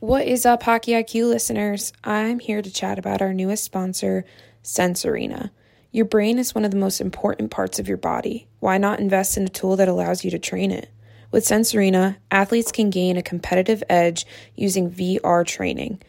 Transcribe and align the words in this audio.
What 0.00 0.26
is 0.26 0.46
up, 0.46 0.62
Hockey 0.62 0.92
IQ 0.92 1.28
listeners? 1.28 1.92
I'm 2.02 2.38
here 2.38 2.62
to 2.62 2.72
chat 2.72 2.98
about 2.98 3.20
our 3.20 3.34
newest 3.34 3.64
sponsor, 3.64 4.24
Sense 4.62 5.04
Arena. 5.04 5.52
Your 5.92 6.06
brain 6.06 6.38
is 6.38 6.54
one 6.54 6.64
of 6.64 6.70
the 6.70 6.78
most 6.78 7.02
important 7.02 7.50
parts 7.50 7.78
of 7.78 7.86
your 7.86 7.98
body. 7.98 8.48
Why 8.60 8.78
not 8.78 8.98
invest 8.98 9.36
in 9.36 9.44
a 9.44 9.50
tool 9.50 9.76
that 9.76 9.88
allows 9.88 10.24
you 10.24 10.30
to 10.30 10.38
train 10.38 10.70
it? 10.70 10.88
With 11.30 11.44
Sense 11.44 11.74
Arena, 11.74 12.16
athletes 12.30 12.72
can 12.72 12.88
gain 12.88 13.18
a 13.18 13.22
competitive 13.22 13.82
edge 13.90 14.24
using 14.56 14.90
VR 14.90 15.46
training. 15.46 16.00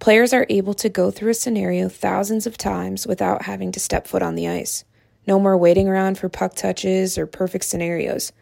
Players 0.00 0.32
are 0.32 0.46
able 0.48 0.74
to 0.74 0.88
go 0.88 1.12
through 1.12 1.30
a 1.30 1.34
scenario 1.34 1.88
thousands 1.88 2.48
of 2.48 2.58
times 2.58 3.06
without 3.06 3.42
having 3.42 3.70
to 3.70 3.78
step 3.78 4.08
foot 4.08 4.22
on 4.22 4.34
the 4.34 4.48
ice. 4.48 4.84
No 5.28 5.38
more 5.38 5.56
waiting 5.56 5.86
around 5.86 6.18
for 6.18 6.28
puck 6.28 6.56
touches 6.56 7.16
or 7.16 7.28
perfect 7.28 7.64
scenarios. 7.64 8.32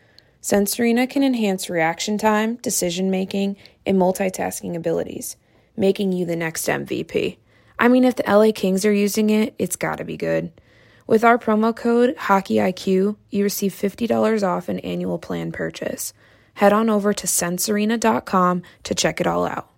Sense 0.40 0.78
Arena 0.78 1.06
can 1.06 1.22
enhance 1.22 1.68
reaction 1.68 2.16
time, 2.16 2.56
decision 2.56 3.10
making, 3.10 3.56
and 3.84 3.98
multitasking 3.98 4.76
abilities, 4.76 5.36
making 5.76 6.12
you 6.12 6.24
the 6.24 6.36
next 6.36 6.66
MVP. 6.66 7.38
I 7.78 7.88
mean, 7.88 8.04
if 8.04 8.16
the 8.16 8.24
LA 8.26 8.52
Kings 8.54 8.84
are 8.84 8.92
using 8.92 9.30
it, 9.30 9.54
it's 9.58 9.76
gotta 9.76 10.04
be 10.04 10.16
good. 10.16 10.52
With 11.06 11.24
our 11.24 11.38
promo 11.38 11.74
code 11.74 12.14
HockeyIQ, 12.16 13.16
you 13.30 13.42
receive 13.42 13.72
$50 13.72 14.46
off 14.46 14.68
an 14.68 14.78
annual 14.80 15.18
plan 15.18 15.52
purchase. 15.52 16.12
Head 16.54 16.72
on 16.72 16.90
over 16.90 17.12
to 17.12 17.26
sensearena.com 17.26 18.62
to 18.82 18.94
check 18.94 19.20
it 19.20 19.26
all 19.26 19.46
out. 19.46 19.70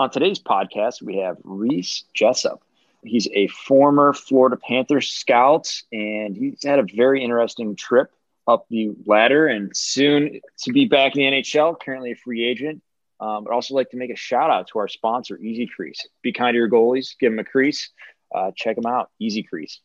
On 0.00 0.08
today's 0.08 0.38
podcast, 0.38 1.02
we 1.02 1.16
have 1.16 1.38
Rhys 1.42 2.04
Jessop. 2.14 2.60
He's 3.02 3.26
a 3.34 3.48
former 3.48 4.12
Florida 4.12 4.56
Panthers 4.56 5.10
scout, 5.10 5.74
and 5.90 6.36
he's 6.36 6.62
had 6.62 6.78
a 6.78 6.84
very 6.84 7.24
interesting 7.24 7.74
trip 7.74 8.12
up 8.46 8.66
the 8.70 8.92
ladder 9.06 9.48
and 9.48 9.76
soon 9.76 10.40
to 10.58 10.72
be 10.72 10.84
back 10.84 11.16
in 11.16 11.22
the 11.22 11.42
NHL, 11.42 11.80
currently 11.80 12.12
a 12.12 12.16
free 12.16 12.44
agent. 12.44 12.80
Um, 13.18 13.42
but 13.42 13.52
also 13.52 13.74
like 13.74 13.90
to 13.90 13.96
make 13.96 14.12
a 14.12 14.16
shout 14.16 14.50
out 14.50 14.68
to 14.68 14.78
our 14.78 14.86
sponsor, 14.86 15.36
Easy 15.36 15.66
Crease. 15.66 16.06
Be 16.22 16.32
kind 16.32 16.54
to 16.54 16.58
your 16.58 16.70
goalies, 16.70 17.18
give 17.18 17.32
them 17.32 17.40
a 17.40 17.44
crease. 17.44 17.90
Uh, 18.32 18.52
check 18.54 18.76
them 18.76 18.86
out, 18.86 19.10
Easy 19.18 19.42
Crease. 19.42 19.80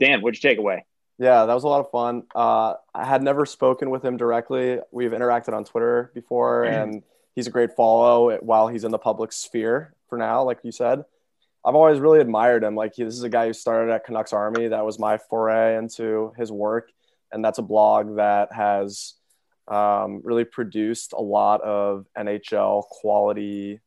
Dan, 0.00 0.20
what'd 0.20 0.42
you 0.42 0.50
take 0.50 0.58
away? 0.58 0.84
Yeah, 1.18 1.46
that 1.46 1.54
was 1.54 1.64
a 1.64 1.68
lot 1.68 1.80
of 1.80 1.90
fun. 1.90 2.24
Uh, 2.34 2.74
I 2.94 3.06
had 3.06 3.22
never 3.22 3.46
spoken 3.46 3.88
with 3.88 4.04
him 4.04 4.18
directly. 4.18 4.80
We've 4.90 5.12
interacted 5.12 5.54
on 5.54 5.64
Twitter 5.64 6.10
before, 6.14 6.64
and 6.64 7.02
he's 7.34 7.46
a 7.46 7.50
great 7.50 7.72
follow 7.72 8.36
while 8.38 8.68
he's 8.68 8.84
in 8.84 8.90
the 8.90 8.98
public 8.98 9.32
sphere 9.32 9.94
for 10.08 10.18
now, 10.18 10.42
like 10.44 10.58
you 10.62 10.72
said. 10.72 11.04
I've 11.64 11.74
always 11.74 11.98
really 11.98 12.20
admired 12.20 12.62
him. 12.62 12.74
Like 12.74 12.94
he, 12.94 13.04
this 13.04 13.14
is 13.14 13.22
a 13.22 13.28
guy 13.28 13.46
who 13.46 13.52
started 13.52 13.92
at 13.92 14.04
Canucks 14.04 14.32
Army. 14.32 14.68
That 14.68 14.84
was 14.84 14.98
my 14.98 15.16
foray 15.16 15.78
into 15.78 16.32
his 16.36 16.52
work, 16.52 16.90
and 17.32 17.44
that's 17.44 17.58
a 17.58 17.62
blog 17.62 18.16
that 18.16 18.52
has 18.52 19.14
um, 19.66 20.20
really 20.24 20.44
produced 20.44 21.14
a 21.14 21.22
lot 21.22 21.62
of 21.62 22.06
NHL 22.16 22.84
quality 22.84 23.80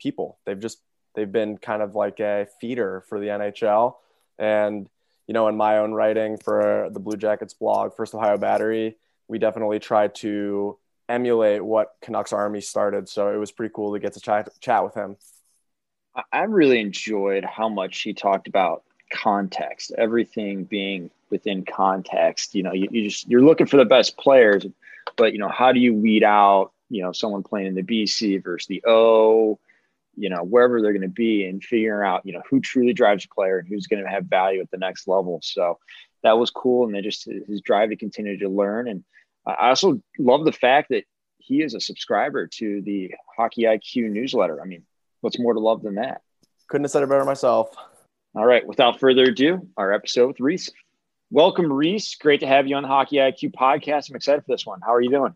people. 0.00 0.38
They've 0.44 0.58
just 0.58 0.78
they've 1.14 1.30
been 1.30 1.58
kind 1.58 1.80
of 1.80 1.94
like 1.94 2.18
a 2.18 2.48
feeder 2.60 3.04
for 3.08 3.20
the 3.20 3.26
NHL, 3.26 3.94
and 4.38 4.88
you 5.28 5.32
know, 5.32 5.46
in 5.48 5.56
my 5.56 5.78
own 5.78 5.92
writing 5.92 6.38
for 6.38 6.88
the 6.92 7.00
Blue 7.00 7.16
Jackets 7.16 7.54
blog, 7.54 7.94
First 7.94 8.14
Ohio 8.14 8.36
Battery, 8.36 8.96
we 9.28 9.38
definitely 9.38 9.78
try 9.78 10.08
to 10.08 10.78
emulate 11.08 11.64
what 11.64 11.94
Canucks 12.02 12.32
Army 12.32 12.60
started. 12.60 13.08
So 13.08 13.32
it 13.32 13.36
was 13.36 13.52
pretty 13.52 13.72
cool 13.74 13.92
to 13.92 14.00
get 14.00 14.12
to 14.14 14.20
chat, 14.20 14.48
chat 14.60 14.84
with 14.84 14.94
him. 14.94 15.16
I 16.32 16.44
really 16.44 16.80
enjoyed 16.80 17.44
how 17.44 17.68
much 17.68 18.00
he 18.00 18.14
talked 18.14 18.48
about 18.48 18.84
context, 19.12 19.92
everything 19.98 20.64
being 20.64 21.10
within 21.30 21.64
context. 21.64 22.54
You 22.54 22.62
know, 22.62 22.72
you, 22.72 22.88
you 22.90 23.04
just 23.04 23.28
you're 23.28 23.42
looking 23.42 23.66
for 23.66 23.76
the 23.76 23.84
best 23.84 24.16
players, 24.16 24.66
but 25.16 25.32
you 25.32 25.38
know, 25.38 25.48
how 25.48 25.72
do 25.72 25.80
you 25.80 25.94
weed 25.94 26.24
out, 26.24 26.72
you 26.88 27.02
know, 27.02 27.12
someone 27.12 27.42
playing 27.42 27.66
in 27.66 27.74
the 27.74 27.82
BC 27.82 28.42
versus 28.42 28.66
the 28.66 28.82
O, 28.86 29.58
you 30.16 30.30
know, 30.30 30.42
wherever 30.42 30.80
they're 30.80 30.92
going 30.92 31.02
to 31.02 31.08
be 31.08 31.44
and 31.44 31.62
figuring 31.62 32.06
out, 32.06 32.24
you 32.24 32.32
know, 32.32 32.42
who 32.48 32.60
truly 32.60 32.94
drives 32.94 33.26
a 33.26 33.34
player 33.34 33.58
and 33.58 33.68
who's 33.68 33.86
going 33.86 34.02
to 34.02 34.08
have 34.08 34.24
value 34.24 34.60
at 34.60 34.70
the 34.70 34.78
next 34.78 35.06
level. 35.06 35.40
So 35.42 35.78
that 36.22 36.38
was 36.38 36.50
cool. 36.50 36.86
And 36.86 36.94
then 36.94 37.02
just 37.02 37.28
his 37.46 37.60
drive 37.60 37.90
to 37.90 37.96
continue 37.96 38.38
to 38.38 38.48
learn. 38.48 38.88
And 38.88 39.04
I 39.46 39.68
also 39.68 40.00
love 40.18 40.44
the 40.44 40.52
fact 40.52 40.88
that 40.90 41.04
he 41.38 41.62
is 41.62 41.74
a 41.74 41.80
subscriber 41.80 42.48
to 42.48 42.82
the 42.82 43.12
Hockey 43.36 43.62
IQ 43.62 44.10
newsletter. 44.10 44.60
I 44.60 44.64
mean, 44.64 44.82
what's 45.20 45.38
more 45.38 45.54
to 45.54 45.60
love 45.60 45.82
than 45.82 45.94
that? 45.96 46.22
Couldn't 46.68 46.84
have 46.84 46.90
said 46.90 47.02
it 47.04 47.08
better 47.08 47.24
myself. 47.24 47.70
All 48.34 48.44
right. 48.44 48.66
Without 48.66 48.98
further 48.98 49.24
ado, 49.24 49.68
our 49.76 49.92
episode 49.92 50.26
with 50.26 50.40
Rhys. 50.40 50.70
Welcome, 51.30 51.72
Rhys. 51.72 52.16
Great 52.16 52.40
to 52.40 52.46
have 52.46 52.66
you 52.66 52.76
on 52.76 52.82
the 52.82 52.88
Hockey 52.88 53.16
IQ 53.16 53.54
podcast. 53.54 54.10
I'm 54.10 54.16
excited 54.16 54.44
for 54.44 54.52
this 54.52 54.66
one. 54.66 54.80
How 54.80 54.92
are 54.92 55.00
you 55.00 55.10
doing? 55.10 55.34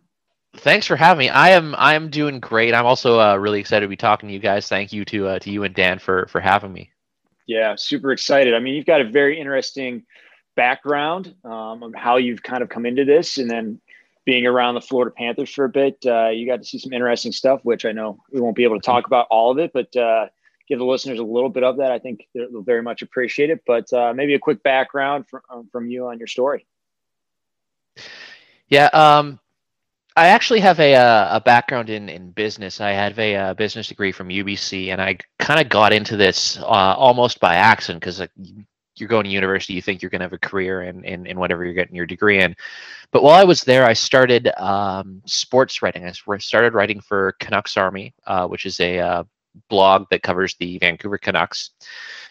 Thanks 0.57 0.87
for 0.87 0.97
having 0.97 1.19
me. 1.19 1.29
I 1.29 1.51
am 1.51 1.77
I 1.79 1.95
am 1.95 2.11
doing 2.11 2.41
great. 2.41 2.75
I'm 2.75 2.87
also 2.87 3.21
uh, 3.21 3.37
really 3.37 3.61
excited 3.61 3.87
to 3.87 3.89
be 3.89 3.97
talking 3.97 4.29
to 4.29 4.33
you 4.33 4.41
guys. 4.41 4.69
Thank 4.69 4.93
you 4.93 5.05
to 5.05 5.29
uh, 5.29 5.39
to 5.39 5.51
you 5.51 5.63
and 5.63 5.75
Dan 5.75 6.01
for 6.01 6.27
for 6.27 6.41
having 6.41 6.73
me. 6.73 6.91
Yeah, 7.47 7.77
super 7.77 8.11
excited. 8.11 8.55
I 8.55 8.59
mean, 8.59 8.75
you've 8.75 8.87
got 8.87 9.01
a 9.01 9.09
very 9.09 9.41
interesting 9.41 10.05
background 10.57 11.35
um, 11.45 11.83
of 11.85 11.95
how 11.95 12.17
you've 12.17 12.43
kind 12.43 12.63
of 12.63 12.69
come 12.69 12.85
into 12.85 13.05
this, 13.05 13.39
and 13.39 13.49
then 13.49 13.81
being 14.25 14.47
around 14.47 14.75
the 14.75 14.81
Florida 14.81 15.13
Panthers 15.17 15.51
for 15.51 15.65
a 15.65 15.69
bit, 15.69 15.99
uh, 16.07 16.29
you 16.29 16.47
got 16.47 16.59
to 16.59 16.65
see 16.65 16.79
some 16.79 16.93
interesting 16.93 17.33
stuff, 17.33 17.61
which 17.63 17.85
I 17.85 17.93
know 17.93 18.19
we 18.33 18.41
won't 18.41 18.57
be 18.57 18.65
able 18.65 18.81
to 18.81 18.85
talk 18.85 19.07
about 19.07 19.27
all 19.31 19.51
of 19.51 19.59
it, 19.59 19.73
but 19.73 19.95
uh, 19.97 20.27
give 20.69 20.79
the 20.79 20.85
listeners 20.85 21.19
a 21.19 21.25
little 21.25 21.49
bit 21.49 21.65
of 21.65 21.79
that. 21.79 21.91
I 21.91 21.99
think 21.99 22.29
they'll 22.35 22.63
very 22.63 22.83
much 22.83 23.03
appreciate 23.03 23.51
it. 23.51 23.63
But 23.67 23.93
uh, 23.93 24.13
maybe 24.15 24.35
a 24.35 24.39
quick 24.39 24.63
background 24.63 25.27
from, 25.29 25.41
um, 25.51 25.69
from 25.73 25.91
you 25.91 26.07
on 26.07 26.19
your 26.19 26.29
story. 26.29 26.67
Yeah, 28.69 28.87
um, 28.93 29.41
I 30.17 30.29
actually 30.29 30.61
have 30.61 30.79
a, 30.81 30.95
uh, 30.95 31.37
a 31.37 31.41
background 31.41 31.91
in, 31.91 32.09
in 32.09 32.31
business. 32.31 32.81
I 32.81 32.91
have 32.91 33.19
a, 33.19 33.35
a 33.35 33.41
uh, 33.43 33.55
business 33.55 33.89
degree 33.89 34.13
from 34.13 34.29
UBC, 34.29 34.89
and 34.89 35.01
I 35.01 35.19
kind 35.39 35.61
of 35.61 35.69
got 35.69 35.93
into 35.93 36.17
this 36.17 36.59
uh, 36.59 36.65
almost 36.65 37.41
by 37.41 37.57
accident 37.57 38.01
because 38.01 38.21
you're 39.01 39.09
going 39.09 39.25
to 39.25 39.31
university, 39.31 39.75
you 39.75 39.83
think 39.83 40.03
you're 40.03 40.11
going 40.11 40.21
to 40.21 40.27
have 40.27 40.33
a 40.33 40.39
career 40.39 40.83
in, 40.83 41.05
in, 41.05 41.27
in 41.27 41.39
whatever 41.39 41.65
you're 41.65 41.75
getting 41.75 41.97
your 41.97 42.07
degree 42.07 42.41
in. 42.41 42.55
But 43.11 43.23
while 43.23 43.35
I 43.35 43.45
was 43.45 43.63
there, 43.63 43.85
I 43.85 43.93
started 43.93 44.49
um, 44.61 45.23
sports 45.25 45.83
writing. 45.83 46.05
I 46.05 46.13
started 46.39 46.75
writing 46.75 47.01
for 47.01 47.33
Canucks 47.41 47.77
Army, 47.77 48.15
uh, 48.27 48.47
which 48.47 48.67
is 48.67 48.79
a 48.81 48.99
uh, 48.99 49.25
blog 49.69 50.07
that 50.11 50.23
covers 50.23 50.55
the 50.55 50.79
Vancouver 50.79 51.19
Canucks. 51.19 51.71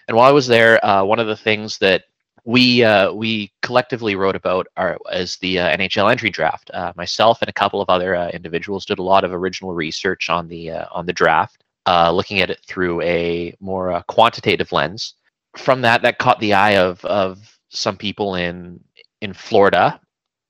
And 0.08 0.16
while 0.16 0.28
I 0.28 0.32
was 0.32 0.48
there, 0.48 0.84
uh, 0.86 1.04
one 1.04 1.20
of 1.20 1.28
the 1.28 1.36
things 1.36 1.78
that 1.80 2.04
we 2.46 2.84
uh, 2.84 3.12
we 3.12 3.52
collectively 3.62 4.16
wrote 4.16 4.36
about 4.36 4.68
our, 4.78 4.98
as 5.12 5.36
the 5.38 5.60
uh, 5.60 5.78
NHL 5.78 6.10
entry 6.10 6.30
draft. 6.30 6.72
Uh, 6.74 6.94
myself 6.96 7.42
and 7.42 7.50
a 7.50 7.54
couple 7.54 7.82
of 7.82 7.90
other 7.90 8.16
individuals 8.30 8.86
did 8.86 8.98
a 8.98 9.04
lot 9.04 9.26
of 9.26 9.34
original 9.34 9.74
research 9.74 10.30
on 10.30 10.48
the 10.48 10.72
on 10.72 11.06
the 11.06 11.14
draft, 11.14 11.64
looking 11.86 12.40
at 12.40 12.50
it 12.50 12.60
through 12.66 13.02
a 13.02 13.54
more 13.60 14.02
quantitative 14.08 14.72
lens 14.72 15.16
from 15.58 15.82
that, 15.82 16.02
that 16.04 16.20
caught 16.20 16.40
the 16.40 16.54
eye 16.54 16.78
of 16.78 17.04
of 17.06 17.58
some 17.70 17.98
people 17.98 18.36
in 18.36 18.80
in 19.22 19.34
Florida, 19.34 20.00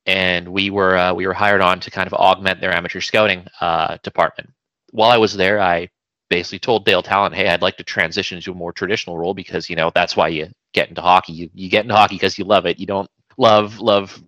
and 0.05 0.47
we 0.49 0.69
were 0.69 0.97
uh, 0.97 1.13
we 1.13 1.27
were 1.27 1.33
hired 1.33 1.61
on 1.61 1.79
to 1.81 1.91
kind 1.91 2.07
of 2.07 2.13
augment 2.13 2.61
their 2.61 2.73
amateur 2.73 3.01
scouting 3.01 3.45
uh, 3.61 3.97
department. 4.03 4.49
While 4.91 5.11
I 5.11 5.17
was 5.17 5.35
there, 5.35 5.59
I 5.61 5.89
basically 6.29 6.59
told 6.59 6.85
Dale 6.85 7.03
Tallon, 7.03 7.33
"Hey, 7.33 7.49
I'd 7.49 7.61
like 7.61 7.77
to 7.77 7.83
transition 7.83 8.41
to 8.41 8.51
a 8.51 8.55
more 8.55 8.73
traditional 8.73 9.17
role 9.17 9.33
because 9.33 9.69
you 9.69 9.75
know 9.75 9.91
that's 9.93 10.15
why 10.15 10.29
you 10.29 10.49
get 10.73 10.89
into 10.89 11.01
hockey. 11.01 11.33
You 11.33 11.49
you 11.53 11.69
get 11.69 11.85
into 11.85 11.95
hockey 11.95 12.15
because 12.15 12.37
you 12.37 12.45
love 12.45 12.65
it. 12.65 12.79
You 12.79 12.85
don't 12.85 13.09
love 13.37 13.79
love 13.79 14.21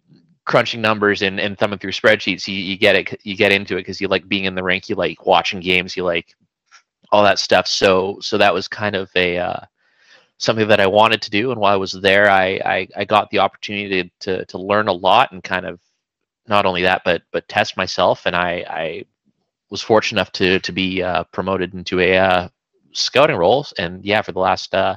crunching 0.46 0.82
numbers 0.82 1.22
and, 1.22 1.40
and 1.40 1.58
thumbing 1.58 1.80
through 1.80 1.92
spreadsheets. 1.92 2.48
You, 2.48 2.56
you 2.56 2.78
get 2.78 2.96
it. 2.96 3.22
You 3.24 3.36
get 3.38 3.52
into 3.52 3.76
it 3.76 3.82
because 3.82 4.02
you 4.02 4.08
like 4.08 4.28
being 4.28 4.46
in 4.46 4.56
the 4.56 4.64
rink. 4.64 4.90
You 4.90 4.96
like 4.96 5.26
watching 5.26 5.60
games. 5.60 5.96
You 5.96 6.04
like 6.04 6.36
all 7.12 7.24
that 7.24 7.40
stuff. 7.40 7.68
So 7.68 8.18
so 8.22 8.38
that 8.38 8.54
was 8.54 8.68
kind 8.68 8.96
of 8.96 9.10
a 9.16 9.38
uh, 9.38 9.62
something 10.42 10.68
that 10.68 10.80
I 10.80 10.88
wanted 10.88 11.22
to 11.22 11.30
do. 11.30 11.52
And 11.52 11.62
while 11.62 11.74
I 11.74 11.78
was 11.78 11.94
there, 11.94 12.30
I, 12.30 12.60
I, 12.66 12.88
I 12.96 13.06
got 13.06 13.30
the 13.30 13.40
opportunity 13.40 14.12
to, 14.22 14.44
to, 14.46 14.58
learn 14.58 14.88
a 14.88 14.94
lot 14.94 15.32
and 15.32 15.44
kind 15.44 15.68
of 15.68 15.80
not 16.48 16.66
only 16.66 16.82
that, 16.82 17.04
but 17.06 17.22
but 17.32 17.48
test 17.48 17.78
myself. 17.78 18.26
And 18.26 18.36
I, 18.36 18.66
I 18.68 19.06
was 19.70 19.82
fortunate 19.82 20.20
enough 20.20 20.32
to 20.34 20.60
to 20.60 20.72
be 20.72 21.04
uh, 21.04 21.24
promoted 21.26 21.74
into 21.76 22.00
a 22.00 22.18
uh, 22.18 22.50
scouting 22.92 23.36
role. 23.36 23.68
And 23.78 24.04
yeah, 24.04 24.24
for 24.24 24.32
the 24.32 24.40
last 24.40 24.74
uh, 24.74 24.96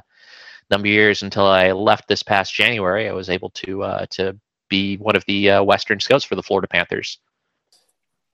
number 0.71 0.87
of 0.87 0.91
years 0.91 1.21
until 1.21 1.45
I 1.45 1.71
left 1.71 2.07
this 2.07 2.23
past 2.23 2.53
January, 2.53 3.07
I 3.07 3.13
was 3.13 3.29
able 3.29 3.51
to 3.51 3.83
uh, 3.83 4.05
to 4.11 4.37
be 4.67 4.97
one 4.97 5.15
of 5.15 5.23
the 5.25 5.51
uh, 5.51 5.63
Western 5.63 5.99
scouts 5.99 6.23
for 6.23 6.35
the 6.35 6.43
Florida 6.43 6.67
Panthers. 6.67 7.19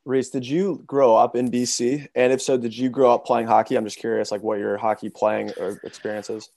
Rhys, 0.06 0.30
did 0.30 0.48
you 0.48 0.82
grow 0.88 1.16
up 1.16 1.36
in 1.36 1.52
BC? 1.52 2.08
And 2.16 2.32
if 2.32 2.42
so, 2.42 2.58
did 2.58 2.76
you 2.76 2.90
grow 2.90 3.14
up 3.14 3.26
playing 3.26 3.48
hockey? 3.48 3.76
I'm 3.76 3.84
just 3.84 4.00
curious, 4.00 4.32
like 4.32 4.42
what 4.42 4.58
your 4.58 4.78
hockey 4.78 5.10
playing 5.10 5.52
or 5.60 5.80
experiences. 5.84 6.50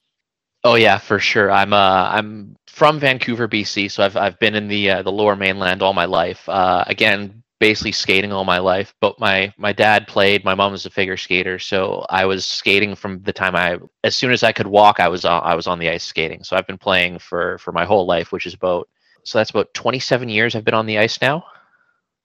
Oh 0.64 0.76
yeah, 0.76 0.98
for 0.98 1.18
sure. 1.18 1.50
I'm 1.50 1.72
uh 1.72 2.08
I'm 2.10 2.56
from 2.66 2.98
Vancouver, 2.98 3.46
BC, 3.48 3.88
so 3.88 4.02
I've 4.04 4.16
I've 4.16 4.38
been 4.38 4.54
in 4.54 4.68
the 4.68 4.90
uh, 4.90 5.02
the 5.02 5.12
Lower 5.12 5.36
Mainland 5.36 5.82
all 5.82 5.92
my 5.92 6.06
life. 6.06 6.48
Uh, 6.48 6.84
again, 6.86 7.42
basically 7.60 7.92
skating 7.92 8.32
all 8.32 8.44
my 8.44 8.58
life. 8.58 8.94
But 9.00 9.20
my 9.20 9.52
my 9.58 9.72
dad 9.72 10.06
played. 10.08 10.44
My 10.44 10.54
mom 10.54 10.72
was 10.72 10.86
a 10.86 10.90
figure 10.90 11.16
skater, 11.18 11.58
so 11.58 12.06
I 12.08 12.24
was 12.24 12.46
skating 12.46 12.94
from 12.94 13.20
the 13.22 13.32
time 13.32 13.54
I, 13.54 13.78
as 14.04 14.16
soon 14.16 14.32
as 14.32 14.42
I 14.42 14.52
could 14.52 14.66
walk, 14.66 15.00
I 15.00 15.08
was 15.08 15.24
on, 15.26 15.42
I 15.44 15.54
was 15.54 15.66
on 15.66 15.78
the 15.78 15.90
ice 15.90 16.04
skating. 16.04 16.42
So 16.44 16.56
I've 16.56 16.66
been 16.66 16.78
playing 16.78 17.18
for 17.18 17.58
for 17.58 17.72
my 17.72 17.84
whole 17.84 18.06
life, 18.06 18.32
which 18.32 18.46
is 18.46 18.54
about 18.54 18.88
so 19.24 19.38
that's 19.38 19.50
about 19.50 19.72
27 19.74 20.28
years 20.30 20.54
I've 20.56 20.64
been 20.64 20.74
on 20.74 20.86
the 20.86 20.98
ice 20.98 21.20
now. 21.20 21.44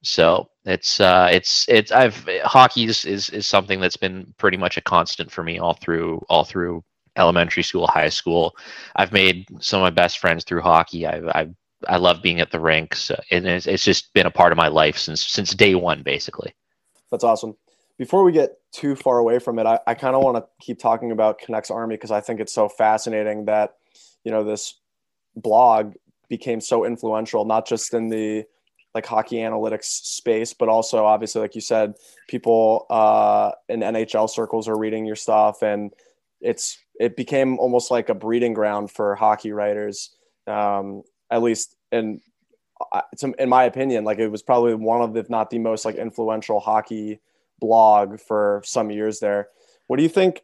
So 0.04 0.50
it's 0.66 1.00
uh, 1.02 1.30
it's 1.32 1.68
it's 1.70 1.92
I've 1.92 2.28
hockey 2.44 2.86
is, 2.86 3.06
is 3.06 3.30
is 3.32 3.48
something 3.48 3.80
that's 3.82 3.98
been 3.98 4.34
pretty 4.38 4.58
much 4.58 4.78
a 4.78 4.82
constant 4.82 5.32
for 5.32 5.44
me 5.44 5.60
all 5.60 5.74
through 5.76 6.22
all 6.30 6.46
through 6.46 6.84
elementary 7.18 7.64
school, 7.64 7.88
high 7.88 8.10
school. 8.10 8.56
I've 8.96 9.12
made 9.12 9.48
some 9.60 9.82
of 9.82 9.86
my 9.86 9.90
best 9.90 10.20
friends 10.20 10.44
through 10.44 10.62
hockey. 10.62 11.06
I've, 11.06 11.28
I've 11.34 11.54
I 11.88 11.98
love 11.98 12.22
being 12.22 12.42
at 12.42 12.52
the 12.52 12.60
rinks, 12.60 13.10
and 13.32 13.48
it's, 13.48 13.66
it's 13.66 13.86
just 13.86 14.14
been 14.14 14.26
a 14.26 14.32
part 14.32 14.52
of 14.52 14.58
my 14.58 14.68
life 14.68 14.98
since 14.98 15.24
since 15.24 15.52
day 15.52 15.76
one, 15.76 16.04
basically. 16.04 16.54
That's 17.12 17.24
awesome. 17.24 17.56
Before 17.98 18.24
we 18.24 18.32
get 18.32 18.58
too 18.72 18.96
far 18.96 19.18
away 19.18 19.40
from 19.40 19.60
it, 19.60 19.66
I, 19.66 19.80
I 19.88 19.94
kind 19.94 20.16
of 20.16 20.24
want 20.24 20.38
to 20.38 20.46
keep 20.62 20.80
talking 20.80 21.12
about 21.12 21.40
Canucks 21.40 21.72
Army 21.72 21.96
because 21.96 22.12
I 22.12 22.22
think 22.22 22.40
it's 22.40 22.54
so 22.54 22.68
fascinating 22.70 23.46
that 23.46 23.76
you 24.24 24.32
know 24.32 24.44
this 24.44 24.76
blog 25.36 25.94
became 26.28 26.62
so 26.62 26.86
influential, 26.86 27.46
not 27.46 27.68
just 27.68 27.94
in 27.94 28.10
the 28.10 28.46
like 28.94 29.06
hockey 29.06 29.38
analytics 29.38 29.86
space, 29.86 30.54
but 30.54 30.68
also 30.68 31.06
obviously, 31.06 31.42
like 31.42 31.56
you 31.56 31.62
said, 31.62 31.94
people 32.28 32.86
uh, 32.90 33.52
in 33.68 33.82
NHL 33.82 34.30
circles 34.30 34.68
are 34.68 34.78
reading 34.78 35.06
your 35.06 35.16
stuff, 35.16 35.62
and 35.62 35.94
it's 36.42 36.78
it 37.00 37.16
became 37.16 37.58
almost 37.58 37.90
like 37.90 38.10
a 38.10 38.14
breeding 38.14 38.54
ground 38.54 38.92
for 38.92 39.16
hockey 39.16 39.52
writers. 39.52 40.16
Um, 40.46 41.04
at 41.32 41.42
least 41.42 41.76
in 41.92 42.22
in 43.38 43.50
my 43.50 43.64
opinion, 43.66 44.04
like 44.04 44.20
it 44.20 44.30
was 44.30 44.42
probably 44.42 44.74
one 44.74 45.02
of, 45.02 45.16
if 45.18 45.30
not 45.30 45.50
the 45.50 45.60
most 45.60 45.86
like 45.86 45.96
influential 45.96 46.60
hockey 46.60 47.20
blog 47.60 48.20
for 48.20 48.62
some 48.66 48.90
years 48.90 49.20
there. 49.20 49.50
What 49.88 49.98
do 49.98 50.04
you 50.04 50.10
think 50.10 50.44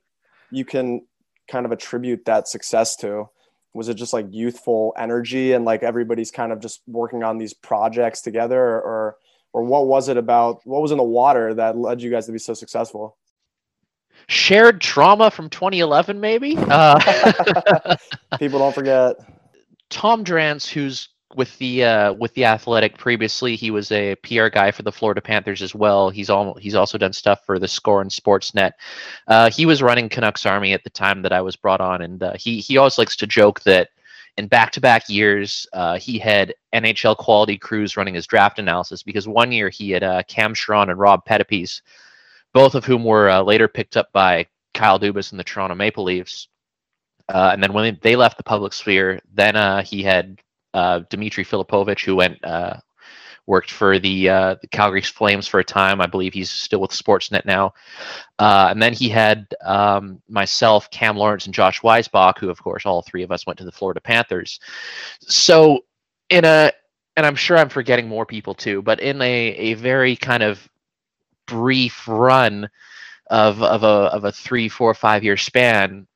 you 0.52 0.66
can 0.66 1.06
kind 1.48 1.66
of 1.66 1.72
attribute 1.72 2.26
that 2.26 2.48
success 2.48 2.96
to? 2.98 3.30
Was 3.74 3.90
it 3.90 3.96
just 3.96 4.14
like 4.14 4.28
youthful 4.30 4.94
energy 4.98 5.54
and 5.54 5.66
like 5.66 5.84
everybody's 5.84 6.32
kind 6.32 6.52
of 6.52 6.60
just 6.60 6.82
working 6.88 7.24
on 7.24 7.38
these 7.38 7.54
projects 7.54 8.22
together, 8.22 8.62
or 8.62 9.18
or 9.54 9.64
what 9.64 9.88
was 9.88 10.10
it 10.10 10.18
about? 10.18 10.62
What 10.66 10.82
was 10.82 10.92
in 10.92 10.98
the 10.98 11.04
water 11.04 11.54
that 11.54 11.78
led 11.78 12.02
you 12.02 12.12
guys 12.12 12.26
to 12.26 12.32
be 12.32 12.40
so 12.40 12.54
successful? 12.54 13.18
Shared 14.28 14.82
trauma 14.82 15.30
from 15.32 15.50
2011, 15.50 16.20
maybe. 16.20 16.56
Uh, 16.58 17.96
People 18.40 18.60
don't 18.60 18.74
forget. 18.74 19.18
Tom 19.90 20.24
Drance, 20.24 20.68
who's 20.68 21.10
with 21.36 21.58
the 21.58 21.84
uh, 21.84 22.14
with 22.14 22.34
the 22.34 22.46
Athletic 22.46 22.98
previously, 22.98 23.56
he 23.56 23.72
was 23.72 23.92
a 23.92 24.16
PR 24.16 24.48
guy 24.48 24.72
for 24.72 24.84
the 24.84 24.92
Florida 24.92 25.22
Panthers 25.22 25.62
as 25.62 25.76
well. 25.76 26.10
He's 26.10 26.30
all 26.30 26.56
he's 26.56 26.76
also 26.76 26.98
done 26.98 27.14
stuff 27.14 27.46
for 27.46 27.60
the 27.60 27.68
Score 27.68 28.02
and 28.02 28.10
Sportsnet. 28.10 28.72
Uh, 29.28 29.50
he 29.50 29.66
was 29.66 29.82
running 29.82 30.10
Canucks 30.10 30.46
Army 30.46 30.74
at 30.74 30.84
the 30.84 30.90
time 30.90 31.22
that 31.22 31.34
I 31.34 31.42
was 31.42 31.56
brought 31.56 31.82
on, 31.82 32.02
and 32.02 32.24
uh, 32.24 32.34
he 32.38 32.60
he 32.60 32.78
always 32.78 32.98
likes 32.98 33.16
to 33.18 33.28
joke 33.28 33.62
that 33.62 33.90
in 34.38 34.48
back-to-back 34.48 35.08
years 35.08 35.66
uh, 35.74 35.98
he 35.98 36.20
had 36.20 36.54
NHL 36.74 37.16
quality 37.18 37.58
crews 37.58 37.96
running 37.96 38.16
his 38.16 38.28
draft 38.28 38.60
analysis 38.60 39.02
because 39.02 39.28
one 39.28 39.52
year 39.52 39.70
he 39.70 39.92
had 39.92 40.04
uh, 40.04 40.24
Cam 40.28 40.54
Charron 40.54 40.90
and 40.90 41.00
Rob 41.00 41.24
Pettapiece, 41.26 41.82
both 42.56 42.74
of 42.74 42.86
whom 42.86 43.04
were 43.04 43.30
uh, 43.30 43.42
later 43.42 43.68
picked 43.68 43.98
up 43.98 44.08
by 44.14 44.48
Kyle 44.74 44.98
Dubas 44.98 45.32
and 45.32 45.40
the 45.40 45.44
Toronto 45.44 45.76
Maple 45.76 46.06
Leafs. 46.06 46.48
Uh, 47.28 47.50
and 47.52 47.62
then 47.62 47.74
when 47.74 48.00
they 48.02 48.16
left 48.16 48.38
the 48.38 48.44
public 48.44 48.72
sphere, 48.72 49.20
then 49.34 49.58
uh, 49.58 49.84
he 49.84 50.02
had 50.02 50.40
uh, 50.74 51.00
Dmitry 51.10 51.44
Filipovic, 51.44 52.00
who 52.00 52.16
went 52.16 52.42
uh, 52.46 52.78
worked 53.46 53.72
for 53.72 54.00
the, 54.00 54.30
uh, 54.30 54.56
the 54.62 54.68
Calgary 54.70 55.02
Flames 55.02 55.48
for 55.48 55.60
a 55.60 55.66
time. 55.66 56.00
I 56.00 56.06
believe 56.06 56.34
he's 56.34 56.50
still 56.50 56.80
with 56.80 56.92
Sportsnet 56.92 57.46
now. 57.46 57.74
And 58.40 58.82
then 58.82 58.94
he 58.94 59.10
had 59.10 59.48
um, 59.62 60.22
myself, 60.30 60.90
Cam 60.92 61.18
Lawrence, 61.18 61.46
and 61.46 61.54
Josh 61.54 61.82
Weissbock, 61.82 62.40
who, 62.40 62.50
of 62.50 62.64
course, 62.64 62.86
all 62.86 63.02
three 63.02 63.24
of 63.24 63.32
us 63.34 63.46
went 63.46 63.60
to 63.60 63.66
the 63.66 63.72
Florida 63.72 64.00
Panthers. 64.00 64.62
So, 65.20 65.82
in 66.30 66.46
a 66.46 66.72
and 67.18 67.26
I'm 67.26 67.36
sure 67.36 67.58
I'm 67.58 67.70
forgetting 67.70 68.08
more 68.08 68.26
people 68.26 68.54
too, 68.54 68.82
but 68.82 69.00
in 69.00 69.22
a, 69.22 69.48
a 69.56 69.74
very 69.76 70.16
kind 70.16 70.44
of 70.44 70.68
brief 71.48 72.08
run 72.08 72.70
of 73.30 73.62
of 73.62 73.84
a 73.84 73.88
of 73.88 74.26
a 74.26 74.32
three, 74.32 74.70
four, 74.70 74.94
five 74.94 75.24
year 75.24 75.38
span, 75.38 76.08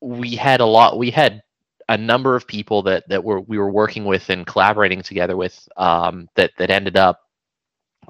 we 0.00 0.36
had 0.36 0.60
a 0.60 0.66
lot 0.66 0.98
we 0.98 1.10
had 1.10 1.42
a 1.88 1.96
number 1.96 2.36
of 2.36 2.46
people 2.46 2.82
that 2.82 3.08
that 3.08 3.22
were 3.22 3.40
we 3.40 3.58
were 3.58 3.70
working 3.70 4.04
with 4.04 4.30
and 4.30 4.46
collaborating 4.46 5.02
together 5.02 5.36
with 5.36 5.68
um, 5.76 6.28
that 6.36 6.52
that 6.58 6.70
ended 6.70 6.96
up 6.96 7.20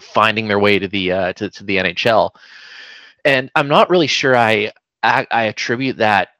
finding 0.00 0.48
their 0.48 0.58
way 0.58 0.78
to 0.78 0.88
the 0.88 1.12
uh, 1.12 1.32
to, 1.34 1.50
to 1.50 1.64
the 1.64 1.76
NHL 1.76 2.30
and 3.24 3.50
I'm 3.54 3.68
not 3.68 3.90
really 3.90 4.06
sure 4.06 4.36
I, 4.36 4.72
I, 5.02 5.26
I 5.30 5.44
attribute 5.44 5.96
that 5.98 6.30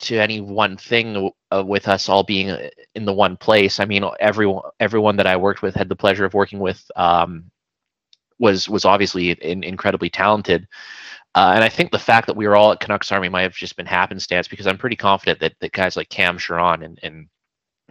to 0.00 0.18
any 0.18 0.40
one 0.40 0.76
thing 0.76 1.30
uh, 1.52 1.64
with 1.66 1.88
us 1.88 2.08
all 2.08 2.22
being 2.22 2.50
uh, 2.50 2.68
in 2.94 3.04
the 3.04 3.12
one 3.12 3.36
place. 3.36 3.80
I 3.80 3.84
mean, 3.84 4.04
everyone 4.20 4.62
everyone 4.80 5.16
that 5.16 5.26
I 5.26 5.36
worked 5.36 5.62
with 5.62 5.74
had 5.74 5.88
the 5.88 5.96
pleasure 5.96 6.24
of 6.24 6.34
working 6.34 6.58
with 6.58 6.90
um, 6.96 7.50
was 8.38 8.68
was 8.68 8.84
obviously 8.84 9.30
in, 9.30 9.62
incredibly 9.64 10.10
talented. 10.10 10.66
Uh, 11.34 11.52
and 11.54 11.64
I 11.64 11.68
think 11.68 11.90
the 11.90 11.98
fact 11.98 12.28
that 12.28 12.36
we 12.36 12.46
were 12.46 12.54
all 12.54 12.70
at 12.70 12.80
Canucks 12.80 13.10
Army 13.10 13.28
might 13.28 13.42
have 13.42 13.54
just 13.54 13.76
been 13.76 13.86
happenstance 13.86 14.46
because 14.46 14.68
I'm 14.68 14.78
pretty 14.78 14.94
confident 14.94 15.40
that, 15.40 15.54
that 15.58 15.72
guys 15.72 15.96
like 15.96 16.08
Cam 16.08 16.38
Charron 16.38 16.84
and, 16.84 17.00
and 17.02 17.26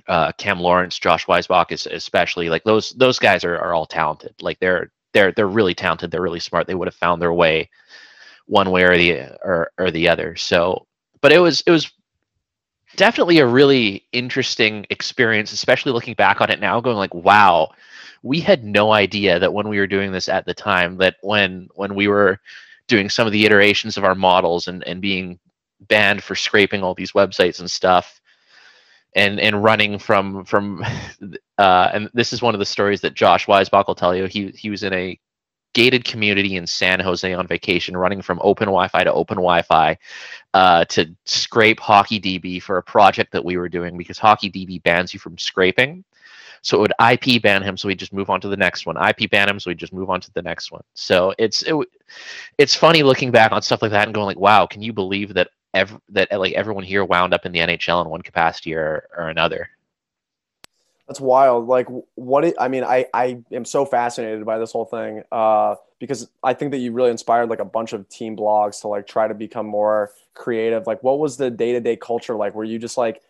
uh, 0.07 0.31
Cam 0.38 0.62
Lawrence, 0.62 0.98
Josh 0.98 1.25
Weissbock 1.25 1.72
is 1.72 1.86
especially 1.88 2.50
like 2.50 2.63
those 2.63 2.92
those 2.92 3.19
guys 3.19 3.44
are, 3.44 3.57
are 3.57 3.74
all 3.74 3.86
talented. 3.86 4.34
Like 4.42 4.60
they're 4.60 4.92
they're 5.13 5.31
they're 5.31 5.48
really 5.48 5.74
talented. 5.74 6.12
They're 6.12 6.22
really 6.22 6.40
smart. 6.40 6.68
They 6.68 6.75
would 6.75 6.88
have 6.88 6.96
found 6.96 7.22
their 7.22 7.34
way 7.34 7.69
one 8.46 8.72
way 8.72 8.84
or 8.84 8.98
the 8.98 9.38
or, 9.44 9.72
or 9.78 9.92
the 9.92 10.07
other. 10.07 10.36
So, 10.36 10.88
but 11.22 11.31
it 11.31 11.39
was 11.39 11.62
it 11.66 11.72
was 11.72 11.92
definitely 12.96 13.39
a 13.39 13.48
really 13.48 14.06
interesting 14.12 14.86
experience, 14.89 15.51
especially 15.51 15.92
looking 15.92 16.13
back 16.13 16.42
on 16.42 16.50
it 16.50 16.60
now, 16.60 16.80
going 16.80 16.98
like, 16.98 17.13
wow, 17.13 17.72
we 18.24 18.40
had 18.40 18.64
no 18.64 18.94
idea 18.94 19.38
that 19.38 19.54
when 19.54 19.68
we 19.68 19.78
were 19.78 19.88
doing 19.88 20.12
this 20.12 20.30
at 20.30 20.46
the 20.46 20.54
time, 20.54 20.98
that 20.98 21.18
when 21.22 21.68
when 21.75 21.94
we 21.94 22.08
were 22.08 22.40
doing 22.88 23.10
some 23.10 23.28
of 23.28 23.34
the 23.34 23.46
iterations 23.46 23.98
of 23.98 24.04
our 24.04 24.16
models 24.16 24.68
and, 24.68 24.84
and 24.86 25.02
being 25.02 25.40
banned 25.81 26.24
for 26.24 26.36
scraping 26.36 26.84
all 26.84 26.94
these 26.94 27.12
websites 27.12 27.60
and 27.60 27.70
stuff 27.70 28.22
and 29.16 29.40
and 29.40 29.64
running 29.64 30.00
from 30.00 30.44
from 30.46 30.84
uh, 31.58 31.90
and 31.94 32.10
this 32.14 32.34
is 32.34 32.42
one 32.42 32.56
of 32.56 32.60
the 32.60 32.66
stories 32.66 33.02
that 33.02 33.14
Josh 33.14 33.46
Weissbock 33.46 33.88
will 33.88 33.96
tell 33.96 34.16
you. 34.16 34.25
He 34.25 34.50
he 34.50 34.70
was 34.70 34.84
in 34.84 34.94
a 34.94 35.20
gated 35.74 36.06
community 36.06 36.56
in 36.56 36.68
San 36.68 37.00
Jose 37.00 37.34
on 37.34 37.48
vacation, 37.48 37.98
running 37.98 38.22
from 38.22 38.40
open 38.44 38.68
Wi-Fi 38.68 39.04
to 39.04 39.14
open 39.14 39.38
Wi-Fi 39.38 39.98
uh, 40.54 40.86
to 40.86 41.16
scrape 41.25 41.80
Hockey 41.80 42.20
DB 42.20 42.62
for 42.62 42.78
a 42.78 42.84
project 42.84 43.31
that 43.31 43.44
we 43.44 43.58
were 43.58 43.70
doing 43.70 43.98
because 43.98 44.20
Hockey 44.20 44.52
DB 44.52 44.81
bans 44.84 45.14
you 45.14 45.20
from 45.20 45.38
scraping. 45.38 46.03
So 46.63 46.77
it 46.77 46.79
would 46.79 46.93
IP 47.12 47.41
ban 47.41 47.62
him, 47.62 47.75
so 47.75 47.89
we 47.89 47.96
just 47.96 48.13
move 48.13 48.29
on 48.29 48.39
to 48.39 48.48
the 48.48 48.55
next 48.55 48.86
one. 48.86 48.96
IP 48.98 49.29
ban 49.29 49.50
him, 49.50 49.60
so 49.60 49.70
we 49.70 49.75
just 49.75 49.91
move 49.91 50.10
on 50.10 50.22
to 50.22 50.32
the 50.34 50.41
next 50.41 50.72
one. 50.72 50.82
So 50.93 51.34
it's 51.38 51.62
it, 51.63 51.75
it's 52.58 52.74
funny 52.74 53.03
looking 53.03 53.32
back 53.32 53.51
on 53.51 53.62
stuff 53.62 53.82
like 53.82 53.91
that 53.91 54.08
and 54.08 54.15
going 54.15 54.27
like, 54.27 54.39
wow, 54.39 54.65
can 54.65 54.82
you 54.82 54.93
believe 54.93 55.34
that 55.34 55.50
ev- 55.74 56.00
that 56.10 56.32
like 56.32 56.53
everyone 56.53 56.86
here 56.86 57.03
wound 57.03 57.34
up 57.34 57.46
in 57.46 57.51
the 57.51 57.60
NHL 57.60 58.01
in 58.01 58.10
one 58.10 58.22
capacity 58.22 58.74
or, 58.74 59.10
or 59.17 59.27
another? 59.27 59.70
That's 61.08 61.20
wild. 61.20 61.67
Like 61.67 61.88
what 62.15 62.46
it, 62.46 62.55
I 62.58 62.70
mean, 62.70 62.86
I 62.86 63.08
I 63.13 63.43
am 63.51 63.65
so 63.65 63.86
fascinated 63.86 64.46
by 64.46 64.58
this 64.58 64.72
whole 64.72 64.86
thing 64.86 65.24
uh, 65.34 65.75
because 66.00 66.29
I 66.41 66.53
think 66.53 66.72
that 66.72 66.77
you 66.77 66.93
really 66.93 67.12
inspired 67.12 67.50
like 67.50 67.60
a 67.60 67.65
bunch 67.65 67.91
of 67.91 68.08
team 68.08 68.38
blogs 68.38 68.79
to 68.82 68.88
like 68.88 69.05
try 69.05 69.27
to 69.27 69.34
become 69.34 69.65
more 69.65 70.12
creative. 70.34 70.88
Like, 70.88 71.03
what 71.03 71.20
was 71.20 71.36
the 71.36 71.51
day 71.51 71.74
to 71.74 71.82
day 71.82 71.98
culture 71.98 72.36
like? 72.36 72.55
Were 72.55 72.63
you 72.63 72.79
just 72.79 72.98
like? 72.98 73.22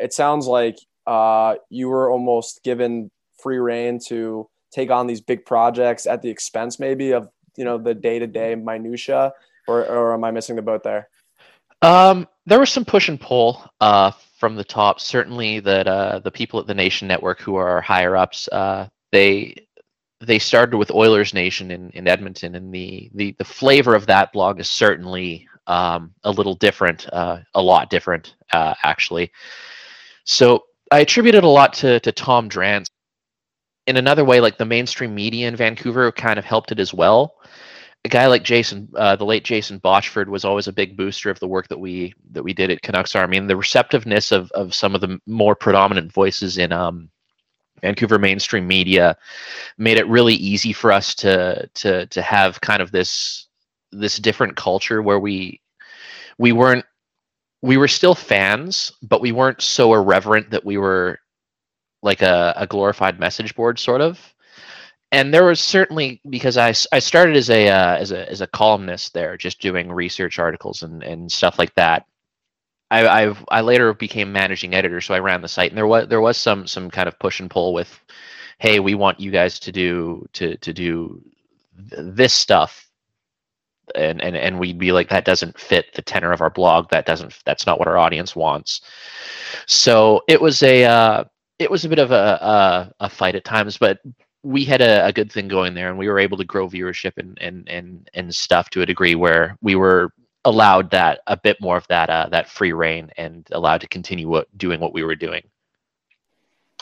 It 0.00 0.12
sounds 0.12 0.48
like 0.48 0.78
uh, 1.06 1.56
you 1.70 1.88
were 1.88 2.10
almost 2.10 2.62
given 2.64 3.10
free 3.42 3.58
reign 3.58 3.98
to 4.06 4.48
take 4.72 4.90
on 4.90 5.06
these 5.06 5.20
big 5.20 5.44
projects 5.44 6.06
at 6.06 6.22
the 6.22 6.30
expense 6.30 6.78
maybe 6.78 7.12
of 7.12 7.28
you 7.56 7.64
know 7.64 7.78
the 7.78 7.94
day 7.94 8.18
to 8.18 8.26
day 8.26 8.54
minutia, 8.54 9.32
or 9.68 9.86
or 9.86 10.14
am 10.14 10.24
I 10.24 10.30
missing 10.30 10.56
the 10.56 10.62
boat 10.62 10.82
there? 10.82 11.08
Um, 11.82 12.28
there 12.46 12.60
was 12.60 12.70
some 12.70 12.84
push 12.84 13.08
and 13.08 13.20
pull 13.20 13.62
uh, 13.80 14.12
from 14.38 14.56
the 14.56 14.64
top. 14.64 15.00
Certainly, 15.00 15.60
that 15.60 15.86
uh, 15.86 16.20
the 16.20 16.30
people 16.30 16.60
at 16.60 16.66
the 16.66 16.74
Nation 16.74 17.08
Network 17.08 17.40
who 17.40 17.56
are 17.56 17.80
higher 17.80 18.16
ups, 18.16 18.48
uh, 18.48 18.88
they 19.10 19.66
they 20.20 20.38
started 20.38 20.76
with 20.76 20.90
Oilers 20.92 21.34
Nation 21.34 21.70
in, 21.70 21.90
in 21.90 22.08
Edmonton, 22.08 22.54
and 22.54 22.72
the, 22.72 23.10
the 23.14 23.34
the 23.38 23.44
flavor 23.44 23.94
of 23.94 24.06
that 24.06 24.32
blog 24.32 24.60
is 24.60 24.70
certainly 24.70 25.48
um, 25.66 26.14
a 26.24 26.30
little 26.30 26.54
different, 26.54 27.08
uh, 27.12 27.38
a 27.54 27.62
lot 27.62 27.90
different 27.90 28.34
uh, 28.52 28.74
actually. 28.82 29.30
So 30.24 30.64
I 30.92 31.00
attributed 31.00 31.44
a 31.44 31.48
lot 31.48 31.72
to 31.74 32.00
to 32.00 32.12
Tom 32.12 32.48
Drance. 32.48 32.86
In 33.88 33.96
another 33.96 34.24
way, 34.24 34.40
like 34.40 34.58
the 34.58 34.64
mainstream 34.64 35.14
media 35.14 35.48
in 35.48 35.56
Vancouver 35.56 36.12
kind 36.12 36.38
of 36.38 36.44
helped 36.44 36.70
it 36.70 36.78
as 36.78 36.94
well 36.94 37.34
a 38.04 38.08
guy 38.08 38.26
like 38.26 38.42
Jason, 38.42 38.88
uh, 38.96 39.14
the 39.14 39.24
late 39.24 39.44
Jason 39.44 39.78
Botchford, 39.78 40.26
was 40.26 40.44
always 40.44 40.66
a 40.66 40.72
big 40.72 40.96
booster 40.96 41.30
of 41.30 41.38
the 41.38 41.46
work 41.46 41.68
that 41.68 41.78
we 41.78 42.14
that 42.32 42.42
we 42.42 42.52
did 42.52 42.70
at 42.70 42.82
Canucks 42.82 43.14
Army, 43.14 43.36
and 43.36 43.48
the 43.48 43.56
receptiveness 43.56 44.32
of 44.32 44.50
of 44.52 44.74
some 44.74 44.94
of 44.94 45.00
the 45.00 45.20
more 45.26 45.54
predominant 45.54 46.12
voices 46.12 46.58
in 46.58 46.72
um 46.72 47.08
Vancouver 47.80 48.18
mainstream 48.18 48.66
media 48.66 49.16
made 49.78 49.98
it 49.98 50.08
really 50.08 50.34
easy 50.34 50.72
for 50.72 50.90
us 50.90 51.14
to 51.16 51.68
to 51.74 52.06
to 52.06 52.22
have 52.22 52.60
kind 52.60 52.82
of 52.82 52.90
this 52.90 53.46
this 53.92 54.16
different 54.18 54.56
culture 54.56 55.00
where 55.00 55.20
we 55.20 55.60
we 56.38 56.50
weren't 56.52 56.84
we 57.62 57.76
were 57.76 57.88
still 57.88 58.14
fans, 58.14 58.92
but 59.02 59.20
we 59.20 59.32
weren't 59.32 59.62
so 59.62 59.94
irreverent 59.94 60.50
that 60.50 60.64
we 60.64 60.76
were 60.76 61.18
like 62.02 62.20
a, 62.20 62.52
a 62.56 62.66
glorified 62.66 63.20
message 63.20 63.54
board 63.54 63.78
sort 63.78 64.00
of. 64.00 64.34
And 65.12 65.32
there 65.32 65.44
was 65.44 65.60
certainly 65.60 66.20
because 66.28 66.56
I, 66.56 66.74
I 66.90 66.98
started 66.98 67.36
as 67.36 67.50
a 67.50 67.68
uh, 67.68 67.96
as 67.96 68.12
a 68.12 68.28
as 68.30 68.40
a 68.40 68.46
columnist 68.46 69.14
there, 69.14 69.36
just 69.36 69.60
doing 69.60 69.92
research 69.92 70.38
articles 70.38 70.82
and, 70.82 71.02
and 71.02 71.30
stuff 71.30 71.58
like 71.58 71.74
that. 71.74 72.06
I 72.90 73.06
I've, 73.06 73.44
I 73.48 73.60
later 73.60 73.92
became 73.94 74.32
managing 74.32 74.74
editor, 74.74 75.00
so 75.00 75.14
I 75.14 75.20
ran 75.20 75.42
the 75.42 75.48
site, 75.48 75.70
and 75.70 75.76
there 75.78 75.86
was 75.86 76.08
there 76.08 76.20
was 76.22 76.38
some 76.38 76.66
some 76.66 76.90
kind 76.90 77.08
of 77.08 77.18
push 77.18 77.40
and 77.40 77.50
pull 77.50 77.74
with, 77.74 78.00
hey, 78.58 78.80
we 78.80 78.94
want 78.94 79.20
you 79.20 79.30
guys 79.30 79.58
to 79.60 79.72
do 79.72 80.26
to 80.32 80.56
to 80.56 80.72
do 80.72 81.22
this 81.76 82.32
stuff 82.32 82.90
and 83.94 84.22
and 84.22 84.36
and 84.36 84.58
we'd 84.58 84.78
be 84.78 84.92
like 84.92 85.08
that 85.10 85.24
doesn't 85.24 85.58
fit 85.58 85.92
the 85.94 86.02
tenor 86.02 86.32
of 86.32 86.40
our 86.40 86.50
blog. 86.50 86.90
That 86.90 87.06
doesn't 87.06 87.38
that's 87.44 87.66
not 87.66 87.78
what 87.78 87.88
our 87.88 87.98
audience 87.98 88.36
wants. 88.36 88.80
So 89.66 90.22
it 90.28 90.40
was 90.40 90.62
a 90.62 90.84
uh, 90.84 91.24
it 91.58 91.70
was 91.70 91.84
a 91.84 91.88
bit 91.88 91.98
of 91.98 92.10
a, 92.10 92.14
a, 93.00 93.04
a 93.04 93.08
fight 93.08 93.34
at 93.34 93.44
times 93.44 93.78
but 93.78 94.00
we 94.42 94.64
had 94.64 94.80
a, 94.80 95.06
a, 95.06 95.12
good 95.12 95.30
thing 95.30 95.46
going 95.46 95.74
there 95.74 95.88
and 95.88 95.96
we 95.96 96.08
were 96.08 96.18
able 96.18 96.36
to 96.36 96.44
grow 96.44 96.68
viewership 96.68 97.12
and 97.16 97.38
and 97.40 97.68
and 97.68 98.10
and 98.14 98.34
stuff 98.34 98.70
to 98.70 98.82
a 98.82 98.86
degree 98.86 99.14
where 99.14 99.56
we 99.62 99.76
were 99.76 100.12
allowed 100.44 100.90
that 100.90 101.20
a 101.26 101.36
bit 101.36 101.60
more 101.60 101.76
of 101.76 101.86
that 101.88 102.10
uh, 102.10 102.28
that 102.30 102.48
free 102.48 102.72
reign 102.72 103.10
and 103.16 103.46
allowed 103.52 103.80
to 103.80 103.88
continue 103.88 104.28
what, 104.28 104.46
doing 104.58 104.80
what 104.80 104.92
we 104.92 105.04
were 105.04 105.14
doing. 105.14 105.42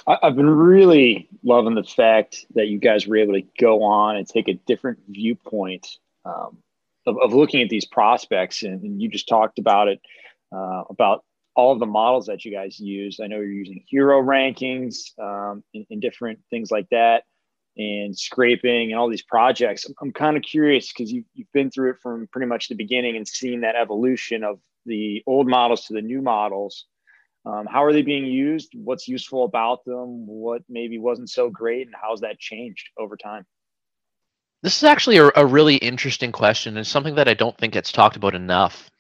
I've 0.07 0.35
been 0.35 0.49
really 0.49 1.29
loving 1.45 1.75
the 1.75 1.85
fact 1.85 2.47
that 2.55 2.69
you 2.69 2.79
guys 2.79 3.07
were 3.07 3.19
able 3.19 3.35
to 3.35 3.45
go 3.61 3.83
on 3.83 4.17
and 4.17 4.27
take 4.27 4.49
a 4.49 4.55
different 4.55 4.99
viewpoint 5.09 5.99
um, 6.25 6.57
of, 7.11 7.19
of 7.23 7.35
looking 7.35 7.63
at 7.63 7.69
these 7.69 7.85
prospects, 7.85 8.63
and, 8.63 8.83
and 8.83 9.03
you 9.03 9.09
just 9.09 9.29
talked 9.29 9.59
about 9.59 9.89
it 9.89 10.01
uh, 10.55 10.85
about 10.89 11.25
all 11.55 11.73
of 11.73 11.81
the 11.81 11.87
models 11.87 12.27
that 12.27 12.45
you 12.45 12.53
guys 12.53 12.79
use. 12.79 13.19
I 13.23 13.27
know 13.27 13.37
you're 13.37 13.51
using 13.51 13.85
hero 13.87 14.23
rankings 14.23 15.19
um, 15.19 15.63
and, 15.75 15.85
and, 15.91 16.01
different 16.01 16.39
things 16.49 16.71
like 16.71 16.89
that, 16.91 17.25
and 17.77 18.17
scraping 18.17 18.91
and 18.91 18.99
all 18.99 19.11
these 19.11 19.23
projects. 19.23 19.85
I'm, 19.87 19.95
I'm 20.01 20.13
kind 20.13 20.37
of 20.37 20.43
curious 20.43 20.93
because 20.93 21.13
you, 21.13 21.25
you've 21.35 21.53
been 21.53 21.71
through 21.71 21.91
it 21.91 21.97
from 22.03 22.29
pretty 22.33 22.47
much 22.47 22.69
the 22.69 22.75
beginning 22.75 23.17
and 23.17 23.27
seen 23.27 23.61
that 23.63 23.77
evolution 23.77 24.45
of 24.45 24.59
the 24.87 25.23
old 25.27 25.49
models 25.49 25.87
to 25.87 25.95
the 25.95 26.03
new 26.03 26.23
models. 26.23 26.87
Um, 27.45 27.67
how 27.67 27.85
are 27.85 27.93
they 27.93 28.03
being 28.03 28.27
used? 28.27 28.73
What's 28.75 29.09
useful 29.09 29.45
about 29.45 29.85
them? 29.85 30.27
What 30.27 30.63
maybe 30.69 30.99
wasn't 30.99 31.31
so 31.31 31.49
great, 31.51 31.87
and 31.87 31.97
how's 32.01 32.21
that 32.21 32.39
changed 32.39 32.91
over 32.99 33.17
time? 33.17 33.47
This 34.63 34.77
is 34.77 34.85
actually 34.85 35.17
a, 35.17 35.31
a 35.37 35.47
really 35.47 35.77
interesting 35.77 36.33
question 36.33 36.77
and 36.77 36.87
something 36.87 37.15
that 37.15 37.29
I 37.29 37.35
don't 37.35 37.57
think 37.57 37.75
gets 37.75 37.93
talked 37.93 38.17
about 38.17 38.35
enough, 38.35 38.91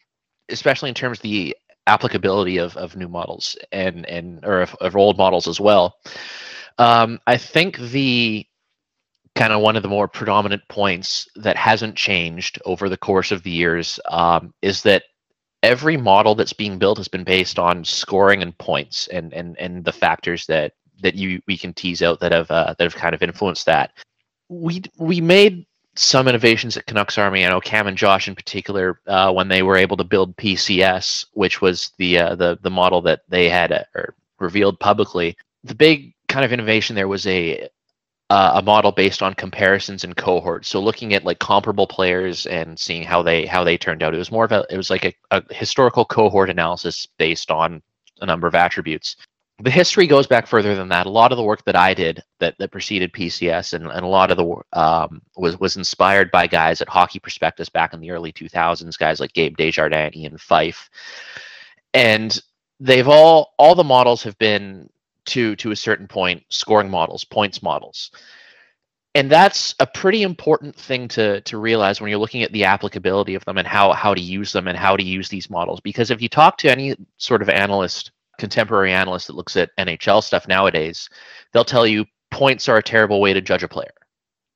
especially 0.48 0.88
in 0.88 0.94
terms 0.94 1.18
of 1.18 1.22
the 1.22 1.56
applicability 1.86 2.58
of, 2.58 2.76
of 2.76 2.96
new 2.96 3.08
models 3.08 3.58
and 3.72 4.06
and 4.06 4.44
or 4.44 4.62
of, 4.62 4.74
of 4.80 4.96
old 4.96 5.18
models 5.18 5.48
as 5.48 5.60
well. 5.60 5.96
Um, 6.78 7.18
I 7.26 7.36
think 7.36 7.78
the 7.78 8.46
kind 9.34 9.52
of 9.52 9.60
one 9.60 9.76
of 9.76 9.82
the 9.82 9.88
more 9.88 10.08
predominant 10.08 10.62
points 10.68 11.28
that 11.36 11.56
hasn't 11.56 11.96
changed 11.96 12.60
over 12.64 12.88
the 12.88 12.96
course 12.96 13.30
of 13.30 13.42
the 13.42 13.50
years 13.50 14.00
um, 14.08 14.52
is 14.62 14.82
that 14.82 15.04
every 15.62 15.96
model 15.96 16.34
that's 16.34 16.52
being 16.52 16.78
built 16.78 16.98
has 16.98 17.08
been 17.08 17.24
based 17.24 17.58
on 17.58 17.84
scoring 17.84 18.42
and 18.42 18.56
points 18.58 19.08
and 19.08 19.32
and 19.34 19.58
and 19.58 19.84
the 19.84 19.92
factors 19.92 20.46
that 20.46 20.72
that 21.02 21.14
you 21.14 21.40
we 21.46 21.56
can 21.56 21.72
tease 21.74 22.02
out 22.02 22.20
that 22.20 22.32
have 22.32 22.50
uh, 22.50 22.74
that 22.78 22.84
have 22.84 22.94
kind 22.94 23.14
of 23.14 23.22
influenced 23.22 23.66
that 23.66 23.92
we 24.50 24.82
we 24.98 25.20
made 25.20 25.64
some 25.94 26.28
innovations 26.28 26.76
at 26.76 26.86
Canucks 26.86 27.16
Army. 27.16 27.46
I 27.46 27.48
know 27.48 27.60
Cam 27.60 27.86
and 27.86 27.96
Josh 27.96 28.28
in 28.28 28.34
particular 28.34 29.00
uh, 29.06 29.32
when 29.32 29.48
they 29.48 29.62
were 29.62 29.76
able 29.76 29.96
to 29.96 30.04
build 30.04 30.36
PCS, 30.36 31.26
which 31.32 31.62
was 31.62 31.92
the 31.98 32.18
uh, 32.18 32.34
the 32.34 32.58
the 32.60 32.70
model 32.70 33.00
that 33.02 33.22
they 33.28 33.48
had 33.48 33.72
uh, 33.72 33.84
or 33.94 34.14
revealed 34.38 34.78
publicly. 34.80 35.36
The 35.64 35.74
big 35.74 36.12
kind 36.28 36.44
of 36.44 36.52
innovation 36.52 36.96
there 36.96 37.08
was 37.08 37.26
a 37.26 37.68
uh, 38.28 38.52
a 38.56 38.62
model 38.62 38.92
based 38.92 39.22
on 39.22 39.34
comparisons 39.34 40.04
and 40.04 40.16
cohorts. 40.16 40.68
So 40.68 40.80
looking 40.80 41.14
at 41.14 41.24
like 41.24 41.38
comparable 41.38 41.86
players 41.86 42.46
and 42.46 42.78
seeing 42.78 43.04
how 43.04 43.22
they 43.22 43.46
how 43.46 43.62
they 43.64 43.78
turned 43.78 44.02
out. 44.02 44.14
It 44.14 44.18
was 44.18 44.32
more 44.32 44.44
of 44.44 44.52
a 44.52 44.66
it 44.68 44.76
was 44.76 44.90
like 44.90 45.04
a, 45.04 45.14
a 45.30 45.42
historical 45.54 46.04
cohort 46.04 46.50
analysis 46.50 47.06
based 47.18 47.50
on 47.50 47.82
a 48.20 48.26
number 48.26 48.46
of 48.46 48.54
attributes 48.54 49.16
the 49.62 49.70
history 49.70 50.06
goes 50.06 50.26
back 50.26 50.46
further 50.46 50.74
than 50.74 50.88
that. 50.88 51.06
A 51.06 51.10
lot 51.10 51.32
of 51.32 51.36
the 51.36 51.44
work 51.44 51.64
that 51.64 51.76
I 51.76 51.92
did 51.92 52.22
that, 52.38 52.56
that 52.58 52.70
preceded 52.70 53.12
PCS 53.12 53.74
and, 53.74 53.86
and 53.86 54.04
a 54.04 54.08
lot 54.08 54.30
of 54.30 54.36
the 54.36 54.78
um, 54.78 55.20
was 55.36 55.58
was 55.60 55.76
inspired 55.76 56.30
by 56.30 56.46
guys 56.46 56.80
at 56.80 56.88
Hockey 56.88 57.18
Prospectus 57.18 57.68
back 57.68 57.92
in 57.92 58.00
the 58.00 58.10
early 58.10 58.32
2000s, 58.32 58.98
guys 58.98 59.20
like 59.20 59.32
Gabe 59.32 59.56
Desjardins, 59.56 60.16
Ian 60.16 60.36
Fyffe, 60.38 60.88
and 61.92 62.40
they've 62.78 63.08
all 63.08 63.54
all 63.58 63.74
the 63.74 63.84
models 63.84 64.22
have 64.22 64.38
been 64.38 64.88
to 65.26 65.54
to 65.56 65.72
a 65.72 65.76
certain 65.76 66.08
point 66.08 66.42
scoring 66.48 66.90
models, 66.90 67.24
points 67.24 67.62
models. 67.62 68.10
And 69.14 69.28
that's 69.28 69.74
a 69.80 69.86
pretty 69.86 70.22
important 70.22 70.74
thing 70.74 71.08
to 71.08 71.42
to 71.42 71.58
realize 71.58 72.00
when 72.00 72.08
you're 72.08 72.20
looking 72.20 72.44
at 72.44 72.52
the 72.52 72.64
applicability 72.64 73.34
of 73.34 73.44
them 73.44 73.58
and 73.58 73.66
how 73.66 73.92
how 73.92 74.14
to 74.14 74.20
use 74.22 74.52
them 74.52 74.68
and 74.68 74.78
how 74.78 74.96
to 74.96 75.02
use 75.02 75.28
these 75.28 75.50
models. 75.50 75.80
Because 75.80 76.10
if 76.10 76.22
you 76.22 76.28
talk 76.28 76.56
to 76.58 76.70
any 76.70 76.96
sort 77.18 77.42
of 77.42 77.50
analyst 77.50 78.12
contemporary 78.40 78.92
analyst 78.92 79.28
that 79.28 79.36
looks 79.36 79.56
at 79.56 79.70
NHL 79.78 80.22
stuff 80.24 80.48
nowadays, 80.48 81.08
they'll 81.52 81.64
tell 81.64 81.86
you 81.86 82.04
points 82.30 82.68
are 82.68 82.78
a 82.78 82.82
terrible 82.82 83.20
way 83.20 83.32
to 83.32 83.40
judge 83.40 83.62
a 83.62 83.68
player. 83.68 83.92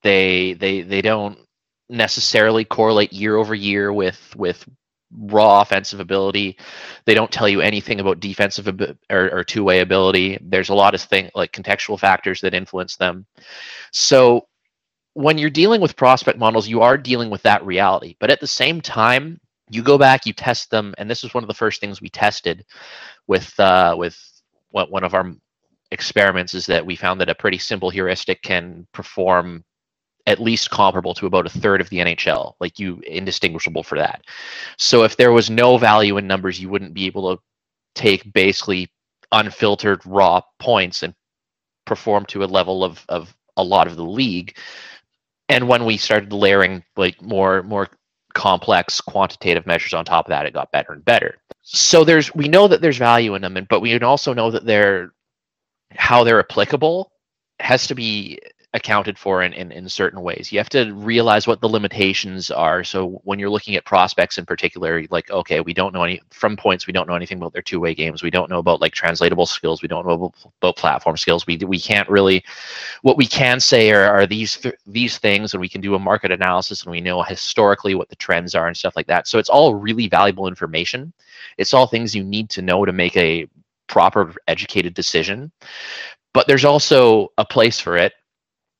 They 0.03 0.55
they 0.55 0.83
they 0.83 1.03
don't 1.03 1.39
necessarily 1.89 2.65
correlate 2.65 3.13
year 3.13 3.37
over 3.37 3.55
year 3.55 3.93
with 3.93 4.35
with 4.37 4.67
raw 5.17 5.61
offensive 5.61 6.01
ability. 6.01 6.59
They 7.05 7.15
don't 7.15 7.31
tell 7.31 7.49
you 7.49 7.61
anything 7.61 8.01
about 8.01 8.21
defensive 8.21 8.67
ab- 8.69 8.99
or, 9.11 9.31
or 9.33 9.45
two 9.45 9.63
way 9.63 9.81
ability. 9.81 10.39
There's 10.43 10.71
a 10.71 10.75
lot 10.75 10.95
of 10.95 11.03
things 11.03 11.31
like 11.35 11.53
contextual 11.53 11.99
factors 12.01 12.41
that 12.41 12.55
influence 12.55 12.97
them. 12.97 13.27
So 13.93 14.49
when 15.15 15.39
you're 15.39 15.51
dealing 15.51 15.81
with 15.81 15.97
prospect 15.97 16.39
models, 16.39 16.69
you 16.69 16.83
are 16.83 16.99
dealing 16.99 17.31
with 17.31 17.43
that 17.43 17.65
reality. 17.65 18.17
But 18.19 18.31
at 18.31 18.41
the 18.41 18.47
same 18.49 18.81
time, 18.81 19.41
you 19.71 19.83
go 19.83 19.99
back, 19.99 20.27
you 20.27 20.33
test 20.33 20.71
them, 20.71 20.95
and 20.99 21.11
this 21.11 21.23
was 21.23 21.35
one 21.35 21.45
of 21.45 21.49
the 21.49 21.55
first 21.55 21.81
things 21.81 22.01
we 22.01 22.09
tested 22.09 22.65
with 23.27 23.59
uh, 23.59 23.95
with 23.99 24.19
one 24.71 25.05
of 25.05 25.15
our 25.15 25.33
experiments 25.91 26.55
is 26.55 26.67
that 26.67 26.85
we 26.85 26.97
found 26.97 27.21
that 27.21 27.31
a 27.31 27.35
pretty 27.35 27.59
simple 27.59 27.89
heuristic 27.89 28.43
can 28.43 28.87
perform 28.93 29.65
at 30.27 30.41
least 30.41 30.71
comparable 30.71 31.15
to 31.15 31.27
about 31.27 31.47
a 31.47 31.51
third 31.51 31.81
of 31.81 31.89
the 31.91 31.99
NHL, 31.99 32.55
like 32.59 32.79
you 32.79 33.01
indistinguishable 33.07 33.83
for 33.83 33.99
that. 33.99 34.23
So 34.79 35.05
if 35.05 35.17
there 35.17 35.33
was 35.33 35.51
no 35.51 35.77
value 35.77 36.17
in 36.17 36.27
numbers, 36.27 36.59
you 36.59 36.69
wouldn't 36.69 36.95
be 36.95 37.07
able 37.07 37.37
to 37.37 37.43
take 37.95 38.33
basically 38.33 38.91
unfiltered 39.33 40.01
raw 40.07 40.41
points 40.59 41.03
and 41.03 41.15
perform 41.85 42.25
to 42.27 42.43
a 42.43 42.47
level 42.47 42.83
of 42.83 43.05
of 43.09 43.35
a 43.57 43.63
lot 43.63 43.87
of 43.87 43.97
the 43.97 44.05
league. 44.05 44.57
And 45.49 45.69
when 45.69 45.85
we 45.85 45.97
started 45.97 46.33
layering 46.33 46.83
like 46.97 47.21
more 47.23 47.63
more 47.63 47.89
complex 48.35 49.01
quantitative 49.01 49.67
measures 49.67 49.95
on 49.95 50.05
top 50.05 50.27
of 50.27 50.31
that, 50.31 50.47
it 50.47 50.53
got 50.53 50.73
better 50.73 50.93
and 50.93 51.05
better. 51.05 51.39
So 51.63 52.05
there's 52.05 52.35
we 52.35 52.49
know 52.49 52.69
that 52.69 52.81
there's 52.83 52.99
value 52.99 53.35
in 53.35 53.43
them, 53.43 53.67
but 53.69 53.81
we 53.81 53.99
also 54.01 54.35
know 54.35 54.51
that 54.51 54.67
they're 54.67 55.13
how 55.91 56.25
they're 56.25 56.41
applicable 56.41 57.11
has 57.61 57.87
to 57.87 57.95
be 57.95 58.39
accounted 58.75 59.17
for 59.17 59.43
in, 59.43 59.53
in, 59.53 59.71
in 59.71 59.89
certain 59.89 60.21
ways. 60.21 60.51
You 60.51 60.59
have 60.59 60.69
to 60.71 60.93
realize 60.95 61.47
what 61.47 61.61
the 61.61 61.69
limitations 61.69 62.51
are. 62.51 62.83
So 62.83 63.21
when 63.23 63.39
you're 63.39 63.49
looking 63.49 63.77
at 63.77 63.85
prospects 63.85 64.37
in 64.37 64.45
particular, 64.45 65.05
like, 65.11 65.31
okay, 65.31 65.61
we 65.61 65.73
don't 65.73 65.95
know 65.95 66.03
any 66.03 66.21
from 66.31 66.57
points, 66.57 66.89
we 66.89 66.93
don't 66.93 67.09
know 67.09 67.15
anything 67.15 67.39
about 67.39 67.53
their 67.53 67.63
two-way 67.63 67.95
games. 67.95 68.25
We 68.25 68.31
don't 68.31 68.51
know 68.51 68.59
about 68.59 68.81
like 68.81 68.93
translatable 68.93 69.47
skills. 69.47 69.81
We 69.81 69.87
don't 69.87 70.05
know 70.05 70.15
about, 70.15 70.35
about 70.61 70.77
platform 70.77 71.17
skills. 71.17 71.47
We, 71.47 71.57
we 71.59 71.79
can't 71.79 72.09
really, 72.09 72.45
what 73.03 73.17
we 73.17 73.27
can 73.27 73.61
say 73.61 73.93
are, 73.93 74.07
are 74.07 74.27
these, 74.27 74.57
th- 74.57 74.75
these 74.87 75.19
things 75.19 75.55
and 75.55 75.61
we 75.61 75.69
can 75.69 75.81
do 75.81 75.95
a 75.95 75.99
market 75.99 76.33
analysis 76.33 76.83
and 76.83 76.91
we 76.91 77.01
know 77.01 77.23
historically 77.23 77.95
what 77.95 78.09
the 78.09 78.17
trends 78.17 78.57
are 78.57 78.67
and 78.67 78.77
stuff 78.77 78.97
like 78.97 79.07
that. 79.07 79.29
So 79.29 79.39
it's 79.39 79.49
all 79.49 79.77
really 79.77 80.09
valuable 80.09 80.49
information. 80.49 81.13
It's 81.59 81.75
all 81.75 81.87
things 81.87 82.13
you 82.13 82.25
need 82.25 82.51
to 82.51 82.63
know 82.63 82.85
to 82.85 82.93
make 82.93 83.17
a 83.17 83.47
proper 83.87 84.35
educated 84.49 84.95
decision. 84.95 85.53
But 86.33 86.49
there's 86.49 86.65
also 86.65 87.29
a 87.39 87.45
place 87.45 87.79
for 87.79 87.97
it 87.97 88.15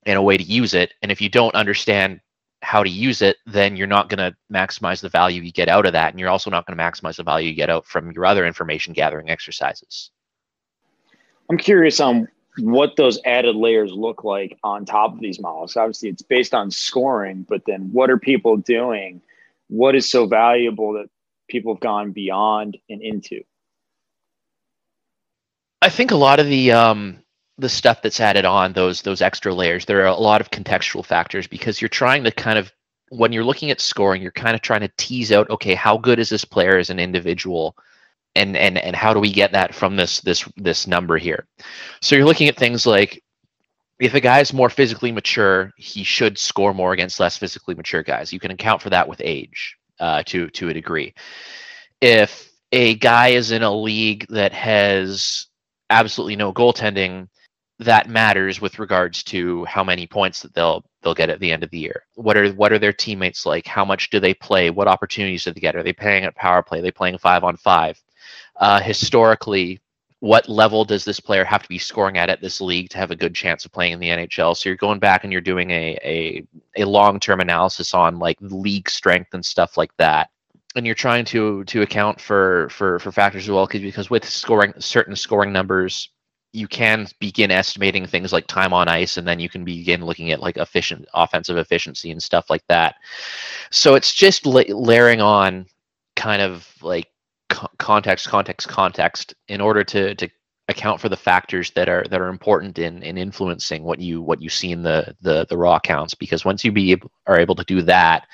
and 0.05 0.17
a 0.17 0.21
way 0.21 0.37
to 0.37 0.43
use 0.43 0.73
it. 0.73 0.93
And 1.01 1.11
if 1.11 1.21
you 1.21 1.29
don't 1.29 1.55
understand 1.55 2.19
how 2.61 2.83
to 2.83 2.89
use 2.89 3.21
it, 3.21 3.37
then 3.45 3.75
you're 3.75 3.87
not 3.87 4.09
going 4.09 4.17
to 4.17 4.35
maximize 4.51 5.01
the 5.01 5.09
value 5.09 5.41
you 5.41 5.51
get 5.51 5.69
out 5.69 5.85
of 5.85 5.93
that. 5.93 6.11
And 6.11 6.19
you're 6.19 6.29
also 6.29 6.49
not 6.49 6.65
going 6.65 6.77
to 6.77 6.83
maximize 6.83 7.17
the 7.17 7.23
value 7.23 7.49
you 7.49 7.55
get 7.55 7.69
out 7.69 7.85
from 7.85 8.11
your 8.11 8.25
other 8.25 8.45
information 8.45 8.93
gathering 8.93 9.29
exercises. 9.29 10.11
I'm 11.49 11.57
curious 11.57 11.99
on 11.99 12.27
what 12.59 12.95
those 12.95 13.19
added 13.25 13.55
layers 13.55 13.91
look 13.91 14.23
like 14.23 14.57
on 14.63 14.85
top 14.85 15.13
of 15.13 15.19
these 15.19 15.39
models. 15.39 15.75
Obviously, 15.75 16.09
it's 16.09 16.21
based 16.21 16.53
on 16.53 16.71
scoring, 16.71 17.45
but 17.47 17.63
then 17.65 17.89
what 17.91 18.09
are 18.09 18.17
people 18.17 18.57
doing? 18.57 19.21
What 19.67 19.95
is 19.95 20.09
so 20.09 20.25
valuable 20.25 20.93
that 20.93 21.09
people 21.47 21.73
have 21.73 21.81
gone 21.81 22.11
beyond 22.11 22.77
and 22.89 23.01
into? 23.01 23.43
I 25.81 25.89
think 25.89 26.11
a 26.11 26.15
lot 26.15 26.39
of 26.39 26.47
the 26.47 26.71
um, 26.71 27.19
the 27.57 27.69
stuff 27.69 28.01
that's 28.01 28.19
added 28.19 28.45
on 28.45 28.73
those 28.73 29.01
those 29.01 29.21
extra 29.21 29.53
layers 29.53 29.85
there 29.85 30.01
are 30.01 30.07
a 30.07 30.15
lot 30.15 30.41
of 30.41 30.51
contextual 30.51 31.05
factors 31.05 31.47
because 31.47 31.81
you're 31.81 31.89
trying 31.89 32.23
to 32.23 32.31
kind 32.31 32.59
of 32.59 32.71
when 33.09 33.31
you're 33.31 33.43
looking 33.43 33.71
at 33.71 33.79
scoring 33.79 34.21
you're 34.21 34.31
kind 34.31 34.55
of 34.55 34.61
trying 34.61 34.81
to 34.81 34.91
tease 34.97 35.31
out 35.31 35.49
okay 35.49 35.75
how 35.75 35.97
good 35.97 36.19
is 36.19 36.29
this 36.29 36.45
player 36.45 36.77
as 36.77 36.89
an 36.89 36.99
individual? 36.99 37.75
And 38.37 38.57
and 38.57 38.77
and 38.77 38.95
how 38.95 39.13
do 39.13 39.19
we 39.21 39.31
get 39.31 39.53
that 39.53 39.73
from 39.73 39.95
this 39.95 40.19
this 40.21 40.43
this 40.57 40.87
number 40.87 41.17
here? 41.17 41.47
So 42.01 42.15
you're 42.15 42.25
looking 42.25 42.49
at 42.49 42.57
things 42.57 42.85
like 42.85 43.23
if 43.99 44.13
a 44.13 44.19
guy 44.19 44.41
is 44.41 44.51
more 44.51 44.69
physically 44.69 45.13
mature 45.13 45.71
he 45.77 46.03
should 46.03 46.37
score 46.37 46.73
more 46.73 46.91
against 46.91 47.19
less 47.19 47.37
physically 47.37 47.75
mature 47.75 48.03
guys. 48.03 48.33
You 48.33 48.39
can 48.41 48.51
account 48.51 48.81
for 48.81 48.89
that 48.89 49.07
with 49.07 49.21
age 49.23 49.77
uh, 50.01 50.23
to 50.23 50.49
to 50.49 50.67
a 50.67 50.73
degree. 50.73 51.13
If 52.01 52.51
a 52.73 52.95
guy 52.95 53.29
is 53.29 53.51
in 53.51 53.63
a 53.63 53.73
league 53.73 54.25
that 54.29 54.51
has 54.51 55.47
absolutely 55.89 56.35
no 56.35 56.51
goaltending 56.51 57.29
that 57.79 58.09
matters 58.09 58.61
with 58.61 58.79
regards 58.79 59.23
to 59.23 59.65
how 59.65 59.83
many 59.83 60.07
points 60.07 60.41
that 60.41 60.53
they'll 60.53 60.85
they'll 61.01 61.13
get 61.13 61.29
at 61.29 61.39
the 61.39 61.51
end 61.51 61.63
of 61.63 61.69
the 61.71 61.79
year. 61.79 62.03
What 62.15 62.37
are 62.37 62.51
what 62.53 62.71
are 62.71 62.79
their 62.79 62.93
teammates 62.93 63.45
like? 63.45 63.67
How 63.67 63.83
much 63.83 64.09
do 64.09 64.19
they 64.19 64.33
play? 64.33 64.69
What 64.69 64.87
opportunities 64.87 65.43
do 65.43 65.51
they 65.51 65.59
get? 65.59 65.75
Are 65.75 65.83
they 65.83 65.93
playing 65.93 66.23
at 66.23 66.35
power 66.35 66.63
play? 66.63 66.79
Are 66.79 66.81
they 66.83 66.91
playing 66.91 67.17
five 67.17 67.43
on 67.43 67.57
five? 67.57 68.01
Uh, 68.55 68.79
historically, 68.79 69.81
what 70.19 70.47
level 70.47 70.85
does 70.85 71.03
this 71.03 71.19
player 71.19 71.43
have 71.43 71.63
to 71.63 71.69
be 71.69 71.77
scoring 71.77 72.17
at 72.17 72.29
at 72.29 72.41
this 72.41 72.61
league 72.61 72.89
to 72.89 72.97
have 72.97 73.11
a 73.11 73.15
good 73.15 73.35
chance 73.35 73.65
of 73.65 73.73
playing 73.73 73.91
in 73.91 73.99
the 73.99 74.09
NHL? 74.09 74.55
So 74.55 74.69
you're 74.69 74.77
going 74.77 74.99
back 74.99 75.23
and 75.23 75.33
you're 75.33 75.41
doing 75.41 75.71
a 75.71 75.97
a, 76.03 76.47
a 76.77 76.85
long 76.85 77.19
term 77.19 77.41
analysis 77.41 77.93
on 77.93 78.19
like 78.19 78.37
league 78.39 78.89
strength 78.89 79.33
and 79.33 79.45
stuff 79.45 79.77
like 79.77 79.95
that. 79.97 80.29
And 80.77 80.85
you're 80.85 80.95
trying 80.95 81.25
to 81.25 81.65
to 81.65 81.81
account 81.81 82.21
for 82.21 82.69
for 82.69 82.99
for 82.99 83.11
factors 83.11 83.43
as 83.43 83.51
well, 83.51 83.67
because 83.67 84.09
with 84.09 84.27
scoring 84.27 84.73
certain 84.79 85.15
scoring 85.15 85.51
numbers, 85.51 86.09
you 86.55 86.67
can 86.67 87.07
begin 87.19 87.51
estimating 87.51 88.05
things 88.05 88.31
like 88.31 88.47
time 88.47 88.73
on 88.73 88.87
ice 88.87 89.17
and 89.17 89.27
then 89.27 89.39
you 89.39 89.49
can 89.49 89.63
begin 89.63 90.05
looking 90.05 90.31
at 90.31 90.39
like 90.39 90.57
efficient 90.57 91.05
offensive 91.13 91.57
efficiency 91.57 92.11
and 92.11 92.23
stuff 92.23 92.49
like 92.49 92.63
that. 92.67 92.95
So 93.71 93.95
it's 93.95 94.13
just 94.13 94.45
la- 94.45 94.63
layering 94.69 95.21
on 95.21 95.65
kind 96.15 96.41
of 96.41 96.67
like 96.81 97.07
co- 97.49 97.67
context 97.77 98.27
context 98.29 98.67
context 98.67 99.35
in 99.49 99.61
order 99.61 99.83
to 99.83 100.15
to 100.15 100.29
account 100.69 100.99
for 100.99 101.09
the 101.09 101.17
factors 101.17 101.71
that 101.71 101.89
are 101.89 102.05
that 102.09 102.21
are 102.21 102.29
important 102.29 102.79
in 102.79 103.03
in 103.03 103.17
influencing 103.17 103.83
what 103.83 103.99
you 103.99 104.21
what 104.21 104.41
you 104.41 104.49
see 104.49 104.71
in 104.71 104.81
the 104.81 105.15
the 105.21 105.45
the 105.49 105.57
raw 105.57 105.79
counts. 105.79 106.15
Because 106.15 106.45
once 106.45 106.63
you 106.63 106.71
be 106.71 106.91
able, 106.93 107.11
are 107.27 107.39
able 107.39 107.55
to 107.55 107.65
do 107.65 107.81
that 107.83 108.25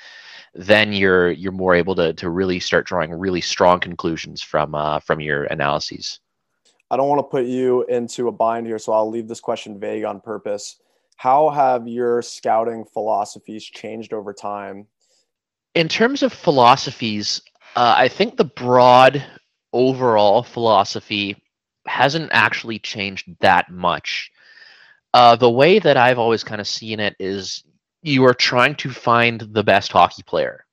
then 0.54 0.92
you're 0.92 1.30
you're 1.30 1.50
more 1.52 1.74
able 1.74 1.94
to 1.94 2.12
to 2.12 2.28
really 2.28 2.60
start 2.60 2.86
drawing 2.86 3.10
really 3.10 3.40
strong 3.40 3.80
conclusions 3.80 4.42
from 4.42 4.74
uh, 4.74 5.00
from 5.00 5.18
your 5.20 5.44
analyses 5.44 6.20
I 6.92 6.96
don't 6.98 7.08
want 7.08 7.20
to 7.20 7.30
put 7.30 7.46
you 7.46 7.84
into 7.84 8.28
a 8.28 8.32
bind 8.32 8.66
here, 8.66 8.78
so 8.78 8.92
I'll 8.92 9.08
leave 9.08 9.26
this 9.26 9.40
question 9.40 9.80
vague 9.80 10.04
on 10.04 10.20
purpose. 10.20 10.76
How 11.16 11.48
have 11.48 11.88
your 11.88 12.20
scouting 12.20 12.84
philosophies 12.84 13.64
changed 13.64 14.12
over 14.12 14.34
time? 14.34 14.86
In 15.74 15.88
terms 15.88 16.22
of 16.22 16.34
philosophies, 16.34 17.40
uh, 17.76 17.94
I 17.96 18.08
think 18.08 18.36
the 18.36 18.44
broad 18.44 19.24
overall 19.72 20.42
philosophy 20.42 21.42
hasn't 21.86 22.28
actually 22.30 22.78
changed 22.78 23.26
that 23.40 23.70
much. 23.70 24.30
Uh, 25.14 25.34
the 25.34 25.50
way 25.50 25.78
that 25.78 25.96
I've 25.96 26.18
always 26.18 26.44
kind 26.44 26.60
of 26.60 26.68
seen 26.68 27.00
it 27.00 27.16
is 27.18 27.64
you 28.02 28.22
are 28.26 28.34
trying 28.34 28.74
to 28.76 28.90
find 28.90 29.40
the 29.40 29.64
best 29.64 29.92
hockey 29.92 30.24
player, 30.24 30.66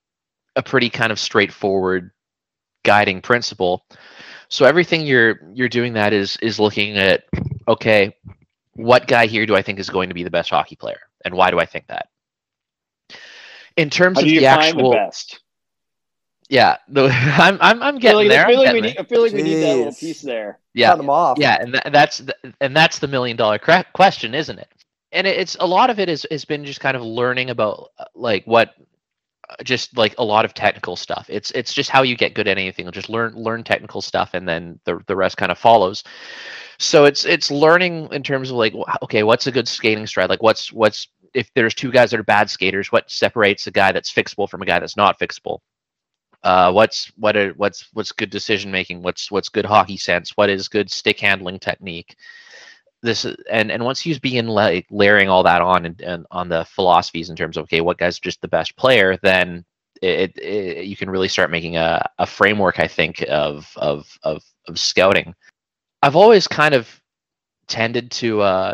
a 0.57 0.63
pretty 0.63 0.89
kind 0.89 1.13
of 1.13 1.19
straightforward 1.19 2.11
guiding 2.83 3.21
principle. 3.21 3.85
So 4.49 4.65
everything 4.65 5.05
you're 5.05 5.39
you're 5.53 5.69
doing 5.69 5.93
that 5.93 6.13
is 6.13 6.37
is 6.37 6.59
looking 6.59 6.97
at 6.97 7.23
okay, 7.67 8.15
what 8.73 9.07
guy 9.07 9.27
here 9.27 9.45
do 9.45 9.55
I 9.55 9.61
think 9.61 9.79
is 9.79 9.89
going 9.89 10.09
to 10.09 10.15
be 10.15 10.23
the 10.23 10.31
best 10.31 10.49
hockey 10.49 10.75
player, 10.75 10.99
and 11.25 11.33
why 11.35 11.51
do 11.51 11.59
I 11.59 11.65
think 11.65 11.87
that? 11.87 12.07
In 13.77 13.89
terms 13.89 14.17
How 14.17 14.21
of 14.21 14.27
do 14.27 14.33
you 14.33 14.41
the 14.41 14.47
find 14.47 14.77
actual, 14.77 14.89
the 14.89 14.89
best? 14.89 15.39
yeah, 16.49 16.77
the, 16.87 17.05
I'm 17.11 17.57
I'm 17.61 17.81
I'm 17.83 17.97
I 17.97 17.99
feel 17.99 17.99
getting 17.99 18.27
like, 18.27 18.29
there. 18.29 18.45
I 18.45 18.47
feel 18.47 18.59
like, 18.59 18.73
we 18.73 18.81
need, 18.81 18.97
I 18.97 19.03
feel 19.03 19.21
like 19.21 19.33
we 19.33 19.43
need 19.43 19.57
that 19.57 19.77
little 19.77 19.93
piece 19.93 20.21
there. 20.21 20.59
Yeah, 20.73 20.91
Cut 20.91 20.97
them 20.97 21.09
off. 21.09 21.37
yeah, 21.39 21.57
and 21.61 21.73
tha- 21.73 21.89
that's 21.91 22.19
the, 22.19 22.35
and 22.61 22.75
that's 22.75 22.99
the 22.99 23.07
million 23.07 23.37
dollar 23.37 23.59
cra- 23.59 23.85
question, 23.93 24.33
isn't 24.33 24.59
it? 24.59 24.69
And 25.11 25.27
it, 25.27 25.37
it's 25.37 25.57
a 25.59 25.67
lot 25.67 25.89
of 25.89 25.99
it 25.99 26.09
is 26.09 26.25
has 26.31 26.45
been 26.45 26.65
just 26.65 26.79
kind 26.79 26.95
of 26.97 27.03
learning 27.03 27.49
about 27.51 27.89
uh, 27.99 28.05
like 28.15 28.45
what 28.45 28.73
just 29.63 29.97
like 29.97 30.15
a 30.17 30.23
lot 30.23 30.45
of 30.45 30.53
technical 30.53 30.95
stuff. 30.95 31.25
It's 31.29 31.51
it's 31.51 31.73
just 31.73 31.89
how 31.89 32.03
you 32.03 32.15
get 32.15 32.33
good 32.33 32.47
at 32.47 32.57
anything. 32.57 32.89
Just 32.91 33.09
learn 33.09 33.33
learn 33.35 33.63
technical 33.63 34.01
stuff, 34.01 34.31
and 34.33 34.47
then 34.47 34.79
the 34.85 34.99
the 35.07 35.15
rest 35.15 35.38
kind 35.38 35.51
of 35.51 35.57
follows. 35.57 36.03
So 36.77 37.05
it's 37.05 37.25
it's 37.25 37.51
learning 37.51 38.09
in 38.12 38.23
terms 38.23 38.49
of 38.49 38.57
like 38.57 38.73
okay, 39.03 39.23
what's 39.23 39.47
a 39.47 39.51
good 39.51 39.67
skating 39.67 40.07
stride? 40.07 40.29
Like 40.29 40.43
what's 40.43 40.71
what's 40.71 41.07
if 41.33 41.51
there's 41.53 41.73
two 41.73 41.91
guys 41.91 42.12
that 42.12 42.19
are 42.19 42.23
bad 42.23 42.49
skaters, 42.49 42.91
what 42.91 43.09
separates 43.09 43.67
a 43.67 43.71
guy 43.71 43.91
that's 43.91 44.12
fixable 44.12 44.49
from 44.49 44.62
a 44.62 44.65
guy 44.65 44.79
that's 44.79 44.97
not 44.97 45.19
fixable? 45.19 45.59
Uh, 46.43 46.71
what's 46.71 47.12
what 47.17 47.35
are 47.35 47.51
what's 47.53 47.89
what's 47.93 48.12
good 48.13 48.29
decision 48.29 48.71
making? 48.71 49.01
What's 49.01 49.29
what's 49.29 49.49
good 49.49 49.65
hockey 49.65 49.97
sense? 49.97 50.31
What 50.38 50.49
is 50.49 50.69
good 50.69 50.89
stick 50.89 51.19
handling 51.19 51.59
technique? 51.59 52.15
This 53.01 53.25
and 53.49 53.71
and 53.71 53.85
once 53.85 54.05
you 54.05 54.19
begin 54.19 54.47
like 54.47 54.85
layering 54.91 55.29
all 55.29 55.43
that 55.43 55.62
on 55.62 55.85
and, 55.85 56.01
and 56.01 56.25
on 56.31 56.49
the 56.49 56.65
philosophies 56.65 57.29
in 57.29 57.35
terms 57.35 57.55
of 57.55 57.63
okay, 57.63 57.81
what 57.81 57.97
guy's 57.97 58.19
just 58.19 58.41
the 58.41 58.47
best 58.47 58.75
player, 58.75 59.17
then 59.23 59.63
it, 60.01 60.38
it 60.38 60.85
you 60.85 60.97
can 60.97 61.09
really 61.09 61.27
start 61.27 61.51
making 61.51 61.77
a, 61.77 62.05
a 62.17 62.25
framework. 62.25 62.79
I 62.79 62.88
think 62.88 63.23
of 63.29 63.71
of 63.77 64.17
of 64.23 64.43
of 64.67 64.79
scouting. 64.79 65.33
I've 66.01 66.15
always 66.15 66.47
kind 66.47 66.73
of 66.73 66.89
tended 67.67 68.12
to 68.12 68.41
uh, 68.41 68.73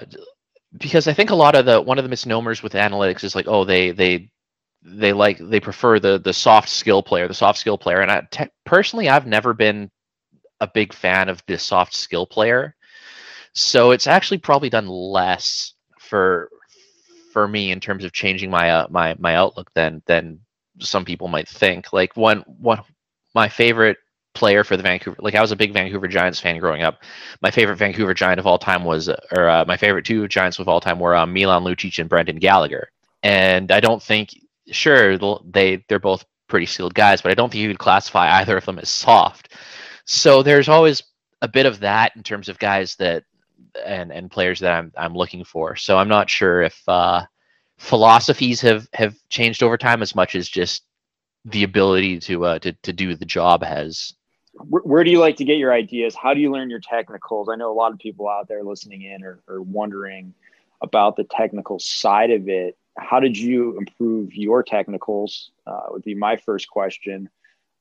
because 0.77 1.07
I 1.07 1.13
think 1.13 1.29
a 1.29 1.35
lot 1.35 1.55
of 1.55 1.65
the 1.65 1.81
one 1.81 1.97
of 1.97 2.03
the 2.03 2.09
misnomers 2.09 2.63
with 2.63 2.73
analytics 2.73 3.23
is 3.23 3.35
like, 3.35 3.47
oh, 3.47 3.63
they 3.63 3.91
they 3.91 4.29
they 4.83 5.13
like 5.13 5.37
they 5.39 5.59
prefer 5.59 5.99
the 5.99 6.19
the 6.19 6.33
soft 6.33 6.69
skill 6.69 7.01
player, 7.01 7.27
the 7.27 7.33
soft 7.33 7.59
skill 7.59 7.77
player. 7.77 8.01
And 8.01 8.11
I 8.11 8.21
te- 8.31 8.51
personally, 8.65 9.09
I've 9.09 9.27
never 9.27 9.53
been 9.53 9.89
a 10.61 10.67
big 10.67 10.93
fan 10.93 11.29
of 11.29 11.43
the 11.47 11.57
soft 11.57 11.93
skill 11.93 12.25
player. 12.25 12.74
So 13.55 13.91
it's 13.91 14.07
actually 14.07 14.39
probably 14.39 14.69
done 14.69 14.87
less 14.87 15.73
for 15.97 16.49
for 17.31 17.47
me 17.47 17.71
in 17.71 17.79
terms 17.79 18.03
of 18.03 18.11
changing 18.11 18.49
my 18.49 18.69
uh, 18.69 18.87
my 18.89 19.15
my 19.17 19.35
outlook 19.35 19.71
than 19.73 20.01
than 20.05 20.39
some 20.79 21.05
people 21.05 21.27
might 21.27 21.47
think. 21.47 21.93
Like 21.93 22.15
one 22.17 22.41
one 22.59 22.81
my 23.33 23.47
favorite 23.49 23.97
player 24.33 24.65
for 24.65 24.75
the 24.75 24.83
Vancouver 24.83 25.15
like 25.19 25.35
I 25.35 25.41
was 25.41 25.53
a 25.53 25.55
big 25.55 25.73
Vancouver 25.73 26.07
Giants 26.07 26.39
fan 26.39 26.59
growing 26.59 26.83
up. 26.83 27.01
My 27.41 27.49
favorite 27.49 27.77
Vancouver 27.77 28.13
Giant 28.13 28.39
of 28.39 28.45
all 28.45 28.57
time 28.57 28.83
was 28.83 29.09
or 29.09 29.49
uh, 29.49 29.63
my 29.65 29.77
favorite 29.77 30.05
two 30.05 30.27
Giants 30.27 30.59
of 30.59 30.67
all 30.67 30.81
time 30.81 30.99
were 30.99 31.15
uh, 31.15 31.25
Milan 31.25 31.63
Lucic 31.63 31.97
and 31.99 32.09
Brendan 32.09 32.37
Gallagher. 32.37 32.89
And 33.23 33.71
I 33.71 33.79
don't 33.79 34.03
think 34.03 34.35
sure 34.67 35.17
they 35.45 35.83
they're 35.87 35.99
both 35.99 36.25
pretty 36.49 36.65
skilled 36.65 36.93
guys, 36.93 37.21
but 37.21 37.31
I 37.31 37.35
don't 37.35 37.49
think 37.49 37.61
you 37.61 37.69
could 37.69 37.79
classify 37.79 38.29
either 38.39 38.57
of 38.57 38.65
them 38.65 38.79
as 38.79 38.89
soft. 38.89 39.53
So 40.03 40.43
there's 40.43 40.69
always 40.69 41.01
a 41.41 41.47
bit 41.47 41.65
of 41.65 41.79
that 41.79 42.13
in 42.15 42.23
terms 42.23 42.49
of 42.49 42.59
guys 42.59 42.95
that 42.97 43.23
and 43.85 44.11
and 44.11 44.31
players 44.31 44.59
that 44.59 44.73
I'm 44.73 44.91
I'm 44.97 45.15
looking 45.15 45.43
for. 45.43 45.75
So 45.75 45.97
I'm 45.97 46.07
not 46.07 46.29
sure 46.29 46.61
if 46.61 46.81
uh, 46.87 47.25
philosophies 47.77 48.61
have 48.61 48.87
have 48.93 49.15
changed 49.29 49.63
over 49.63 49.77
time 49.77 50.01
as 50.01 50.15
much 50.15 50.35
as 50.35 50.47
just 50.47 50.83
the 51.45 51.63
ability 51.63 52.19
to 52.21 52.45
uh, 52.45 52.59
to 52.59 52.73
to 52.73 52.93
do 52.93 53.15
the 53.15 53.25
job 53.25 53.63
has. 53.63 54.13
Where, 54.69 55.03
do 55.03 55.11
you 55.11 55.19
like 55.19 55.35
to 55.37 55.43
get 55.43 55.57
your 55.57 55.73
ideas? 55.73 56.15
How 56.15 56.33
do 56.33 56.39
you 56.39 56.49
learn 56.49 56.69
your 56.69 56.79
technicals? 56.79 57.49
I 57.49 57.57
know 57.57 57.69
a 57.69 57.75
lot 57.75 57.91
of 57.91 57.99
people 57.99 58.29
out 58.29 58.47
there 58.47 58.63
listening 58.63 59.01
in 59.01 59.21
are, 59.21 59.39
are 59.49 59.61
wondering 59.61 60.33
about 60.81 61.17
the 61.17 61.25
technical 61.25 61.77
side 61.77 62.31
of 62.31 62.47
it. 62.47 62.77
How 62.97 63.19
did 63.19 63.37
you 63.37 63.77
improve 63.77 64.33
your 64.33 64.63
technicals? 64.63 65.51
Uh, 65.67 65.81
would 65.89 66.03
be 66.03 66.15
my 66.15 66.37
first 66.37 66.69
question. 66.69 67.29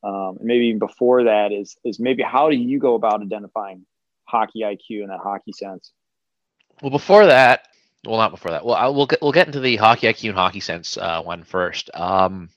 Um, 0.03 0.37
and 0.39 0.45
maybe 0.47 0.67
even 0.67 0.81
before 0.81 1.25
that 1.25 1.53
is 1.53 1.77
is 1.85 2.01
maybe 2.01 2.25
how 2.25 2.51
do 2.51 2.57
you 2.57 2.81
go 2.81 2.95
about 2.95 3.23
identifying 3.23 3.87
hockey 4.25 4.61
IQ 4.61 5.03
and 5.03 5.11
that 5.11 5.21
hockey 5.21 5.53
sense? 5.53 5.93
Well, 6.83 6.91
before 6.91 7.27
that, 7.27 7.69
well, 8.07 8.19
not 8.19 8.31
before 8.31 8.51
that. 8.51 8.65
Well, 8.65 8.75
I, 8.75 8.89
we'll 8.89 9.07
get 9.07 9.23
we'll 9.23 9.33
get 9.33 9.47
into 9.47 9.61
the 9.61 9.77
hockey 9.77 10.07
IQ 10.07 10.31
and 10.31 10.39
hockey 10.39 10.61
sense 10.61 10.97
uh, 10.97 11.23
one 11.23 11.45
first, 11.45 11.91
um, 11.95 12.51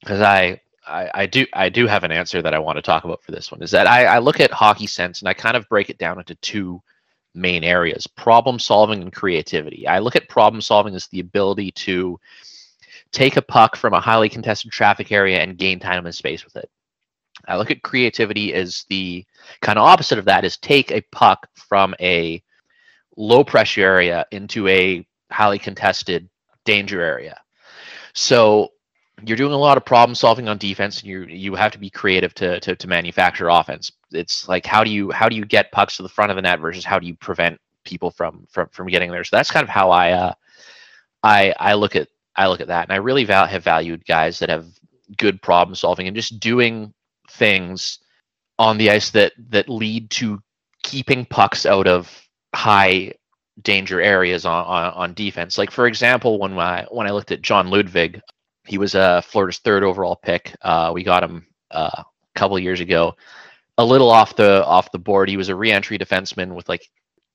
because 0.00 0.20
I, 0.20 0.60
I 0.86 1.10
I 1.14 1.26
do 1.26 1.46
I 1.52 1.68
do 1.68 1.86
have 1.86 2.04
an 2.04 2.12
answer 2.12 2.40
that 2.40 2.54
I 2.54 2.58
want 2.58 2.76
to 2.76 2.82
talk 2.82 3.04
about 3.04 3.22
for 3.22 3.32
this 3.32 3.50
one. 3.52 3.62
Is 3.62 3.70
that 3.72 3.86
I, 3.86 4.04
I 4.04 4.18
look 4.18 4.40
at 4.40 4.50
hockey 4.50 4.86
sense 4.86 5.20
and 5.20 5.28
I 5.28 5.34
kind 5.34 5.56
of 5.56 5.68
break 5.68 5.90
it 5.90 5.98
down 5.98 6.18
into 6.18 6.34
two 6.36 6.82
main 7.34 7.64
areas: 7.64 8.06
problem 8.06 8.58
solving 8.58 9.02
and 9.02 9.12
creativity. 9.12 9.86
I 9.86 9.98
look 9.98 10.16
at 10.16 10.28
problem 10.28 10.60
solving 10.60 10.94
as 10.94 11.06
the 11.08 11.20
ability 11.20 11.72
to 11.72 12.18
take 13.12 13.36
a 13.36 13.42
puck 13.42 13.76
from 13.76 13.94
a 13.94 14.00
highly 14.00 14.28
contested 14.28 14.70
traffic 14.70 15.12
area 15.12 15.40
and 15.40 15.58
gain 15.58 15.80
time 15.80 16.06
and 16.06 16.14
space 16.14 16.44
with 16.44 16.56
it. 16.56 16.70
I 17.46 17.56
look 17.56 17.70
at 17.70 17.82
creativity 17.82 18.54
as 18.54 18.84
the 18.88 19.24
kind 19.62 19.78
of 19.78 19.84
opposite 19.84 20.18
of 20.18 20.24
that 20.26 20.44
is 20.44 20.56
take 20.56 20.90
a 20.90 21.04
puck 21.12 21.48
from 21.54 21.94
a 22.00 22.42
low 23.16 23.44
pressure 23.44 23.82
area 23.82 24.26
into 24.32 24.68
a 24.68 25.06
highly 25.30 25.58
contested 25.58 26.28
danger 26.64 27.00
area. 27.00 27.38
So 28.14 28.68
you're 29.24 29.36
doing 29.36 29.52
a 29.52 29.58
lot 29.58 29.76
of 29.76 29.84
problem 29.84 30.14
solving 30.14 30.48
on 30.48 30.58
defense 30.58 31.00
and 31.00 31.08
you 31.08 31.24
you 31.24 31.54
have 31.54 31.72
to 31.72 31.78
be 31.78 31.90
creative 31.90 32.34
to, 32.34 32.60
to 32.60 32.76
to 32.76 32.88
manufacture 32.88 33.48
offense. 33.48 33.90
It's 34.12 34.48
like 34.48 34.64
how 34.66 34.84
do 34.84 34.90
you 34.90 35.10
how 35.10 35.28
do 35.28 35.36
you 35.36 35.44
get 35.44 35.72
pucks 35.72 35.96
to 35.96 36.02
the 36.02 36.08
front 36.08 36.30
of 36.30 36.36
the 36.36 36.42
net 36.42 36.60
versus 36.60 36.84
how 36.84 36.98
do 36.98 37.06
you 37.06 37.16
prevent 37.16 37.60
people 37.88 38.10
from 38.10 38.46
from 38.50 38.68
from 38.68 38.88
getting 38.88 39.10
there. 39.10 39.24
So 39.24 39.36
that's 39.36 39.50
kind 39.50 39.64
of 39.64 39.70
how 39.70 39.90
I 39.90 40.12
uh, 40.12 40.32
I 41.22 41.54
I 41.58 41.74
look 41.74 41.96
at 41.96 42.08
I 42.36 42.46
look 42.46 42.60
at 42.60 42.68
that, 42.68 42.84
and 42.84 42.92
I 42.92 42.96
really 42.96 43.24
val- 43.24 43.46
have 43.46 43.64
valued 43.64 44.04
guys 44.06 44.38
that 44.38 44.50
have 44.50 44.66
good 45.16 45.40
problem 45.42 45.74
solving 45.74 46.06
and 46.06 46.14
just 46.14 46.38
doing 46.38 46.92
things 47.38 47.98
on 48.58 48.76
the 48.78 48.90
ice 48.90 49.10
that 49.10 49.32
that 49.50 49.68
lead 49.68 50.10
to 50.10 50.42
keeping 50.82 51.24
pucks 51.24 51.64
out 51.66 51.86
of 51.86 52.28
high 52.54 53.12
danger 53.62 54.00
areas 54.00 54.44
on, 54.44 54.64
on, 54.64 54.92
on 54.92 55.14
defense. 55.14 55.58
Like 55.58 55.70
for 55.70 55.86
example, 55.86 56.38
when 56.38 56.58
I 56.58 56.86
when 56.90 57.06
I 57.06 57.10
looked 57.10 57.32
at 57.32 57.42
John 57.42 57.68
Ludvig, 57.70 58.20
he 58.66 58.78
was 58.78 58.94
uh, 58.94 59.20
Florida's 59.22 59.58
third 59.58 59.82
overall 59.82 60.16
pick. 60.16 60.54
Uh, 60.62 60.90
we 60.94 61.02
got 61.02 61.22
him 61.22 61.46
uh, 61.70 61.90
a 61.94 62.04
couple 62.34 62.58
years 62.58 62.80
ago. 62.80 63.16
A 63.78 63.84
little 63.84 64.10
off 64.10 64.36
the 64.36 64.64
off 64.64 64.92
the 64.92 64.98
board. 64.98 65.28
He 65.28 65.36
was 65.36 65.48
a 65.48 65.56
reentry 65.56 65.98
defenseman 65.98 66.54
with 66.54 66.68
like 66.68 66.88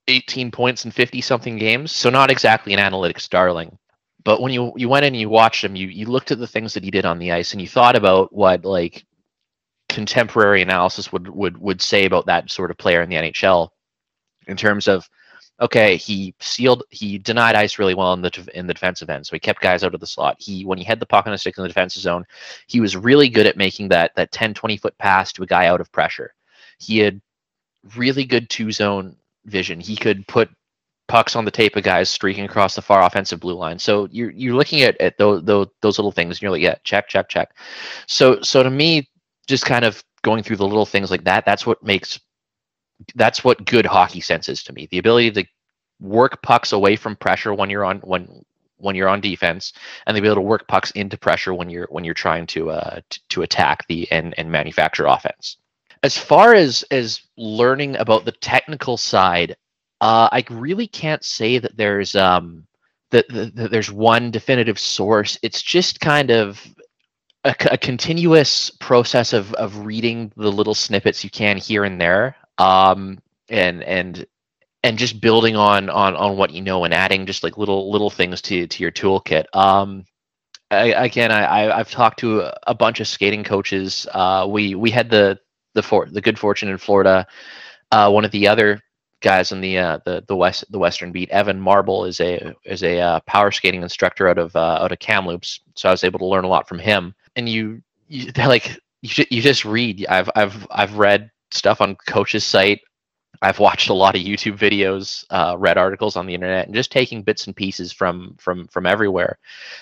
18 0.07 0.51
points 0.51 0.83
in 0.85 0.91
50 0.91 1.21
something 1.21 1.57
games, 1.57 1.91
so 1.91 2.09
not 2.09 2.29
exactly 2.29 2.73
an 2.73 2.79
analytics 2.79 3.29
darling. 3.29 3.77
But 4.23 4.41
when 4.41 4.53
you 4.53 4.73
you 4.75 4.89
went 4.89 5.05
in 5.05 5.13
and 5.13 5.21
you 5.21 5.29
watched 5.29 5.63
him, 5.63 5.75
you 5.75 5.87
you 5.87 6.05
looked 6.05 6.31
at 6.31 6.39
the 6.39 6.47
things 6.47 6.73
that 6.73 6.83
he 6.83 6.91
did 6.91 7.05
on 7.05 7.19
the 7.19 7.31
ice, 7.31 7.53
and 7.53 7.61
you 7.61 7.67
thought 7.67 7.95
about 7.95 8.33
what 8.33 8.65
like 8.65 9.05
contemporary 9.93 10.61
analysis 10.61 11.11
would 11.11 11.27
would 11.29 11.57
would 11.57 11.81
say 11.81 12.05
about 12.05 12.25
that 12.25 12.49
sort 12.49 12.71
of 12.71 12.77
player 12.77 13.01
in 13.01 13.09
the 13.09 13.15
NHL 13.15 13.69
in 14.47 14.57
terms 14.57 14.87
of 14.87 15.07
okay, 15.61 15.95
he 15.95 16.33
sealed, 16.39 16.83
he 16.89 17.17
denied 17.17 17.55
ice 17.55 17.77
really 17.77 17.93
well 17.93 18.11
in 18.13 18.21
the 18.21 18.51
in 18.53 18.67
the 18.67 18.73
defensive 18.73 19.09
end, 19.09 19.25
so 19.25 19.35
he 19.35 19.39
kept 19.39 19.61
guys 19.61 19.83
out 19.83 19.93
of 19.93 19.99
the 19.99 20.07
slot. 20.07 20.35
He 20.39 20.65
when 20.65 20.77
he 20.77 20.83
had 20.83 20.99
the 20.99 21.05
puck 21.05 21.25
on 21.25 21.31
the 21.31 21.37
stick 21.37 21.57
in 21.57 21.63
the 21.63 21.67
defensive 21.69 22.01
zone, 22.01 22.25
he 22.67 22.79
was 22.79 22.97
really 22.97 23.29
good 23.29 23.45
at 23.45 23.57
making 23.57 23.89
that 23.89 24.11
that 24.15 24.31
10, 24.31 24.53
20 24.53 24.77
foot 24.77 24.97
pass 24.97 25.31
to 25.33 25.43
a 25.43 25.47
guy 25.47 25.67
out 25.67 25.81
of 25.81 25.91
pressure. 25.91 26.33
He 26.79 26.97
had 26.99 27.21
really 27.95 28.25
good 28.25 28.49
two 28.49 28.71
zone 28.71 29.15
vision. 29.45 29.79
He 29.79 29.95
could 29.95 30.27
put 30.27 30.49
pucks 31.07 31.35
on 31.35 31.45
the 31.45 31.51
tape 31.51 31.75
of 31.75 31.83
guys 31.83 32.09
streaking 32.09 32.45
across 32.45 32.75
the 32.75 32.81
far 32.81 33.03
offensive 33.03 33.39
blue 33.39 33.55
line. 33.55 33.77
So 33.77 34.07
you're 34.11 34.31
you're 34.31 34.55
looking 34.55 34.81
at, 34.81 34.99
at 34.99 35.17
those, 35.17 35.43
those 35.43 35.67
those 35.81 35.99
little 35.99 36.11
things 36.11 36.37
and 36.37 36.41
you're 36.41 36.51
like, 36.51 36.61
yeah, 36.61 36.75
check, 36.83 37.07
check, 37.07 37.29
check. 37.29 37.55
So 38.07 38.41
so 38.41 38.63
to 38.63 38.69
me, 38.69 39.07
just 39.47 39.65
kind 39.65 39.85
of 39.85 40.03
going 40.21 40.43
through 40.43 40.57
the 40.57 40.67
little 40.67 40.85
things 40.85 41.11
like 41.11 41.23
that, 41.25 41.45
that's 41.45 41.65
what 41.65 41.83
makes 41.83 42.19
that's 43.15 43.43
what 43.43 43.65
good 43.65 43.85
hockey 43.85 44.21
sense 44.21 44.49
is 44.49 44.63
to 44.63 44.73
me. 44.73 44.87
The 44.89 44.99
ability 44.99 45.31
to 45.31 45.45
work 45.99 46.41
pucks 46.41 46.71
away 46.71 46.95
from 46.95 47.15
pressure 47.15 47.53
when 47.53 47.69
you're 47.69 47.85
on 47.85 47.99
when 47.99 48.43
when 48.77 48.95
you're 48.95 49.09
on 49.09 49.21
defense, 49.21 49.73
and 50.05 50.15
they 50.15 50.21
be 50.21 50.27
able 50.27 50.35
to 50.35 50.41
work 50.41 50.67
pucks 50.67 50.91
into 50.91 51.17
pressure 51.17 51.53
when 51.53 51.69
you're 51.69 51.87
when 51.89 52.03
you're 52.03 52.13
trying 52.13 52.45
to 52.47 52.71
uh, 52.71 52.99
t- 53.09 53.21
to 53.29 53.41
attack 53.43 53.85
the 53.87 54.09
and 54.11 54.33
and 54.37 54.51
manufacture 54.51 55.05
offense. 55.05 55.57
As 56.03 56.17
far 56.17 56.53
as 56.53 56.83
as 56.91 57.21
learning 57.37 57.95
about 57.97 58.25
the 58.25 58.33
technical 58.33 58.97
side, 58.97 59.55
uh, 60.01 60.29
I 60.31 60.43
really 60.49 60.87
can't 60.87 61.23
say 61.23 61.59
that 61.59 61.77
there's 61.77 62.15
um 62.15 62.67
that, 63.11 63.27
that, 63.29 63.55
that 63.55 63.71
there's 63.71 63.91
one 63.91 64.31
definitive 64.31 64.79
source. 64.79 65.37
It's 65.43 65.61
just 65.61 65.99
kind 65.99 66.31
of 66.31 66.61
a, 67.43 67.55
a, 67.71 67.77
continuous 67.77 68.69
process 68.69 69.33
of 69.33 69.53
of 69.55 69.85
reading 69.85 70.31
the 70.37 70.51
little 70.51 70.75
snippets 70.75 71.23
you 71.23 71.29
can 71.29 71.57
here 71.57 71.83
and 71.83 71.99
there 71.99 72.35
um, 72.57 73.19
and 73.49 73.83
and 73.83 74.25
and 74.83 74.97
just 74.97 75.21
building 75.21 75.55
on 75.55 75.89
on 75.89 76.15
on 76.15 76.37
what 76.37 76.51
you 76.51 76.61
know 76.61 76.83
and 76.83 76.93
adding 76.93 77.25
just 77.25 77.43
like 77.43 77.57
little 77.57 77.91
little 77.91 78.09
things 78.09 78.41
to 78.41 78.67
to 78.67 78.83
your 78.83 78.91
toolkit. 78.91 79.45
Um, 79.53 80.05
I, 80.71 81.05
again, 81.05 81.31
I 81.31 81.71
I've 81.71 81.91
talked 81.91 82.19
to 82.19 82.51
a 82.67 82.73
bunch 82.73 82.99
of 82.99 83.07
skating 83.07 83.43
coaches. 83.43 84.07
Uh, 84.11 84.47
we 84.49 84.75
we 84.75 84.89
had 84.89 85.09
the 85.09 85.39
the 85.73 85.83
for 85.83 86.05
the 86.05 86.21
good 86.21 86.39
fortune 86.39 86.69
in 86.69 86.77
Florida. 86.77 87.27
Uh, 87.91 88.09
one 88.09 88.25
of 88.25 88.31
the 88.31 88.47
other 88.47 88.81
guys 89.21 89.51
in 89.51 89.61
the 89.61 89.77
uh, 89.77 89.99
the 90.05 90.23
the 90.27 90.35
west 90.35 90.65
the 90.71 90.79
Western 90.79 91.11
beat, 91.11 91.29
Evan 91.29 91.59
Marble, 91.59 92.05
is 92.05 92.19
a 92.19 92.53
is 92.65 92.83
a 92.83 92.99
uh, 92.99 93.19
power 93.21 93.51
skating 93.51 93.83
instructor 93.83 94.27
out 94.27 94.37
of 94.37 94.55
uh, 94.55 94.79
out 94.81 94.91
of 94.91 94.99
Kamloops. 94.99 95.61
So 95.75 95.89
I 95.89 95.91
was 95.91 96.03
able 96.03 96.19
to 96.19 96.25
learn 96.25 96.43
a 96.43 96.49
lot 96.49 96.67
from 96.67 96.79
him. 96.79 97.15
And 97.35 97.49
you, 97.49 97.81
you 98.07 98.31
like 98.37 98.77
you, 99.01 99.25
you 99.29 99.41
just 99.41 99.65
read. 99.65 100.05
I've 100.07 100.29
I've 100.35 100.67
I've 100.71 100.97
read 100.97 101.31
stuff 101.51 101.81
on 101.81 101.95
coach's 102.07 102.43
site. 102.43 102.81
I've 103.41 103.59
watched 103.59 103.89
a 103.89 103.93
lot 103.93 104.15
of 104.15 104.21
YouTube 104.21 104.57
videos, 104.57 105.25
uh, 105.29 105.57
read 105.57 105.77
articles 105.77 106.15
on 106.15 106.25
the 106.25 106.33
internet, 106.33 106.65
and 106.65 106.73
just 106.73 106.91
taking 106.91 107.23
bits 107.23 107.45
and 107.45 107.55
pieces 107.55 107.91
from 107.91 108.35
from 108.39 108.67
from 108.67 108.85
everywhere 108.85 109.37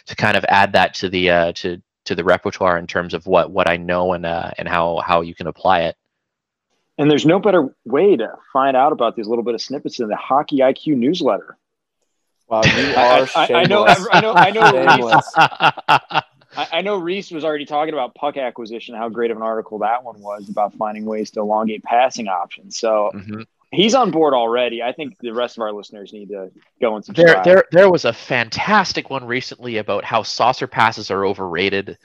to 0.07 0.15
kind 0.15 0.35
of 0.35 0.43
add 0.45 0.73
that 0.73 0.95
to 0.95 1.09
the 1.09 1.29
uh, 1.29 1.51
to 1.53 1.81
to 2.05 2.15
the 2.15 2.23
repertoire 2.23 2.77
in 2.77 2.87
terms 2.87 3.13
of 3.13 3.27
what 3.27 3.51
what 3.51 3.69
I 3.69 3.77
know 3.77 4.13
and 4.13 4.25
uh, 4.25 4.51
and 4.57 4.67
how 4.67 5.01
how 5.05 5.21
you 5.21 5.35
can 5.35 5.47
apply 5.47 5.81
it. 5.81 5.95
And 6.97 7.09
there's 7.09 7.25
no 7.25 7.39
better 7.39 7.75
way 7.85 8.15
to 8.15 8.33
find 8.51 8.75
out 8.75 8.91
about 8.91 9.15
these 9.15 9.27
little 9.27 9.43
bit 9.43 9.53
of 9.53 9.61
snippets 9.61 9.97
than 9.97 10.07
the 10.07 10.15
Hockey 10.15 10.57
IQ 10.57 10.97
newsletter. 10.97 11.57
Wow, 12.47 12.61
you 12.63 12.71
are 12.97 13.27
I, 13.35 13.47
I, 13.49 13.53
I 13.53 13.63
know, 13.65 13.85
I 13.85 14.21
know, 14.21 14.33
I 14.33 14.97
know. 14.97 16.21
I, 16.55 16.67
I, 16.73 16.81
know 16.81 16.97
Rhys 16.97 17.31
was 17.31 17.43
already 17.43 17.65
talking 17.65 17.93
about 17.93 18.15
puck 18.15 18.37
acquisition, 18.37 18.95
how 18.95 19.09
great 19.09 19.31
of 19.31 19.37
an 19.37 19.43
article 19.43 19.79
that 19.79 20.03
one 20.03 20.19
was 20.19 20.49
about 20.49 20.73
finding 20.75 21.05
ways 21.05 21.31
to 21.31 21.39
elongate 21.39 21.83
passing 21.83 22.27
options. 22.27 22.77
So 22.77 23.11
mm-hmm. 23.13 23.41
he's 23.71 23.95
on 23.95 24.11
board 24.11 24.33
already. 24.33 24.83
I 24.83 24.91
think 24.91 25.17
the 25.19 25.33
rest 25.33 25.57
of 25.57 25.61
our 25.61 25.71
listeners 25.71 26.13
need 26.13 26.29
to 26.29 26.51
go 26.81 26.95
and 26.95 27.05
subscribe. 27.05 27.43
There, 27.43 27.55
there, 27.55 27.65
there 27.71 27.91
was 27.91 28.05
a 28.05 28.13
fantastic 28.13 29.09
one 29.09 29.25
recently 29.25 29.77
about 29.77 30.03
how 30.03 30.23
saucer 30.23 30.67
passes 30.67 31.09
are 31.11 31.25
overrated. 31.25 31.97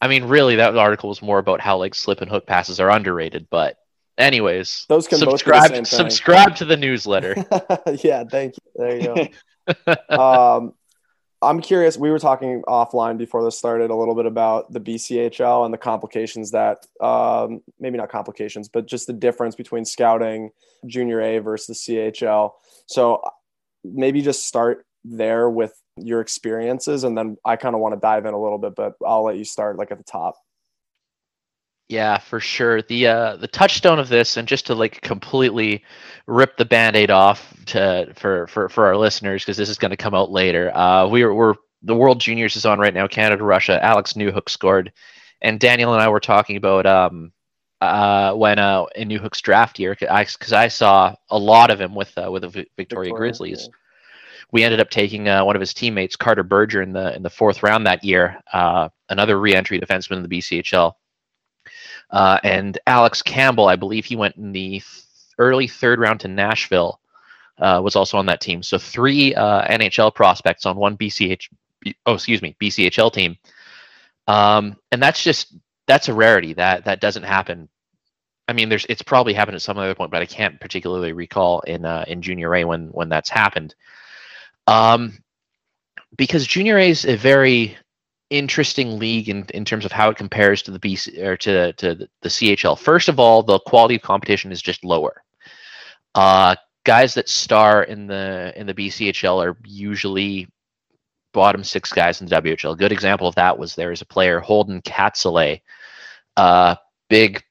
I 0.00 0.08
mean, 0.08 0.24
really, 0.24 0.56
that 0.56 0.76
article 0.76 1.08
was 1.08 1.22
more 1.22 1.38
about 1.38 1.60
how 1.60 1.78
like 1.78 1.94
slip 1.94 2.20
and 2.20 2.30
hook 2.30 2.46
passes 2.46 2.80
are 2.80 2.90
underrated. 2.90 3.46
But, 3.50 3.78
anyways, 4.18 4.86
those 4.88 5.08
can 5.08 5.18
subscribe. 5.18 5.86
subscribe 5.86 6.56
to 6.56 6.64
the 6.64 6.76
newsletter. 6.76 7.36
yeah, 8.02 8.24
thank 8.24 8.54
you. 8.56 8.72
There 8.74 8.96
you 8.96 9.28
go. 9.86 9.96
um, 10.56 10.74
I'm 11.42 11.60
curious. 11.60 11.98
We 11.98 12.10
were 12.10 12.20
talking 12.20 12.62
offline 12.68 13.18
before 13.18 13.42
this 13.42 13.58
started 13.58 13.90
a 13.90 13.96
little 13.96 14.14
bit 14.14 14.26
about 14.26 14.72
the 14.72 14.80
BCHL 14.80 15.64
and 15.64 15.74
the 15.74 15.78
complications 15.78 16.52
that, 16.52 16.86
um, 17.00 17.60
maybe 17.80 17.98
not 17.98 18.10
complications, 18.10 18.68
but 18.68 18.86
just 18.86 19.08
the 19.08 19.12
difference 19.12 19.56
between 19.56 19.84
scouting 19.84 20.50
junior 20.86 21.20
A 21.20 21.38
versus 21.40 21.84
the 21.84 21.96
CHL. 21.96 22.52
So 22.86 23.20
maybe 23.82 24.22
just 24.22 24.46
start 24.46 24.86
there 25.04 25.50
with 25.50 25.74
your 25.96 26.20
experiences, 26.20 27.02
and 27.02 27.18
then 27.18 27.36
I 27.44 27.56
kind 27.56 27.74
of 27.74 27.80
want 27.80 27.94
to 27.94 28.00
dive 28.00 28.24
in 28.24 28.34
a 28.34 28.40
little 28.40 28.58
bit, 28.58 28.74
but 28.76 28.94
I'll 29.04 29.24
let 29.24 29.36
you 29.36 29.44
start 29.44 29.78
like 29.78 29.90
at 29.90 29.98
the 29.98 30.04
top. 30.04 30.36
Yeah, 31.92 32.16
for 32.16 32.40
sure. 32.40 32.80
The 32.80 33.06
uh, 33.06 33.36
the 33.36 33.46
touchstone 33.46 33.98
of 33.98 34.08
this, 34.08 34.38
and 34.38 34.48
just 34.48 34.64
to 34.68 34.74
like 34.74 35.02
completely 35.02 35.84
rip 36.26 36.56
the 36.56 36.64
band-aid 36.64 37.10
off 37.10 37.54
to 37.66 38.10
for 38.14 38.46
for 38.46 38.70
for 38.70 38.86
our 38.86 38.96
listeners, 38.96 39.42
because 39.42 39.58
this 39.58 39.68
is 39.68 39.76
going 39.76 39.90
to 39.90 39.96
come 39.98 40.14
out 40.14 40.30
later. 40.30 40.74
Uh, 40.74 41.06
we 41.06 41.22
are 41.22 41.34
we're 41.34 41.52
the 41.82 41.94
World 41.94 42.18
Juniors 42.18 42.56
is 42.56 42.64
on 42.64 42.78
right 42.78 42.94
now. 42.94 43.06
Canada, 43.06 43.44
Russia. 43.44 43.78
Alex 43.84 44.14
Newhook 44.14 44.48
scored, 44.48 44.90
and 45.42 45.60
Daniel 45.60 45.92
and 45.92 46.02
I 46.02 46.08
were 46.08 46.18
talking 46.18 46.56
about 46.56 46.86
um 46.86 47.30
uh 47.82 48.32
when 48.32 48.58
uh 48.58 48.86
in 48.96 49.10
Newhook's 49.10 49.42
draft 49.42 49.78
year, 49.78 49.94
because 49.94 50.54
I, 50.54 50.64
I 50.64 50.68
saw 50.68 51.14
a 51.28 51.38
lot 51.38 51.70
of 51.70 51.78
him 51.78 51.94
with 51.94 52.16
uh, 52.16 52.30
with 52.32 52.40
the 52.40 52.48
Victoria, 52.48 52.70
Victoria 52.78 53.12
Grizzlies. 53.12 53.68
Yeah. 53.68 53.76
We 54.50 54.64
ended 54.64 54.80
up 54.80 54.88
taking 54.88 55.28
uh, 55.28 55.44
one 55.44 55.56
of 55.56 55.60
his 55.60 55.74
teammates, 55.74 56.16
Carter 56.16 56.42
Berger, 56.42 56.80
in 56.80 56.94
the 56.94 57.14
in 57.14 57.22
the 57.22 57.28
fourth 57.28 57.62
round 57.62 57.86
that 57.86 58.02
year. 58.02 58.40
Uh, 58.50 58.88
another 59.10 59.38
re-entry 59.38 59.78
defenseman 59.78 60.16
in 60.16 60.22
the 60.22 60.38
BCHL 60.38 60.94
uh, 62.12 62.38
and 62.44 62.78
Alex 62.86 63.22
Campbell, 63.22 63.66
I 63.66 63.76
believe 63.76 64.04
he 64.04 64.16
went 64.16 64.36
in 64.36 64.52
the 64.52 64.70
th- 64.70 64.84
early 65.38 65.66
third 65.66 65.98
round 65.98 66.20
to 66.20 66.28
Nashville, 66.28 67.00
uh, 67.58 67.80
was 67.82 67.96
also 67.96 68.18
on 68.18 68.26
that 68.26 68.40
team. 68.40 68.62
So 68.62 68.78
three 68.78 69.34
uh, 69.34 69.66
NHL 69.68 70.14
prospects 70.14 70.66
on 70.66 70.76
one 70.76 70.96
BCH, 70.96 71.48
oh 72.06 72.14
excuse 72.14 72.42
me, 72.42 72.54
BCHL 72.60 73.12
team, 73.12 73.38
um, 74.28 74.76
and 74.92 75.02
that's 75.02 75.22
just 75.22 75.54
that's 75.86 76.08
a 76.08 76.14
rarity. 76.14 76.52
That 76.52 76.84
that 76.84 77.00
doesn't 77.00 77.24
happen. 77.24 77.68
I 78.48 78.52
mean, 78.52 78.68
there's 78.68 78.84
it's 78.88 79.02
probably 79.02 79.32
happened 79.32 79.54
at 79.54 79.62
some 79.62 79.78
other 79.78 79.94
point, 79.94 80.10
but 80.10 80.22
I 80.22 80.26
can't 80.26 80.60
particularly 80.60 81.12
recall 81.12 81.60
in 81.60 81.84
uh, 81.84 82.04
in 82.06 82.20
Junior 82.20 82.54
A 82.56 82.64
when 82.64 82.88
when 82.88 83.08
that's 83.08 83.30
happened. 83.30 83.74
Um, 84.66 85.18
because 86.16 86.46
Junior 86.46 86.78
A 86.78 86.90
is 86.90 87.06
a 87.06 87.16
very 87.16 87.76
interesting 88.32 88.98
league 88.98 89.28
in, 89.28 89.44
in 89.52 89.64
terms 89.64 89.84
of 89.84 89.92
how 89.92 90.08
it 90.08 90.16
compares 90.16 90.62
to 90.62 90.70
the 90.70 90.80
BC 90.80 91.18
or 91.22 91.36
to 91.36 91.72
to 91.74 92.08
the 92.22 92.28
CHL. 92.28 92.78
First 92.78 93.08
of 93.08 93.20
all, 93.20 93.42
the 93.42 93.60
quality 93.60 93.96
of 93.96 94.02
competition 94.02 94.50
is 94.50 94.62
just 94.62 94.84
lower. 94.84 95.22
Uh, 96.14 96.56
guys 96.84 97.14
that 97.14 97.28
star 97.28 97.84
in 97.84 98.06
the 98.06 98.52
in 98.56 98.66
the 98.66 98.74
BCHL 98.74 99.44
are 99.44 99.56
usually 99.64 100.48
bottom 101.32 101.62
six 101.62 101.92
guys 101.92 102.20
in 102.20 102.26
the 102.26 102.40
WHL. 102.40 102.72
A 102.72 102.76
good 102.76 102.92
example 102.92 103.26
of 103.26 103.34
that 103.34 103.58
was 103.58 103.74
there 103.74 103.92
is 103.92 104.00
a 104.00 104.06
player 104.06 104.40
Holden 104.40 104.80
Katzalay, 104.82 105.60
uh, 106.36 106.74
big 107.08 107.42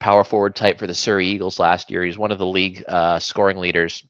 power 0.00 0.24
forward 0.24 0.54
type 0.54 0.78
for 0.78 0.86
the 0.86 0.94
Surrey 0.94 1.26
Eagles 1.26 1.58
last 1.58 1.90
year. 1.90 2.04
He's 2.04 2.18
one 2.18 2.30
of 2.30 2.38
the 2.38 2.46
league 2.46 2.84
uh, 2.86 3.18
scoring 3.18 3.56
leaders. 3.56 4.04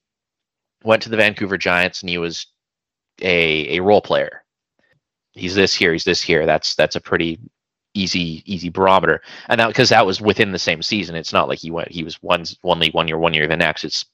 Went 0.83 1.03
to 1.03 1.09
the 1.09 1.17
Vancouver 1.17 1.57
Giants 1.57 2.03
and 2.03 2.11
he 2.11 2.19
was 2.19 2.47
a 3.23 3.77
a 3.77 3.81
role 3.81 4.03
player 4.03 4.43
he's 5.37 5.55
this 5.55 5.75
here, 5.75 5.92
he's 5.92 6.05
this 6.05 6.22
here. 6.22 6.46
That's 6.46 6.75
that's 6.75 6.96
a 6.96 7.01
pretty 7.01 7.38
easy 7.94 8.42
easy 8.46 8.68
barometer. 8.68 9.22
And 9.49 9.61
that 9.61 9.68
because 9.68 9.90
that 9.90 10.07
was 10.07 10.20
within 10.20 10.53
the 10.53 10.59
same 10.59 10.83
season. 10.83 11.14
It's 11.14 11.33
not 11.33 11.49
like 11.49 11.61
he 11.61 11.70
went 11.70 11.90
he 11.90 12.03
was 12.03 12.22
one 12.22 12.44
one 12.62 12.81
league 12.81 12.94
one 12.94 13.09
year, 13.09 13.18
one 13.18 13.35
year 13.35 13.46
the 13.46 13.57
next. 13.57 13.85
It's 13.85 14.05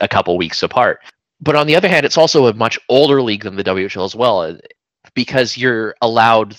a 0.00 0.08
couple 0.08 0.36
weeks 0.36 0.62
apart. 0.62 1.00
But 1.40 1.56
on 1.56 1.66
the 1.66 1.76
other 1.76 1.88
hand, 1.88 2.04
it's 2.04 2.18
also 2.18 2.46
a 2.46 2.54
much 2.54 2.78
older 2.88 3.22
league 3.22 3.44
than 3.44 3.56
the 3.56 3.64
WHL 3.64 4.04
as 4.04 4.14
well, 4.14 4.58
because 5.14 5.56
you're 5.56 5.94
allowed, 6.02 6.54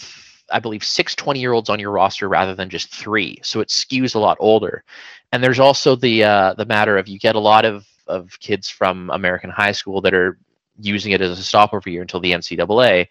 I 0.51 0.59
believe, 0.59 0.83
six 0.83 1.13
20 1.15 1.39
year 1.39 1.53
olds 1.53 1.69
on 1.69 1.79
your 1.79 1.91
roster 1.91 2.27
rather 2.27 2.55
than 2.55 2.69
just 2.69 2.93
three. 2.93 3.39
So 3.43 3.59
it 3.59 3.69
skews 3.69 4.15
a 4.15 4.19
lot 4.19 4.37
older. 4.39 4.83
And 5.31 5.43
there's 5.43 5.59
also 5.59 5.95
the 5.95 6.23
uh, 6.23 6.53
the 6.55 6.65
matter 6.65 6.97
of 6.97 7.07
you 7.07 7.19
get 7.19 7.35
a 7.35 7.39
lot 7.39 7.63
of, 7.63 7.85
of 8.07 8.37
kids 8.39 8.69
from 8.69 9.09
American 9.11 9.49
high 9.49 9.71
school 9.71 10.01
that 10.01 10.13
are 10.13 10.37
using 10.79 11.11
it 11.11 11.21
as 11.21 11.37
a 11.37 11.43
stopover 11.43 11.89
year 11.89 12.01
until 12.01 12.19
the 12.19 12.31
NCAA. 12.31 13.07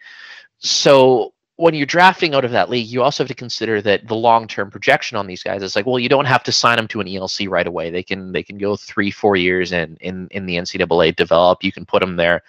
So 0.60 1.34
when 1.56 1.74
you're 1.74 1.84
drafting 1.84 2.34
out 2.34 2.44
of 2.44 2.52
that 2.52 2.70
league, 2.70 2.86
you 2.86 3.02
also 3.02 3.22
have 3.22 3.28
to 3.28 3.34
consider 3.34 3.82
that 3.82 4.08
the 4.08 4.14
long-term 4.14 4.70
projection 4.70 5.18
on 5.18 5.26
these 5.26 5.42
guys 5.42 5.62
is 5.62 5.76
like, 5.76 5.84
well, 5.84 5.98
you 5.98 6.08
don't 6.08 6.24
have 6.24 6.42
to 6.44 6.52
sign 6.52 6.76
them 6.76 6.88
to 6.88 7.00
an 7.00 7.06
ELC 7.06 7.50
right 7.50 7.66
away. 7.66 7.90
They 7.90 8.02
can 8.02 8.32
they 8.32 8.42
can 8.42 8.56
go 8.56 8.76
three, 8.76 9.10
four 9.10 9.36
years 9.36 9.72
and 9.72 9.98
in 10.00 10.28
in 10.30 10.46
the 10.46 10.56
NCAA 10.56 11.16
develop. 11.16 11.62
You 11.62 11.72
can 11.72 11.84
put 11.84 12.00
them 12.00 12.16
there, 12.16 12.42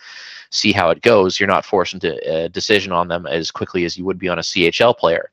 see 0.50 0.71
how 0.71 0.91
it 0.91 1.02
goes. 1.02 1.39
You're 1.39 1.47
not 1.47 1.65
forced 1.65 1.93
into 1.93 2.17
a 2.30 2.47
decision 2.47 2.93
on 2.93 3.10
them 3.10 3.28
as 3.28 3.52
quickly 3.52 3.84
as 3.84 3.97
you 3.97 4.06
would 4.06 4.19
be 4.19 4.30
on 4.30 4.39
a 4.39 4.43
CHL 4.43 4.97
player. 4.97 5.32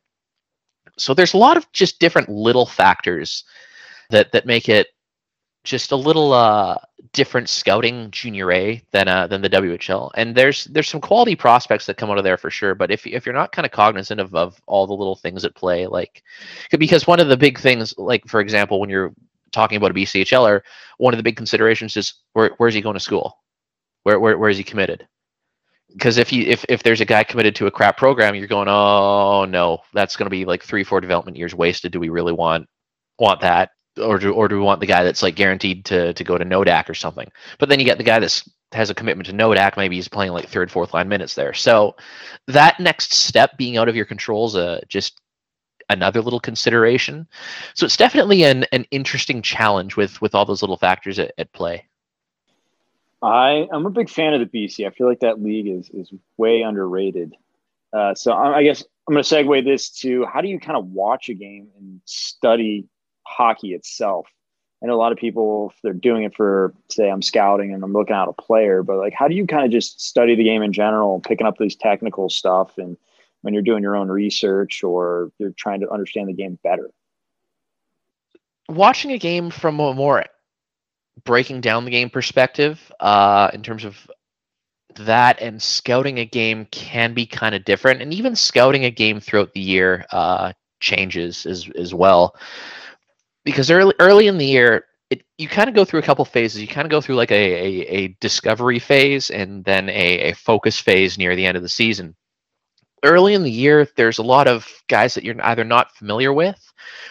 So 0.96 1.14
there's 1.14 1.34
a 1.34 1.38
lot 1.38 1.56
of 1.56 1.70
just 1.72 2.00
different 2.00 2.28
little 2.28 2.66
factors 2.66 3.44
that 4.10 4.32
that 4.32 4.46
make 4.46 4.68
it 4.68 4.88
just 5.64 5.92
a 5.92 5.96
little 5.96 6.32
uh, 6.32 6.78
different 7.12 7.48
scouting 7.48 8.10
junior 8.10 8.52
A 8.52 8.82
than 8.92 9.08
uh, 9.08 9.26
than 9.26 9.42
the 9.42 9.50
WHL. 9.50 10.10
And 10.14 10.34
there's 10.34 10.64
there's 10.64 10.88
some 10.88 11.00
quality 11.00 11.36
prospects 11.36 11.86
that 11.86 11.96
come 11.96 12.10
out 12.10 12.18
of 12.18 12.24
there 12.24 12.36
for 12.36 12.50
sure. 12.50 12.74
But 12.74 12.90
if 12.90 13.06
if 13.06 13.26
you're 13.26 13.34
not 13.34 13.52
kind 13.52 13.66
of 13.66 13.72
cognizant 13.72 14.20
of, 14.20 14.34
of 14.34 14.60
all 14.66 14.86
the 14.86 14.94
little 14.94 15.16
things 15.16 15.44
at 15.44 15.54
play, 15.54 15.86
like 15.86 16.22
because 16.78 17.06
one 17.06 17.20
of 17.20 17.28
the 17.28 17.36
big 17.36 17.58
things, 17.58 17.96
like 17.98 18.26
for 18.26 18.40
example, 18.40 18.80
when 18.80 18.90
you're 18.90 19.12
talking 19.52 19.76
about 19.76 19.90
a 19.90 19.94
BCHLer, 19.94 20.60
one 20.98 21.14
of 21.14 21.18
the 21.18 21.22
big 21.24 21.36
considerations 21.36 21.96
is 21.96 22.14
where 22.32 22.52
where's 22.58 22.74
he 22.74 22.80
going 22.80 22.94
to 22.94 23.00
school? 23.00 23.38
Where 24.04 24.20
where 24.20 24.38
where 24.38 24.50
is 24.50 24.58
he 24.58 24.64
committed? 24.64 25.06
Because 25.92 26.18
if 26.18 26.32
you 26.32 26.44
if 26.44 26.64
if 26.68 26.82
there's 26.82 27.00
a 27.00 27.06
guy 27.06 27.24
committed 27.24 27.54
to 27.56 27.66
a 27.66 27.70
crap 27.70 27.96
program, 27.96 28.34
you're 28.34 28.46
going, 28.46 28.68
oh 28.68 29.44
no, 29.44 29.78
that's 29.92 30.16
going 30.16 30.26
to 30.26 30.30
be 30.30 30.44
like 30.44 30.62
three 30.62 30.84
four 30.84 31.00
development 31.00 31.36
years 31.36 31.54
wasted. 31.54 31.92
Do 31.92 32.00
we 32.00 32.10
really 32.10 32.32
want 32.32 32.68
want 33.18 33.40
that? 33.40 33.70
Or 33.98 34.18
do 34.18 34.32
or 34.32 34.48
do 34.48 34.56
we 34.56 34.62
want 34.62 34.80
the 34.80 34.86
guy 34.86 35.04
that's 35.04 35.22
like 35.22 35.34
guaranteed 35.34 35.84
to 35.86 36.12
to 36.12 36.24
go 36.24 36.38
to 36.38 36.44
Nodak 36.44 36.88
or 36.88 36.94
something? 36.94 37.30
But 37.58 37.68
then 37.68 37.78
you 37.78 37.84
get 37.84 37.98
the 37.98 38.04
guy 38.04 38.18
that's 38.18 38.48
has 38.72 38.90
a 38.90 38.94
commitment 38.94 39.26
to 39.26 39.32
Nodak. 39.32 39.76
Maybe 39.76 39.96
he's 39.96 40.08
playing 40.08 40.32
like 40.32 40.48
third, 40.48 40.70
fourth 40.70 40.92
line 40.94 41.08
minutes 41.08 41.34
there. 41.34 41.54
So 41.54 41.96
that 42.46 42.78
next 42.80 43.14
step, 43.14 43.56
being 43.56 43.76
out 43.76 43.88
of 43.88 43.96
your 43.96 44.04
control, 44.04 44.46
is 44.46 44.54
a 44.54 44.82
just 44.88 45.20
another 45.88 46.20
little 46.20 46.40
consideration. 46.40 47.26
So 47.74 47.86
it's 47.86 47.96
definitely 47.96 48.44
an 48.44 48.64
an 48.72 48.86
interesting 48.90 49.42
challenge 49.42 49.96
with 49.96 50.20
with 50.20 50.34
all 50.34 50.44
those 50.44 50.62
little 50.62 50.76
factors 50.76 51.18
at, 51.18 51.32
at 51.38 51.52
play. 51.52 51.86
I 53.22 53.68
I'm 53.72 53.86
a 53.86 53.90
big 53.90 54.10
fan 54.10 54.34
of 54.34 54.40
the 54.40 54.46
BC. 54.46 54.86
I 54.86 54.90
feel 54.90 55.08
like 55.08 55.20
that 55.20 55.42
league 55.42 55.66
is 55.68 55.90
is 55.90 56.12
way 56.36 56.62
underrated. 56.62 57.34
Uh, 57.92 58.14
so 58.14 58.32
I, 58.32 58.58
I 58.58 58.62
guess 58.64 58.84
I'm 59.08 59.14
going 59.14 59.24
to 59.24 59.34
segue 59.34 59.64
this 59.64 59.88
to 60.00 60.26
how 60.26 60.42
do 60.42 60.48
you 60.48 60.60
kind 60.60 60.76
of 60.76 60.88
watch 60.88 61.30
a 61.30 61.34
game 61.34 61.68
and 61.78 62.02
study 62.04 62.86
hockey 63.28 63.74
itself. 63.74 64.26
I 64.82 64.86
know 64.86 64.94
a 64.94 64.96
lot 64.96 65.10
of 65.10 65.18
people, 65.18 65.72
they're 65.82 65.92
doing 65.92 66.22
it 66.22 66.34
for, 66.36 66.72
say, 66.88 67.10
I'm 67.10 67.22
scouting 67.22 67.74
and 67.74 67.82
I'm 67.82 67.92
looking 67.92 68.14
out 68.14 68.28
a 68.28 68.32
player, 68.32 68.84
but 68.84 68.98
like, 68.98 69.12
how 69.12 69.26
do 69.26 69.34
you 69.34 69.44
kind 69.46 69.64
of 69.64 69.72
just 69.72 70.00
study 70.00 70.36
the 70.36 70.44
game 70.44 70.62
in 70.62 70.72
general, 70.72 71.20
picking 71.20 71.46
up 71.46 71.58
these 71.58 71.74
technical 71.74 72.30
stuff, 72.30 72.78
and 72.78 72.96
when 73.42 73.54
you're 73.54 73.62
doing 73.62 73.82
your 73.82 73.96
own 73.96 74.08
research 74.08 74.84
or 74.84 75.32
you're 75.38 75.50
trying 75.50 75.80
to 75.80 75.90
understand 75.90 76.28
the 76.28 76.32
game 76.32 76.58
better? 76.62 76.90
Watching 78.68 79.10
a 79.10 79.18
game 79.18 79.50
from 79.50 79.80
a 79.80 79.94
more 79.94 80.24
breaking 81.24 81.60
down 81.60 81.84
the 81.84 81.90
game 81.90 82.10
perspective, 82.10 82.92
uh, 83.00 83.50
in 83.52 83.62
terms 83.64 83.84
of 83.84 84.08
that 84.94 85.40
and 85.40 85.60
scouting 85.60 86.18
a 86.18 86.24
game 86.24 86.66
can 86.70 87.14
be 87.14 87.26
kind 87.26 87.54
of 87.54 87.64
different, 87.64 88.00
and 88.00 88.14
even 88.14 88.36
scouting 88.36 88.84
a 88.84 88.90
game 88.92 89.18
throughout 89.18 89.54
the 89.54 89.60
year 89.60 90.06
uh, 90.12 90.52
changes 90.78 91.46
as 91.46 91.68
as 91.76 91.92
well 91.92 92.36
because 93.48 93.70
early 93.70 93.94
early 93.98 94.26
in 94.26 94.36
the 94.36 94.44
year 94.44 94.84
it, 95.08 95.22
you 95.38 95.48
kind 95.48 95.70
of 95.70 95.74
go 95.74 95.86
through 95.86 96.00
a 96.00 96.02
couple 96.02 96.22
phases. 96.26 96.60
You 96.60 96.68
kind 96.68 96.84
of 96.84 96.90
go 96.90 97.00
through 97.00 97.14
like 97.14 97.30
a, 97.30 97.34
a, 97.34 97.86
a 97.86 98.08
discovery 98.20 98.78
phase 98.78 99.30
and 99.30 99.64
then 99.64 99.88
a, 99.88 100.30
a, 100.30 100.34
focus 100.34 100.78
phase 100.78 101.16
near 101.16 101.34
the 101.34 101.46
end 101.46 101.56
of 101.56 101.62
the 101.62 101.68
season. 101.68 102.14
Early 103.02 103.32
in 103.32 103.42
the 103.42 103.50
year, 103.50 103.88
there's 103.96 104.18
a 104.18 104.22
lot 104.22 104.48
of 104.48 104.68
guys 104.88 105.14
that 105.14 105.24
you're 105.24 105.42
either 105.46 105.64
not 105.64 105.94
familiar 105.96 106.30
with 106.34 106.60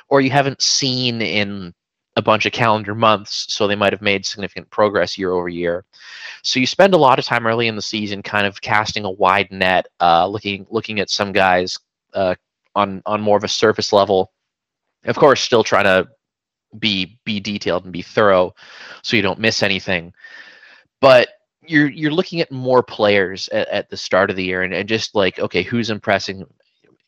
or 0.09 0.21
you 0.21 0.29
haven't 0.29 0.61
seen 0.61 1.23
in 1.23 1.73
a 2.17 2.21
bunch 2.21 2.45
of 2.45 2.51
calendar 2.51 2.93
months, 2.93 3.47
so 3.49 3.65
they 3.65 3.75
might 3.75 3.93
have 3.93 4.01
made 4.03 4.25
significant 4.25 4.69
progress 4.69 5.17
year 5.17 5.31
over 5.31 5.49
year. 5.49 5.83
So 6.43 6.59
you 6.59 6.67
spend 6.67 6.93
a 6.93 6.97
lot 6.97 7.17
of 7.17 7.25
time 7.25 7.47
early 7.47 7.67
in 7.67 7.75
the 7.75 7.81
season, 7.81 8.21
kind 8.21 8.45
of 8.45 8.61
casting 8.61 9.05
a 9.05 9.11
wide 9.11 9.51
net, 9.51 9.87
uh, 10.01 10.27
looking 10.27 10.67
looking 10.69 10.99
at 10.99 11.09
some 11.09 11.31
guys 11.31 11.79
uh, 12.13 12.35
on 12.75 13.01
on 13.07 13.21
more 13.21 13.37
of 13.37 13.43
a 13.43 13.47
surface 13.47 13.91
level. 13.91 14.31
Of 15.05 15.15
course, 15.15 15.41
still 15.41 15.63
trying 15.63 15.85
to 15.85 16.09
be 16.79 17.17
be 17.23 17.39
detailed 17.39 17.83
and 17.83 17.93
be 17.93 18.01
thorough 18.01 18.53
so 19.01 19.15
you 19.15 19.21
don't 19.21 19.39
miss 19.39 19.63
anything. 19.63 20.13
But 21.01 21.29
you're 21.61 21.89
you're 21.89 22.11
looking 22.11 22.41
at 22.41 22.51
more 22.51 22.83
players 22.83 23.47
at, 23.49 23.67
at 23.69 23.89
the 23.89 23.97
start 23.97 24.29
of 24.29 24.35
the 24.35 24.43
year 24.43 24.63
and, 24.63 24.73
and 24.73 24.87
just 24.87 25.15
like 25.15 25.39
okay 25.39 25.63
who's 25.63 25.89
impressing 25.89 26.45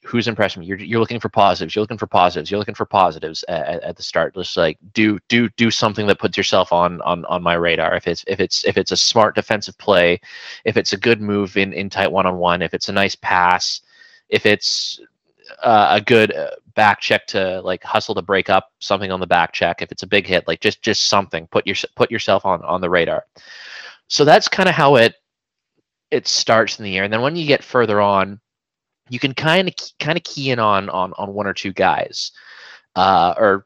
who's 0.06 0.28
impressing 0.28 0.62
me? 0.62 0.66
You're, 0.66 0.80
you're 0.80 1.00
looking 1.00 1.20
for 1.20 1.30
positives. 1.30 1.76
You're 1.76 1.84
looking 1.84 1.98
for 1.98 2.08
positives. 2.08 2.50
You're 2.50 2.58
looking 2.58 2.76
for 2.76 2.86
positives 2.86 3.44
at, 3.48 3.84
at 3.84 3.96
the 3.96 4.04
start. 4.04 4.34
Just 4.34 4.58
like 4.58 4.78
do 4.94 5.20
do 5.28 5.50
do 5.50 5.70
something 5.70 6.08
that 6.08 6.20
puts 6.20 6.38
yourself 6.38 6.72
on 6.72 7.02
on 7.02 7.26
on 7.26 7.44
my 7.44 7.54
radar. 7.54 7.96
If 7.96 8.08
it's 8.08 8.24
if 8.28 8.40
it's 8.40 8.66
if 8.66 8.78
it's 8.78 8.92
a 8.92 8.98
smart 8.98 9.36
defensive 9.36 9.78
play 9.78 10.20
if 10.66 10.78
it's 10.78 10.94
a 10.94 10.98
good 10.98 11.22
move 11.22 11.58
in 11.58 11.74
in 11.74 11.90
tight 11.90 12.12
one-on-one 12.12 12.62
if 12.62 12.74
it's 12.74 12.90
a 12.90 12.94
nice 12.94 13.16
pass 13.16 13.82
if 14.30 14.46
it's 14.46 15.00
uh, 15.64 15.88
a 15.92 16.02
good 16.02 16.36
uh, 16.36 16.52
back 16.76 17.00
check 17.02 17.28
to 17.28 17.62
like 17.62 17.84
hustle 17.84 18.16
to 18.16 18.22
break 18.22 18.50
up 18.50 18.72
something 18.80 19.12
on 19.12 19.20
the 19.20 19.28
back 19.28 19.52
check. 19.52 19.82
If 19.82 19.92
it's 19.92 20.04
a 20.04 20.08
big 20.08 20.26
hit, 20.26 20.48
like 20.48 20.60
just 20.60 20.82
just 20.82 21.08
something, 21.08 21.48
put 21.48 21.66
your 21.68 21.76
put 21.96 22.12
yourself 22.12 22.46
on 22.46 22.64
on 22.64 22.82
the 22.82 22.90
radar. 22.90 23.26
So 24.08 24.26
that's 24.26 24.48
kind 24.48 24.70
of 24.70 24.76
how 24.76 24.96
it 24.96 25.16
it 26.12 26.28
starts 26.28 26.80
in 26.80 26.84
the 26.84 26.92
year, 26.92 27.04
and 27.04 27.14
then 27.14 27.22
when 27.22 27.36
you 27.36 27.46
get 27.46 27.64
further 27.64 28.02
on, 28.02 28.40
you 29.10 29.20
can 29.20 29.34
kind 29.34 29.68
of 29.68 29.74
kind 30.00 30.18
of 30.18 30.24
key 30.24 30.52
in 30.52 30.60
on 30.60 30.90
on 30.90 31.14
on 31.18 31.34
one 31.34 31.48
or 31.48 31.54
two 31.54 31.74
guys, 31.74 32.32
uh, 32.96 33.34
or 33.38 33.66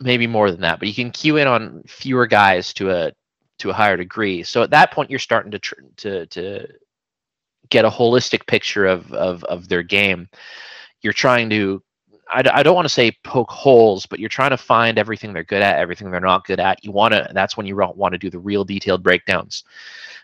maybe 0.00 0.26
more 0.26 0.50
than 0.50 0.60
that. 0.60 0.78
But 0.78 0.88
you 0.88 0.94
can 0.94 1.10
cue 1.10 1.36
in 1.36 1.46
on 1.46 1.82
fewer 1.86 2.26
guys 2.26 2.72
to 2.74 2.90
a 2.90 3.12
to 3.58 3.70
a 3.70 3.74
higher 3.74 3.96
degree. 3.96 4.42
So 4.42 4.62
at 4.62 4.70
that 4.70 4.92
point, 4.92 5.10
you're 5.10 5.18
starting 5.18 5.50
to 5.52 5.58
tr- 5.58 5.74
to 5.98 6.26
to 6.26 6.66
get 7.70 7.84
a 7.84 7.90
holistic 7.90 8.46
picture 8.46 8.86
of 8.86 9.12
of 9.12 9.44
of 9.44 9.68
their 9.68 9.82
game 9.82 10.28
you're 11.02 11.12
trying 11.12 11.50
to 11.50 11.82
I, 12.32 12.42
I 12.52 12.62
don't 12.62 12.74
want 12.74 12.86
to 12.86 12.94
say 12.94 13.12
poke 13.24 13.50
holes, 13.50 14.06
but 14.06 14.18
you're 14.18 14.28
trying 14.28 14.50
to 14.50 14.56
find 14.56 14.98
everything 14.98 15.32
they're 15.32 15.44
good 15.44 15.62
at, 15.62 15.78
everything 15.78 16.10
they're 16.10 16.20
not 16.20 16.46
good 16.46 16.60
at. 16.60 16.82
You 16.84 16.90
want 16.90 17.12
to. 17.14 17.28
That's 17.32 17.56
when 17.56 17.66
you 17.66 17.76
want 17.76 18.12
to 18.12 18.18
do 18.18 18.30
the 18.30 18.38
real 18.38 18.64
detailed 18.64 19.02
breakdowns. 19.02 19.64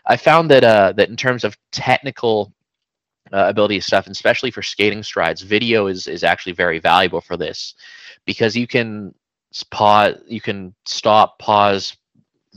I 0.05 0.17
found 0.17 0.49
that 0.51 0.63
uh, 0.63 0.93
that 0.93 1.09
in 1.09 1.15
terms 1.15 1.43
of 1.43 1.57
technical 1.71 2.51
uh, 3.31 3.45
ability 3.47 3.79
stuff, 3.81 4.07
and 4.07 4.15
especially 4.15 4.51
for 4.51 4.63
skating 4.63 5.03
strides, 5.03 5.41
video 5.41 5.87
is 5.87 6.07
is 6.07 6.23
actually 6.23 6.53
very 6.53 6.79
valuable 6.79 7.21
for 7.21 7.37
this 7.37 7.75
because 8.25 8.55
you 8.55 8.67
can 8.67 9.13
pause, 9.71 10.15
you 10.27 10.41
can 10.41 10.73
stop, 10.85 11.37
pause, 11.39 11.95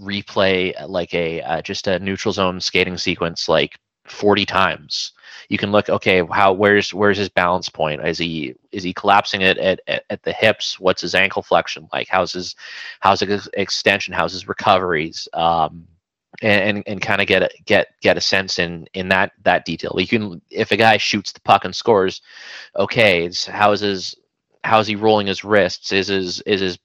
replay 0.00 0.74
like 0.88 1.12
a 1.14 1.42
uh, 1.42 1.62
just 1.62 1.86
a 1.86 1.98
neutral 1.98 2.32
zone 2.32 2.60
skating 2.60 2.96
sequence 2.96 3.48
like 3.48 3.78
40 4.04 4.44
times. 4.44 5.12
You 5.48 5.58
can 5.58 5.72
look 5.72 5.88
okay 5.88 6.24
how 6.30 6.52
where's 6.52 6.94
where's 6.94 7.18
his 7.18 7.28
balance 7.28 7.68
point? 7.68 8.06
Is 8.06 8.18
he 8.18 8.54
is 8.70 8.82
he 8.82 8.92
collapsing 8.92 9.42
it 9.42 9.58
at, 9.58 9.80
at, 9.86 10.04
at 10.10 10.22
the 10.22 10.32
hips? 10.32 10.80
What's 10.80 11.02
his 11.02 11.14
ankle 11.14 11.42
flexion 11.42 11.88
like? 11.92 12.08
How's 12.08 12.32
his 12.32 12.56
how's 13.00 13.20
his 13.20 13.48
extension? 13.54 14.14
How's 14.14 14.32
his 14.32 14.48
recoveries? 14.48 15.28
Um, 15.34 15.86
and 16.40 16.76
and, 16.78 16.84
and 16.86 17.02
kind 17.02 17.20
of 17.20 17.26
get 17.26 17.42
a 17.42 17.50
get 17.66 17.88
get 18.00 18.16
a 18.16 18.20
sense 18.20 18.58
in 18.58 18.86
in 18.94 19.08
that 19.08 19.32
that 19.42 19.64
detail. 19.64 19.94
You 19.98 20.06
can 20.06 20.42
if 20.50 20.72
a 20.72 20.76
guy 20.76 20.96
shoots 20.96 21.32
the 21.32 21.40
puck 21.40 21.64
and 21.64 21.74
scores 21.74 22.22
okay 22.76 23.30
how's 23.48 23.80
his 23.80 24.16
how's 24.64 24.86
he 24.86 24.96
rolling 24.96 25.26
his 25.26 25.44
wrists? 25.44 25.92
Is 25.92 26.08
his 26.08 26.40
is 26.42 26.60
his 26.60 26.78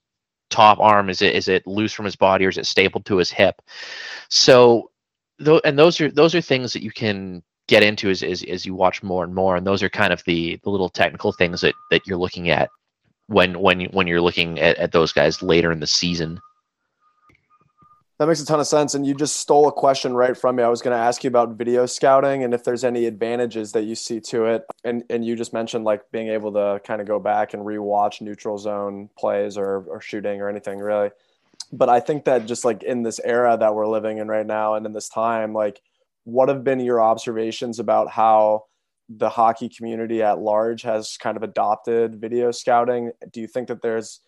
top 0.50 0.80
arm 0.80 1.10
is 1.10 1.22
it 1.22 1.36
is 1.36 1.48
it 1.48 1.68
loose 1.68 1.94
from 1.94 2.06
his 2.06 2.16
body 2.16 2.46
or 2.46 2.50
is 2.50 2.58
it 2.58 2.66
stapled 2.66 3.06
to 3.06 3.18
his 3.18 3.32
hip? 3.32 3.62
So 4.30 4.92
though 5.40 5.62
and 5.64 5.78
those 5.78 6.00
are 6.02 6.12
those 6.12 6.34
are 6.36 6.42
things 6.42 6.74
that 6.74 6.84
you 6.84 6.92
can 6.92 7.44
get 7.68 7.84
into 7.84 8.10
as, 8.10 8.24
as, 8.24 8.44
as 8.44 8.66
you 8.66 8.74
watch 8.74 9.04
more 9.04 9.24
and 9.24 9.36
more. 9.36 9.56
And 9.56 9.68
those 9.68 9.84
are 9.84 9.90
kind 9.90 10.14
of 10.14 10.24
the, 10.24 10.60
the 10.64 10.70
little 10.70 10.90
technical 10.90 11.34
things 11.34 11.62
that, 11.62 11.76
that 11.92 12.08
you're 12.08 12.18
looking 12.18 12.50
at 12.50 12.70
when 13.28 13.60
when 13.60 13.82
when 13.88 14.08
you're 14.08 14.22
looking 14.22 14.58
at, 14.60 14.78
at 14.78 14.94
those 14.94 15.12
guys 15.12 15.42
later 15.42 15.72
in 15.72 15.82
the 15.82 15.88
season. 15.88 16.40
That 18.20 18.28
makes 18.28 18.42
a 18.42 18.46
ton 18.48 18.60
of 18.60 18.66
sense. 18.66 18.96
And 18.96 19.06
you 19.06 19.14
just 19.14 19.36
stole 19.36 19.68
a 19.68 19.72
question 19.72 20.16
right 20.16 20.36
from 20.36 20.56
me. 20.56 20.64
I 20.64 20.70
was 20.70 20.82
going 20.82 20.96
to 20.96 21.04
ask 21.04 21.24
you 21.24 21.28
about 21.28 21.52
video 21.52 21.86
scouting 21.86 22.44
and 22.44 22.52
if 22.52 22.64
there's 22.64 22.84
any 22.84 23.06
advantages 23.06 23.74
that 23.74 23.84
you 23.84 23.94
see 23.94 24.20
to 24.22 24.46
it. 24.46 24.66
And 24.84 25.04
and 25.10 25.24
you 25.24 25.36
just 25.36 25.54
mentioned 25.54 25.84
like 25.84 26.10
being 26.12 26.30
able 26.30 26.54
to 26.54 26.82
kind 26.86 27.02
of 27.02 27.08
go 27.08 27.20
back 27.20 27.54
and 27.54 27.64
rewatch 27.64 28.22
neutral 28.22 28.58
zone 28.58 29.10
plays 29.20 29.58
or, 29.58 29.84
or 29.88 30.02
shooting 30.02 30.42
or 30.42 30.50
anything 30.50 30.80
really. 30.80 31.12
But 31.72 31.90
I 31.90 32.00
think 32.00 32.26
that 32.26 32.46
just 32.46 32.64
like 32.64 32.84
in 32.84 33.04
this 33.04 33.20
era 33.24 33.58
that 33.58 33.76
we're 33.76 33.88
living 33.88 34.20
in 34.20 34.28
right 34.28 34.46
now 34.46 34.76
and 34.76 34.86
in 34.86 34.94
this 34.94 35.10
time, 35.10 35.54
like 35.54 35.82
what 36.24 36.50
have 36.50 36.64
been 36.64 36.80
your 36.80 37.02
observations 37.02 37.80
about 37.80 38.10
how 38.10 38.66
the 39.10 39.30
hockey 39.30 39.70
community 39.70 40.22
at 40.22 40.40
large 40.40 40.82
has 40.82 41.18
kind 41.18 41.38
of 41.38 41.44
adopted 41.44 42.20
video 42.20 42.52
scouting? 42.52 43.12
Do 43.32 43.42
you 43.42 43.48
think 43.48 43.70
that 43.70 43.82
there's 43.82 44.20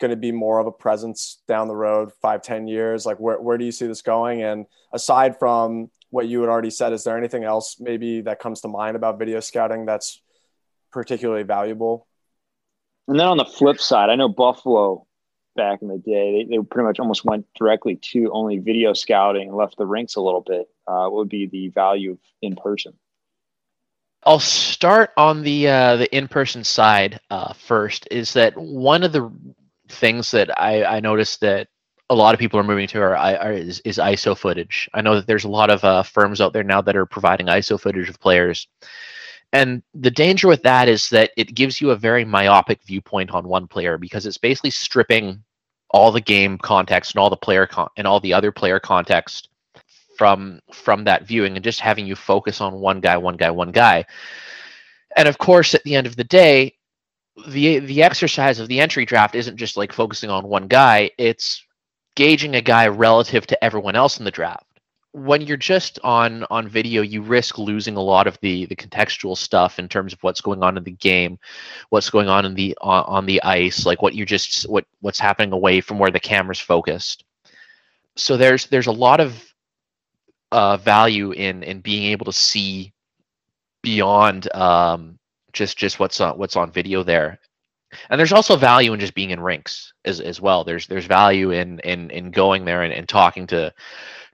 going 0.00 0.10
to 0.10 0.16
be 0.16 0.32
more 0.32 0.60
of 0.60 0.66
a 0.66 0.72
presence 0.72 1.42
down 1.48 1.68
the 1.68 1.76
road 1.76 2.12
five, 2.22 2.42
ten 2.42 2.68
years? 2.68 3.04
Like 3.04 3.18
where, 3.18 3.40
where 3.40 3.58
do 3.58 3.64
you 3.64 3.72
see 3.72 3.86
this 3.86 4.02
going? 4.02 4.42
And 4.42 4.66
aside 4.92 5.38
from 5.38 5.90
what 6.10 6.28
you 6.28 6.40
had 6.40 6.50
already 6.50 6.70
said, 6.70 6.92
is 6.92 7.04
there 7.04 7.18
anything 7.18 7.44
else 7.44 7.76
maybe 7.80 8.22
that 8.22 8.40
comes 8.40 8.60
to 8.62 8.68
mind 8.68 8.96
about 8.96 9.18
video 9.18 9.40
scouting 9.40 9.86
that's 9.86 10.22
particularly 10.92 11.42
valuable? 11.42 12.06
And 13.08 13.18
then 13.18 13.26
on 13.26 13.38
the 13.38 13.44
flip 13.44 13.80
side, 13.80 14.10
I 14.10 14.16
know 14.16 14.28
Buffalo 14.28 15.06
back 15.58 15.82
in 15.82 15.88
the 15.88 15.98
day, 15.98 16.46
they, 16.48 16.56
they 16.56 16.62
pretty 16.62 16.86
much 16.86 16.98
almost 16.98 17.26
went 17.26 17.44
directly 17.54 17.96
to 17.96 18.30
only 18.32 18.56
video 18.56 18.94
scouting 18.94 19.48
and 19.48 19.56
left 19.56 19.76
the 19.76 19.84
rinks 19.84 20.14
a 20.14 20.20
little 20.22 20.40
bit. 20.40 20.70
Uh, 20.86 21.10
what 21.10 21.16
would 21.16 21.28
be 21.28 21.46
the 21.46 21.68
value 21.68 22.12
of 22.12 22.18
in 22.40 22.56
person? 22.56 22.94
I'll 24.24 24.40
start 24.40 25.10
on 25.16 25.42
the 25.42 25.68
uh, 25.68 25.96
the 25.96 26.16
in 26.16 26.28
person 26.28 26.64
side 26.64 27.20
uh, 27.30 27.52
first. 27.52 28.08
Is 28.10 28.32
that 28.32 28.56
one 28.56 29.02
of 29.02 29.12
the 29.12 29.30
things 29.88 30.30
that 30.30 30.58
I, 30.60 30.84
I 30.84 31.00
noticed 31.00 31.40
that 31.40 31.68
a 32.10 32.14
lot 32.14 32.34
of 32.34 32.40
people 32.40 32.58
are 32.58 32.64
moving 32.64 32.88
to 32.88 33.00
are, 33.00 33.16
are 33.16 33.52
is, 33.52 33.80
is, 33.80 33.98
ISO 33.98 34.36
footage. 34.36 34.88
I 34.94 35.02
know 35.02 35.14
that 35.14 35.26
there's 35.26 35.44
a 35.44 35.48
lot 35.48 35.70
of 35.70 35.84
uh, 35.84 36.02
firms 36.02 36.40
out 36.40 36.52
there 36.52 36.64
now 36.64 36.80
that 36.80 36.96
are 36.96 37.04
providing 37.04 37.46
ISO 37.46 37.78
footage 37.78 38.08
of 38.08 38.18
players, 38.18 38.66
and 39.52 39.82
the 39.94 40.10
danger 40.10 40.48
with 40.48 40.62
that 40.62 40.88
is 40.88 41.08
that 41.10 41.30
it 41.36 41.54
gives 41.54 41.80
you 41.80 41.90
a 41.90 41.96
very 41.96 42.24
myopic 42.24 42.82
viewpoint 42.82 43.30
on 43.30 43.48
one 43.48 43.66
player 43.66 43.98
because 43.98 44.26
it's 44.26 44.38
basically 44.38 44.70
stripping 44.70 45.42
all 45.90 46.12
the 46.12 46.20
game 46.20 46.58
context 46.58 47.14
and 47.14 47.20
all 47.20 47.30
the 47.30 47.36
player 47.36 47.66
con- 47.66 47.88
and 47.96 48.06
all 48.06 48.20
the 48.20 48.34
other 48.34 48.52
player 48.52 48.78
context 48.80 49.48
from 50.16 50.60
from 50.72 51.04
that 51.04 51.26
viewing 51.26 51.56
and 51.56 51.64
just 51.64 51.80
having 51.80 52.06
you 52.06 52.16
focus 52.16 52.60
on 52.60 52.80
one 52.80 53.00
guy, 53.00 53.16
one 53.16 53.36
guy, 53.36 53.50
one 53.50 53.70
guy. 53.70 54.04
And 55.16 55.28
of 55.28 55.38
course, 55.38 55.74
at 55.74 55.84
the 55.84 55.94
end 55.94 56.06
of 56.06 56.16
the 56.16 56.24
day, 56.24 56.74
the 57.46 57.78
the 57.78 58.02
exercise 58.02 58.58
of 58.58 58.68
the 58.68 58.80
entry 58.80 59.04
draft 59.04 59.34
isn't 59.34 59.56
just 59.56 59.76
like 59.76 59.92
focusing 59.92 60.30
on 60.30 60.48
one 60.48 60.66
guy, 60.66 61.10
it's 61.18 61.64
gauging 62.16 62.56
a 62.56 62.60
guy 62.60 62.88
relative 62.88 63.46
to 63.46 63.64
everyone 63.64 63.94
else 63.94 64.18
in 64.18 64.24
the 64.24 64.30
draft. 64.30 64.66
When 65.24 65.42
you're 65.42 65.56
just 65.56 65.98
on 66.04 66.44
on 66.50 66.68
video, 66.68 67.02
you 67.02 67.22
risk 67.22 67.58
losing 67.58 67.96
a 67.96 68.02
lot 68.02 68.26
of 68.26 68.38
the 68.40 68.66
the 68.66 68.76
contextual 68.76 69.36
stuff 69.36 69.78
in 69.78 69.88
terms 69.88 70.12
of 70.12 70.22
what's 70.22 70.40
going 70.40 70.62
on 70.62 70.76
in 70.76 70.84
the 70.84 70.92
game, 70.92 71.38
what's 71.90 72.10
going 72.10 72.28
on 72.28 72.44
in 72.44 72.54
the 72.54 72.76
on, 72.80 73.04
on 73.04 73.26
the 73.26 73.42
ice, 73.42 73.84
like 73.84 74.02
what 74.02 74.14
you 74.14 74.24
just 74.24 74.68
what 74.68 74.84
what's 75.00 75.18
happening 75.18 75.52
away 75.52 75.80
from 75.80 75.98
where 75.98 76.10
the 76.10 76.20
camera's 76.20 76.60
focused. 76.60 77.24
So 78.16 78.36
there's 78.36 78.66
there's 78.66 78.86
a 78.86 78.92
lot 78.92 79.20
of 79.20 79.52
uh, 80.52 80.76
value 80.76 81.32
in 81.32 81.62
in 81.62 81.80
being 81.80 82.04
able 82.12 82.26
to 82.26 82.32
see 82.32 82.92
beyond 83.82 84.52
um, 84.54 85.18
just 85.52 85.76
just 85.76 85.98
what's 85.98 86.20
on 86.20 86.38
what's 86.38 86.56
on 86.56 86.70
video 86.70 87.02
there 87.02 87.38
and 88.10 88.18
there's 88.18 88.32
also 88.32 88.56
value 88.56 88.92
in 88.92 89.00
just 89.00 89.14
being 89.14 89.30
in 89.30 89.40
rinks 89.40 89.92
as, 90.04 90.20
as 90.20 90.40
well 90.40 90.62
there's 90.62 90.86
there's 90.86 91.06
value 91.06 91.52
in 91.52 91.78
in 91.80 92.10
in 92.10 92.30
going 92.30 92.64
there 92.64 92.82
and, 92.82 92.92
and 92.92 93.08
talking 93.08 93.46
to 93.46 93.72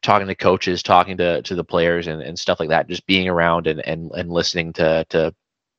talking 0.04 0.28
to 0.28 0.34
coaches 0.34 0.82
talking 0.82 1.16
to 1.16 1.42
to 1.42 1.54
the 1.54 1.64
players 1.64 2.06
and, 2.06 2.22
and 2.22 2.38
stuff 2.38 2.60
like 2.60 2.68
that 2.68 2.88
just 2.88 3.06
being 3.06 3.28
around 3.28 3.66
and 3.66 3.80
and, 3.86 4.10
and 4.12 4.30
listening 4.30 4.72
to 4.72 5.04
to 5.08 5.34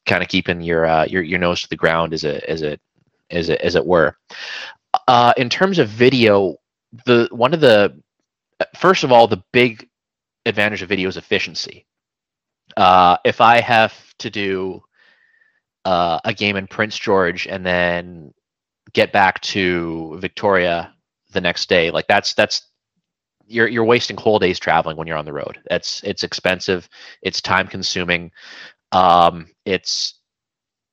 kind 0.05 0.21
of 0.21 0.29
keeping 0.29 0.61
your 0.61 0.85
uh, 0.85 1.05
your 1.05 1.23
your 1.23 1.39
nose 1.39 1.61
to 1.61 1.69
the 1.69 1.75
ground 1.75 2.13
as 2.13 2.23
it 2.23 2.43
as 2.43 2.61
it 2.61 2.81
as 3.31 3.49
it 3.49 3.61
as 3.61 3.75
it 3.75 3.85
were 3.85 4.17
uh, 5.07 5.33
in 5.37 5.49
terms 5.49 5.79
of 5.79 5.87
video 5.87 6.55
the 7.05 7.27
one 7.31 7.53
of 7.53 7.61
the 7.61 7.97
first 8.75 9.03
of 9.03 9.11
all 9.11 9.27
the 9.27 9.43
big 9.51 9.87
advantage 10.45 10.81
of 10.81 10.89
video 10.89 11.09
is 11.09 11.17
efficiency 11.17 11.85
uh, 12.77 13.17
if 13.25 13.41
i 13.41 13.59
have 13.59 13.93
to 14.17 14.29
do 14.29 14.81
uh, 15.85 16.19
a 16.25 16.33
game 16.33 16.55
in 16.55 16.67
Prince 16.67 16.97
George 16.97 17.47
and 17.47 17.65
then 17.65 18.33
get 18.93 19.13
back 19.13 19.39
to 19.41 20.17
Victoria 20.19 20.93
the 21.31 21.41
next 21.41 21.69
day. 21.69 21.91
Like 21.91 22.07
that's 22.07 22.33
that's 22.33 22.63
you're 23.47 23.67
you're 23.67 23.85
wasting 23.85 24.17
whole 24.17 24.39
days 24.39 24.59
traveling 24.59 24.97
when 24.97 25.07
you're 25.07 25.17
on 25.17 25.25
the 25.25 25.33
road. 25.33 25.59
That's 25.69 26.03
it's 26.03 26.23
expensive. 26.23 26.89
It's 27.21 27.41
time 27.41 27.67
consuming. 27.67 28.31
Um, 28.91 29.47
it's 29.65 30.15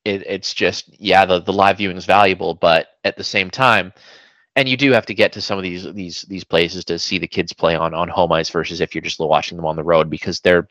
it, 0.04 0.24
it's 0.26 0.54
just 0.54 1.00
yeah 1.00 1.24
the 1.24 1.40
the 1.40 1.52
live 1.52 1.78
viewing 1.78 1.96
is 1.96 2.06
valuable, 2.06 2.54
but 2.54 2.88
at 3.04 3.16
the 3.16 3.24
same 3.24 3.50
time. 3.50 3.92
And 4.54 4.68
you 4.68 4.76
do 4.76 4.92
have 4.92 5.06
to 5.06 5.14
get 5.14 5.32
to 5.32 5.40
some 5.40 5.58
of 5.58 5.62
these 5.62 5.90
these 5.94 6.22
these 6.22 6.44
places 6.44 6.84
to 6.86 6.98
see 6.98 7.18
the 7.18 7.26
kids 7.26 7.52
play 7.52 7.74
on 7.74 7.94
on 7.94 8.08
home 8.08 8.32
ice 8.32 8.50
versus 8.50 8.80
if 8.80 8.94
you're 8.94 9.02
just 9.02 9.18
watching 9.18 9.56
them 9.56 9.66
on 9.66 9.76
the 9.76 9.84
road 9.84 10.10
because 10.10 10.40
they're 10.40 10.68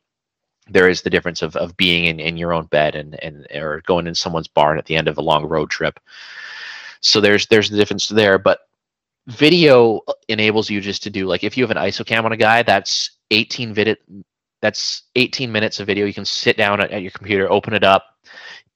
there 0.69 0.89
is 0.89 1.01
the 1.01 1.09
difference 1.09 1.41
of, 1.41 1.55
of 1.55 1.75
being 1.77 2.05
in, 2.05 2.19
in 2.19 2.37
your 2.37 2.53
own 2.53 2.65
bed 2.65 2.95
and, 2.95 3.21
and 3.23 3.47
or 3.55 3.81
going 3.85 4.07
in 4.07 4.15
someone's 4.15 4.47
barn 4.47 4.77
at 4.77 4.85
the 4.85 4.95
end 4.95 5.07
of 5.07 5.17
a 5.17 5.21
long 5.21 5.45
road 5.45 5.69
trip. 5.69 5.99
So 7.01 7.19
there's 7.19 7.47
there's 7.47 7.69
the 7.69 7.77
difference 7.77 8.07
there. 8.07 8.37
But 8.37 8.59
video 9.27 10.01
enables 10.27 10.69
you 10.69 10.81
just 10.81 11.03
to 11.03 11.09
do 11.09 11.27
like 11.27 11.43
if 11.43 11.55
you 11.55 11.63
have 11.63 11.71
an 11.71 11.77
ISO 11.77 12.05
cam 12.05 12.25
on 12.25 12.31
a 12.31 12.37
guy, 12.37 12.63
that's 12.63 13.17
18 13.31 13.73
vid 13.73 13.97
that's 14.61 15.03
18 15.15 15.51
minutes 15.51 15.79
of 15.79 15.87
video. 15.87 16.05
You 16.05 16.13
can 16.13 16.25
sit 16.25 16.57
down 16.57 16.81
at, 16.81 16.91
at 16.91 17.01
your 17.01 17.11
computer, 17.11 17.51
open 17.51 17.73
it 17.73 17.83
up, 17.83 18.05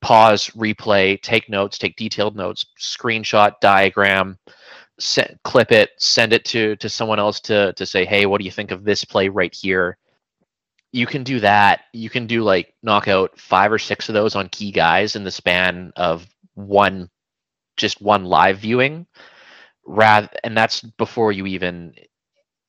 pause, 0.01 0.49
replay, 0.51 1.21
take 1.21 1.47
notes, 1.49 1.77
take 1.77 1.95
detailed 1.95 2.35
notes, 2.35 2.65
screenshot, 2.79 3.53
diagram, 3.61 4.39
set, 4.99 5.37
clip 5.43 5.71
it, 5.71 5.91
send 5.97 6.33
it 6.33 6.45
to 6.45 6.75
to 6.77 6.89
someone 6.89 7.19
else 7.19 7.39
to 7.41 7.73
to 7.73 7.85
say, 7.85 8.05
hey, 8.05 8.25
what 8.25 8.39
do 8.39 8.45
you 8.45 8.51
think 8.51 8.71
of 8.71 8.83
this 8.83 9.05
play 9.05 9.29
right 9.29 9.53
here? 9.53 9.97
you 10.95 11.05
can 11.05 11.23
do 11.23 11.41
that. 11.41 11.81
You 11.91 12.09
can 12.09 12.25
do 12.25 12.41
like 12.41 12.73
knock 12.81 13.09
out 13.09 13.37
five 13.37 13.69
or 13.69 13.77
six 13.77 14.07
of 14.07 14.13
those 14.13 14.33
on 14.33 14.47
key 14.47 14.71
guys 14.71 15.17
in 15.17 15.25
the 15.25 15.31
span 15.31 15.91
of 15.97 16.25
one, 16.53 17.09
just 17.75 18.01
one 18.01 18.23
live 18.23 18.59
viewing. 18.59 19.05
Rather, 19.85 20.29
and 20.43 20.57
that's 20.57 20.81
before 20.81 21.31
you 21.31 21.45
even 21.45 21.93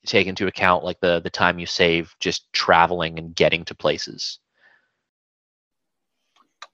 take 0.07 0.27
into 0.27 0.47
account 0.47 0.85
like 0.85 1.01
the 1.01 1.21
the 1.21 1.31
time 1.31 1.59
you 1.59 1.67
save 1.67 2.15
just 2.21 2.53
traveling 2.53 3.19
and 3.19 3.35
getting 3.35 3.65
to 3.65 3.75
places. 3.75 4.39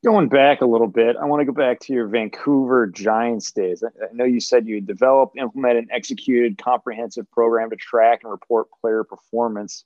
Going 0.04 0.28
back 0.28 0.62
a 0.62 0.66
little 0.66 0.88
bit, 0.88 1.14
I 1.16 1.26
want 1.26 1.42
to 1.42 1.44
go 1.44 1.52
back 1.52 1.78
to 1.80 1.92
your 1.92 2.08
Vancouver 2.08 2.88
Giants 2.88 3.52
days. 3.52 3.84
I 3.84 4.12
know 4.12 4.24
you 4.24 4.40
said 4.40 4.66
you 4.66 4.80
developed, 4.80 5.38
implemented, 5.38 5.84
and 5.84 5.92
executed 5.92 6.58
comprehensive 6.58 7.30
program 7.30 7.70
to 7.70 7.76
track 7.76 8.20
and 8.24 8.32
report 8.32 8.66
player 8.80 9.04
performance 9.04 9.84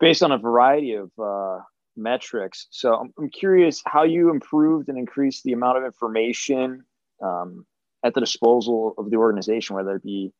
based 0.00 0.24
on 0.24 0.32
a 0.32 0.38
variety 0.38 0.94
of 0.94 1.10
uh, 1.22 1.60
metrics. 1.96 2.66
So 2.70 2.94
I'm, 2.94 3.14
I'm, 3.16 3.30
curious 3.30 3.80
how 3.86 4.02
you 4.02 4.30
improved 4.30 4.88
and 4.88 4.98
increased 4.98 5.44
the 5.44 5.52
amount 5.52 5.78
of 5.78 5.84
information 5.84 6.84
um, 7.22 7.64
at 8.04 8.14
the 8.14 8.20
disposal 8.20 8.94
of 8.98 9.10
the 9.10 9.16
organization, 9.16 9.74
whether 9.74 9.96
it 9.96 10.02
be 10.02 10.32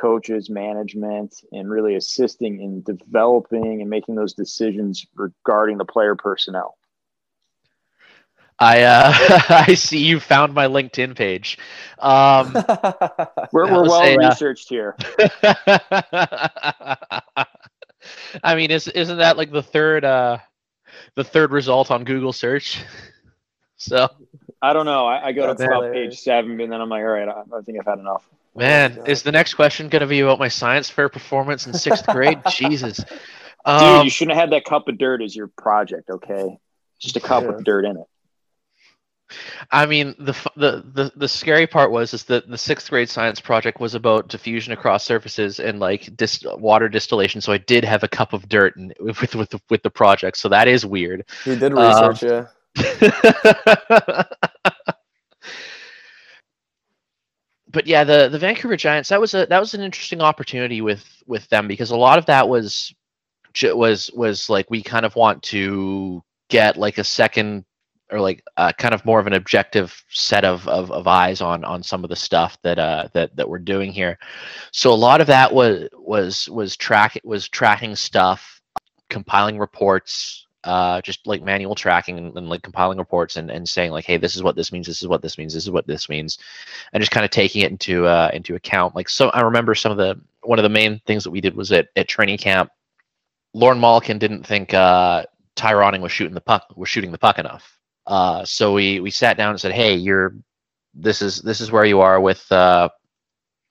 coaches, 0.00 0.48
management, 0.48 1.34
and 1.52 1.68
really 1.68 1.96
assisting 1.96 2.62
in 2.62 2.82
developing 2.82 3.80
and 3.80 3.90
making 3.90 4.14
those 4.14 4.32
decisions 4.32 5.04
regarding 5.16 5.76
the 5.76 5.84
player 5.84 6.14
personnel. 6.14 6.78
I 8.60 8.82
uh, 8.82 9.12
I 9.66 9.74
see 9.74 10.04
you 10.04 10.20
found 10.20 10.54
my 10.54 10.66
LinkedIn 10.66 11.16
page. 11.16 11.58
Um, 11.98 12.52
we're 13.52 13.70
we're 13.70 13.82
well 13.82 14.02
say, 14.02 14.16
uh, 14.16 14.28
researched 14.28 14.72
uh, 14.72 14.74
here. 14.74 14.96
I 18.42 18.54
mean, 18.54 18.70
is 18.70 18.88
isn't 18.88 19.18
that 19.18 19.36
like 19.36 19.52
the 19.52 19.62
third 19.62 20.04
uh 20.04 20.38
the 21.14 21.24
third 21.24 21.52
result 21.52 21.90
on 21.90 22.04
Google 22.04 22.32
search? 22.32 22.82
so 23.76 24.08
I 24.60 24.72
don't 24.72 24.86
know. 24.86 25.06
I, 25.06 25.28
I 25.28 25.32
go 25.32 25.52
to 25.52 25.64
about 25.64 25.92
page 25.92 26.18
seven, 26.18 26.60
and 26.60 26.72
then 26.72 26.80
I'm 26.80 26.88
like, 26.88 27.02
all 27.02 27.08
right, 27.08 27.28
I, 27.28 27.42
I 27.56 27.60
think 27.62 27.78
I've 27.78 27.86
had 27.86 27.98
enough. 27.98 28.28
Man, 28.56 29.02
is 29.06 29.22
the 29.22 29.30
next 29.30 29.54
question 29.54 29.88
going 29.88 30.00
to 30.00 30.06
be 30.06 30.20
about 30.20 30.38
my 30.38 30.48
science 30.48 30.90
fair 30.90 31.08
performance 31.08 31.66
in 31.66 31.74
sixth 31.74 32.06
grade? 32.08 32.40
Jesus, 32.50 33.04
um, 33.64 33.80
dude, 33.80 33.88
you 33.88 34.00
um, 34.00 34.08
shouldn't 34.08 34.36
have 34.36 34.40
had 34.40 34.52
that 34.52 34.64
cup 34.64 34.88
of 34.88 34.98
dirt 34.98 35.22
as 35.22 35.34
your 35.34 35.46
project. 35.46 36.10
Okay, 36.10 36.58
just 36.98 37.16
a 37.16 37.20
cup 37.20 37.44
yeah. 37.44 37.50
with 37.50 37.64
dirt 37.64 37.84
in 37.84 37.98
it. 37.98 38.06
I 39.70 39.86
mean, 39.86 40.14
the, 40.18 40.32
the 40.56 40.84
the 40.92 41.12
the 41.14 41.28
scary 41.28 41.66
part 41.66 41.90
was 41.90 42.14
is 42.14 42.24
that 42.24 42.48
the 42.48 42.56
sixth 42.56 42.88
grade 42.88 43.10
science 43.10 43.40
project 43.40 43.78
was 43.78 43.94
about 43.94 44.28
diffusion 44.28 44.72
across 44.72 45.04
surfaces 45.04 45.60
and 45.60 45.78
like 45.80 46.16
dis- 46.16 46.44
water 46.44 46.88
distillation. 46.88 47.40
So 47.40 47.52
I 47.52 47.58
did 47.58 47.84
have 47.84 48.02
a 48.02 48.08
cup 48.08 48.32
of 48.32 48.48
dirt 48.48 48.76
and 48.76 48.94
with 48.98 49.34
with 49.34 49.50
the, 49.50 49.60
with 49.68 49.82
the 49.82 49.90
project. 49.90 50.38
So 50.38 50.48
that 50.48 50.66
is 50.66 50.86
weird. 50.86 51.26
You 51.44 51.56
did 51.56 51.74
research, 51.74 52.22
um, 52.22 52.28
yeah. 52.28 52.46
but 57.70 57.86
yeah, 57.86 58.04
the 58.04 58.28
the 58.28 58.38
Vancouver 58.38 58.76
Giants 58.76 59.08
that 59.10 59.20
was 59.20 59.34
a 59.34 59.46
that 59.46 59.60
was 59.60 59.74
an 59.74 59.80
interesting 59.82 60.20
opportunity 60.20 60.80
with 60.80 61.04
with 61.26 61.48
them 61.48 61.68
because 61.68 61.90
a 61.90 61.96
lot 61.96 62.18
of 62.18 62.26
that 62.26 62.48
was 62.48 62.94
was 63.64 64.10
was 64.14 64.48
like 64.48 64.70
we 64.70 64.82
kind 64.82 65.04
of 65.04 65.16
want 65.16 65.42
to 65.42 66.22
get 66.48 66.76
like 66.76 66.98
a 66.98 67.04
second 67.04 67.64
or 68.10 68.20
like 68.20 68.42
uh, 68.56 68.72
kind 68.78 68.94
of 68.94 69.04
more 69.04 69.20
of 69.20 69.26
an 69.26 69.34
objective 69.34 70.02
set 70.08 70.44
of, 70.44 70.66
of, 70.66 70.90
of 70.90 71.06
eyes 71.06 71.40
on 71.40 71.64
on 71.64 71.82
some 71.82 72.04
of 72.04 72.10
the 72.10 72.16
stuff 72.16 72.56
that 72.62 72.78
uh 72.78 73.08
that 73.12 73.34
that 73.36 73.48
we're 73.48 73.58
doing 73.58 73.92
here. 73.92 74.18
So 74.72 74.92
a 74.92 74.94
lot 74.94 75.20
of 75.20 75.26
that 75.26 75.52
was 75.52 75.88
was 75.92 76.48
was 76.48 76.76
track 76.76 77.20
was 77.24 77.48
tracking 77.48 77.96
stuff, 77.96 78.60
compiling 79.10 79.58
reports, 79.58 80.46
uh, 80.64 81.00
just 81.02 81.26
like 81.26 81.42
manual 81.42 81.74
tracking 81.74 82.18
and, 82.18 82.36
and, 82.36 82.48
like 82.48 82.62
compiling 82.62 82.98
reports 82.98 83.36
and, 83.36 83.50
and 83.50 83.68
saying 83.68 83.92
like, 83.92 84.04
hey, 84.04 84.16
this 84.16 84.34
is 84.34 84.42
what 84.42 84.56
this 84.56 84.72
means, 84.72 84.86
this 84.86 85.02
is 85.02 85.08
what 85.08 85.22
this 85.22 85.38
means, 85.38 85.54
this 85.54 85.64
is 85.64 85.70
what 85.70 85.86
this 85.86 86.08
means, 86.08 86.38
and 86.92 87.00
just 87.00 87.12
kind 87.12 87.24
of 87.24 87.30
taking 87.30 87.62
it 87.62 87.70
into 87.70 88.06
uh, 88.06 88.30
into 88.32 88.54
account. 88.54 88.94
Like 88.96 89.08
so, 89.08 89.28
I 89.30 89.42
remember 89.42 89.74
some 89.74 89.92
of 89.92 89.98
the 89.98 90.20
one 90.42 90.58
of 90.58 90.64
the 90.64 90.68
main 90.68 91.00
things 91.06 91.24
that 91.24 91.30
we 91.30 91.40
did 91.40 91.54
was 91.54 91.70
at, 91.72 91.88
at 91.96 92.08
training 92.08 92.38
camp. 92.38 92.70
Lorne 93.54 93.80
Molleken 93.80 94.18
didn't 94.18 94.46
think 94.46 94.74
uh, 94.74 95.24
Ty 95.54 95.72
Ronning 95.72 96.00
was 96.00 96.12
shooting 96.12 96.34
the 96.34 96.40
puck 96.40 96.64
was 96.76 96.88
shooting 96.88 97.12
the 97.12 97.18
puck 97.18 97.38
enough. 97.38 97.78
Uh, 98.06 98.44
so 98.44 98.72
we 98.72 99.00
we 99.00 99.10
sat 99.10 99.36
down 99.36 99.50
and 99.50 99.60
said, 99.60 99.72
hey, 99.72 99.94
you're 99.94 100.34
this 100.94 101.22
is 101.22 101.40
this 101.42 101.60
is 101.60 101.70
where 101.70 101.84
you 101.84 102.00
are 102.00 102.20
with 102.20 102.50
uh, 102.50 102.88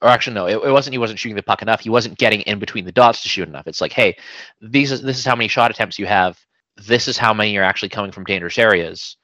or 0.00 0.08
actually 0.08 0.34
no, 0.34 0.46
it, 0.46 0.56
it, 0.56 0.70
wasn't 0.70 0.94
he 0.94 0.98
wasn't 0.98 1.18
shooting 1.18 1.36
the 1.36 1.42
puck 1.42 1.62
enough. 1.62 1.80
He 1.80 1.90
wasn't 1.90 2.18
getting 2.18 2.40
in 2.42 2.58
between 2.58 2.84
the 2.84 2.92
dots 2.92 3.22
to 3.22 3.28
shoot 3.28 3.48
enough. 3.48 3.66
It's 3.66 3.80
like, 3.80 3.92
hey, 3.92 4.16
these 4.60 4.92
is 4.92 5.02
this 5.02 5.18
is 5.18 5.24
how 5.24 5.36
many 5.36 5.48
shot 5.48 5.70
attempts 5.70 5.98
you 5.98 6.06
have 6.06 6.38
this 6.86 7.08
is 7.08 7.16
how 7.18 7.34
many 7.34 7.56
are 7.56 7.62
actually 7.62 7.88
coming 7.88 8.12
from 8.12 8.24
dangerous 8.24 8.58
areas. 8.58 9.16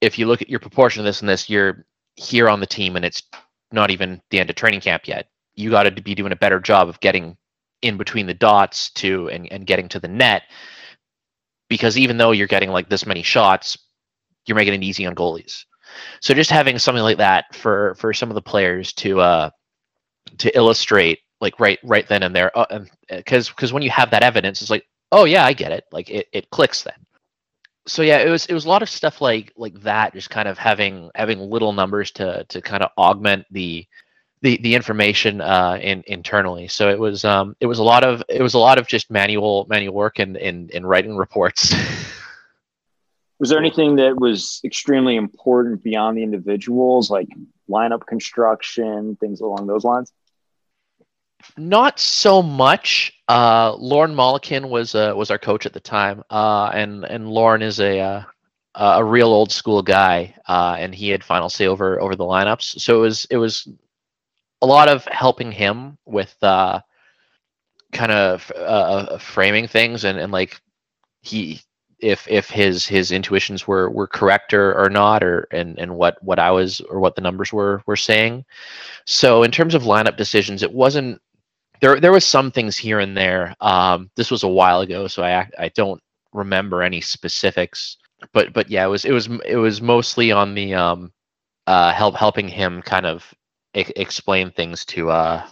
If 0.00 0.18
you 0.18 0.26
look 0.26 0.42
at 0.42 0.48
your 0.48 0.60
proportion 0.60 1.00
of 1.00 1.04
this 1.04 1.20
and 1.20 1.28
this, 1.28 1.50
you're 1.50 1.84
here 2.16 2.48
on 2.48 2.60
the 2.60 2.66
team 2.66 2.96
and 2.96 3.04
it's 3.04 3.22
not 3.72 3.90
even 3.90 4.20
the 4.30 4.40
end 4.40 4.50
of 4.50 4.56
training 4.56 4.80
camp 4.80 5.06
yet. 5.06 5.28
You 5.54 5.70
got 5.70 5.84
to 5.84 5.90
be 5.90 6.14
doing 6.14 6.32
a 6.32 6.36
better 6.36 6.60
job 6.60 6.88
of 6.88 7.00
getting 7.00 7.36
in 7.82 7.96
between 7.96 8.26
the 8.26 8.34
dots 8.34 8.90
to 8.90 9.28
and, 9.30 9.50
and 9.50 9.66
getting 9.66 9.88
to 9.88 10.00
the 10.00 10.08
net 10.08 10.42
because 11.68 11.96
even 11.96 12.18
though 12.18 12.32
you're 12.32 12.46
getting 12.46 12.70
like 12.70 12.88
this 12.88 13.06
many 13.06 13.22
shots, 13.22 13.78
you're 14.46 14.56
making 14.56 14.74
it 14.74 14.82
easy 14.82 15.06
on 15.06 15.14
goalies. 15.14 15.64
So 16.20 16.34
just 16.34 16.50
having 16.50 16.78
something 16.78 17.02
like 17.02 17.18
that 17.18 17.54
for 17.54 17.94
for 17.96 18.12
some 18.12 18.30
of 18.30 18.34
the 18.34 18.42
players 18.42 18.92
to 18.94 19.20
uh 19.20 19.50
to 20.38 20.56
illustrate 20.56 21.20
like 21.40 21.58
right 21.58 21.78
right 21.82 22.06
then 22.08 22.22
and 22.22 22.34
there 22.34 22.52
because 23.08 23.48
uh, 23.48 23.52
because 23.54 23.72
when 23.72 23.82
you 23.82 23.90
have 23.90 24.10
that 24.10 24.22
evidence 24.22 24.60
it's 24.60 24.70
like 24.70 24.84
oh 25.12 25.24
yeah, 25.24 25.44
I 25.44 25.52
get 25.52 25.72
it. 25.72 25.84
Like 25.92 26.10
it, 26.10 26.28
it 26.32 26.50
clicks 26.50 26.82
then. 26.82 26.94
So 27.86 28.02
yeah, 28.02 28.18
it 28.18 28.30
was 28.30 28.46
it 28.46 28.54
was 28.54 28.64
a 28.64 28.68
lot 28.68 28.82
of 28.82 28.90
stuff 28.90 29.20
like 29.20 29.52
like 29.56 29.80
that, 29.82 30.12
just 30.12 30.30
kind 30.30 30.48
of 30.48 30.58
having 30.58 31.10
having 31.14 31.38
little 31.38 31.72
numbers 31.72 32.10
to 32.12 32.44
to 32.44 32.60
kind 32.60 32.82
of 32.82 32.90
augment 32.96 33.46
the 33.50 33.86
the 34.42 34.58
the 34.58 34.74
information 34.74 35.40
uh, 35.40 35.78
in 35.80 36.04
internally. 36.06 36.68
So 36.68 36.88
it 36.90 36.98
was 36.98 37.24
um 37.24 37.56
it 37.60 37.66
was 37.66 37.78
a 37.78 37.82
lot 37.82 38.04
of 38.04 38.22
it 38.28 38.42
was 38.42 38.54
a 38.54 38.58
lot 38.58 38.78
of 38.78 38.86
just 38.86 39.10
manual 39.10 39.66
manual 39.68 39.94
work 39.94 40.18
and 40.18 40.36
in, 40.36 40.68
in 40.70 40.86
writing 40.86 41.16
reports. 41.16 41.74
was 43.38 43.48
there 43.48 43.58
anything 43.58 43.96
that 43.96 44.20
was 44.20 44.60
extremely 44.64 45.16
important 45.16 45.82
beyond 45.82 46.16
the 46.16 46.22
individuals, 46.22 47.10
like 47.10 47.28
lineup 47.68 48.06
construction, 48.06 49.16
things 49.16 49.40
along 49.40 49.66
those 49.66 49.84
lines? 49.84 50.12
Not 51.56 51.98
so 51.98 52.42
much. 52.42 53.12
Uh, 53.28 53.74
Lorne 53.78 54.14
Molleken 54.14 54.68
was 54.68 54.94
uh, 54.94 55.12
was 55.16 55.30
our 55.30 55.38
coach 55.38 55.66
at 55.66 55.72
the 55.72 55.80
time, 55.80 56.22
uh, 56.30 56.70
and 56.72 57.04
and 57.04 57.28
Lorne 57.28 57.62
is 57.62 57.80
a 57.80 58.00
uh, 58.00 58.22
a 58.74 59.04
real 59.04 59.28
old 59.28 59.52
school 59.52 59.82
guy, 59.82 60.34
uh, 60.48 60.76
and 60.78 60.94
he 60.94 61.08
had 61.10 61.24
final 61.24 61.48
say 61.48 61.66
over 61.66 62.00
over 62.00 62.16
the 62.16 62.24
lineups. 62.24 62.80
So 62.80 62.98
it 62.98 63.00
was 63.00 63.24
it 63.30 63.36
was 63.36 63.68
a 64.62 64.66
lot 64.66 64.88
of 64.88 65.04
helping 65.06 65.52
him 65.52 65.96
with 66.06 66.36
uh, 66.42 66.80
kind 67.92 68.12
of 68.12 68.52
framing 69.20 69.66
things 69.66 70.04
and, 70.04 70.18
and 70.18 70.32
like 70.32 70.60
he 71.22 71.60
if 72.00 72.26
if 72.28 72.48
his 72.48 72.86
his 72.86 73.12
intuitions 73.12 73.66
were 73.66 73.90
were 73.90 74.06
correct 74.06 74.54
or, 74.54 74.74
or 74.78 74.88
not 74.88 75.22
or 75.22 75.46
and 75.52 75.78
and 75.78 75.94
what 75.94 76.22
what 76.22 76.38
I 76.38 76.50
was 76.50 76.80
or 76.82 77.00
what 77.00 77.14
the 77.14 77.20
numbers 77.20 77.52
were 77.52 77.82
were 77.86 77.96
saying. 77.96 78.44
So 79.06 79.42
in 79.42 79.50
terms 79.50 79.74
of 79.74 79.82
lineup 79.82 80.16
decisions, 80.16 80.62
it 80.62 80.72
wasn't 80.72 81.20
there 81.80 82.00
there 82.00 82.12
was 82.12 82.24
some 82.24 82.50
things 82.50 82.76
here 82.76 83.00
and 83.00 83.16
there. 83.16 83.54
Um, 83.60 84.10
this 84.16 84.30
was 84.30 84.42
a 84.42 84.48
while 84.48 84.80
ago, 84.80 85.06
so 85.06 85.22
I 85.22 85.48
I 85.58 85.68
don't 85.70 86.02
remember 86.32 86.82
any 86.82 87.00
specifics. 87.00 87.96
But 88.32 88.52
but 88.52 88.70
yeah, 88.70 88.84
it 88.84 88.88
was 88.88 89.04
it 89.04 89.12
was 89.12 89.28
it 89.46 89.56
was 89.56 89.80
mostly 89.80 90.30
on 90.32 90.54
the 90.54 90.74
um, 90.74 91.12
uh, 91.66 91.92
help 91.92 92.16
helping 92.16 92.48
him 92.48 92.82
kind 92.82 93.06
of 93.06 93.34
I- 93.74 93.92
explain 93.96 94.50
things 94.50 94.84
to 94.86 95.10
uh 95.10 95.46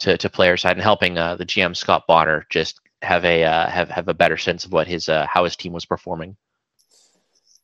to 0.00 0.16
to 0.16 0.30
player 0.30 0.56
side 0.56 0.72
and 0.72 0.82
helping 0.82 1.18
uh, 1.18 1.36
the 1.36 1.46
GM 1.46 1.76
Scott 1.76 2.04
Bonner 2.06 2.46
just 2.50 2.80
have 3.02 3.24
a 3.24 3.44
uh, 3.44 3.68
have 3.68 3.90
have 3.90 4.08
a 4.08 4.14
better 4.14 4.36
sense 4.36 4.64
of 4.64 4.72
what 4.72 4.86
his 4.86 5.08
uh, 5.08 5.26
how 5.28 5.44
his 5.44 5.56
team 5.56 5.72
was 5.72 5.84
performing. 5.84 6.36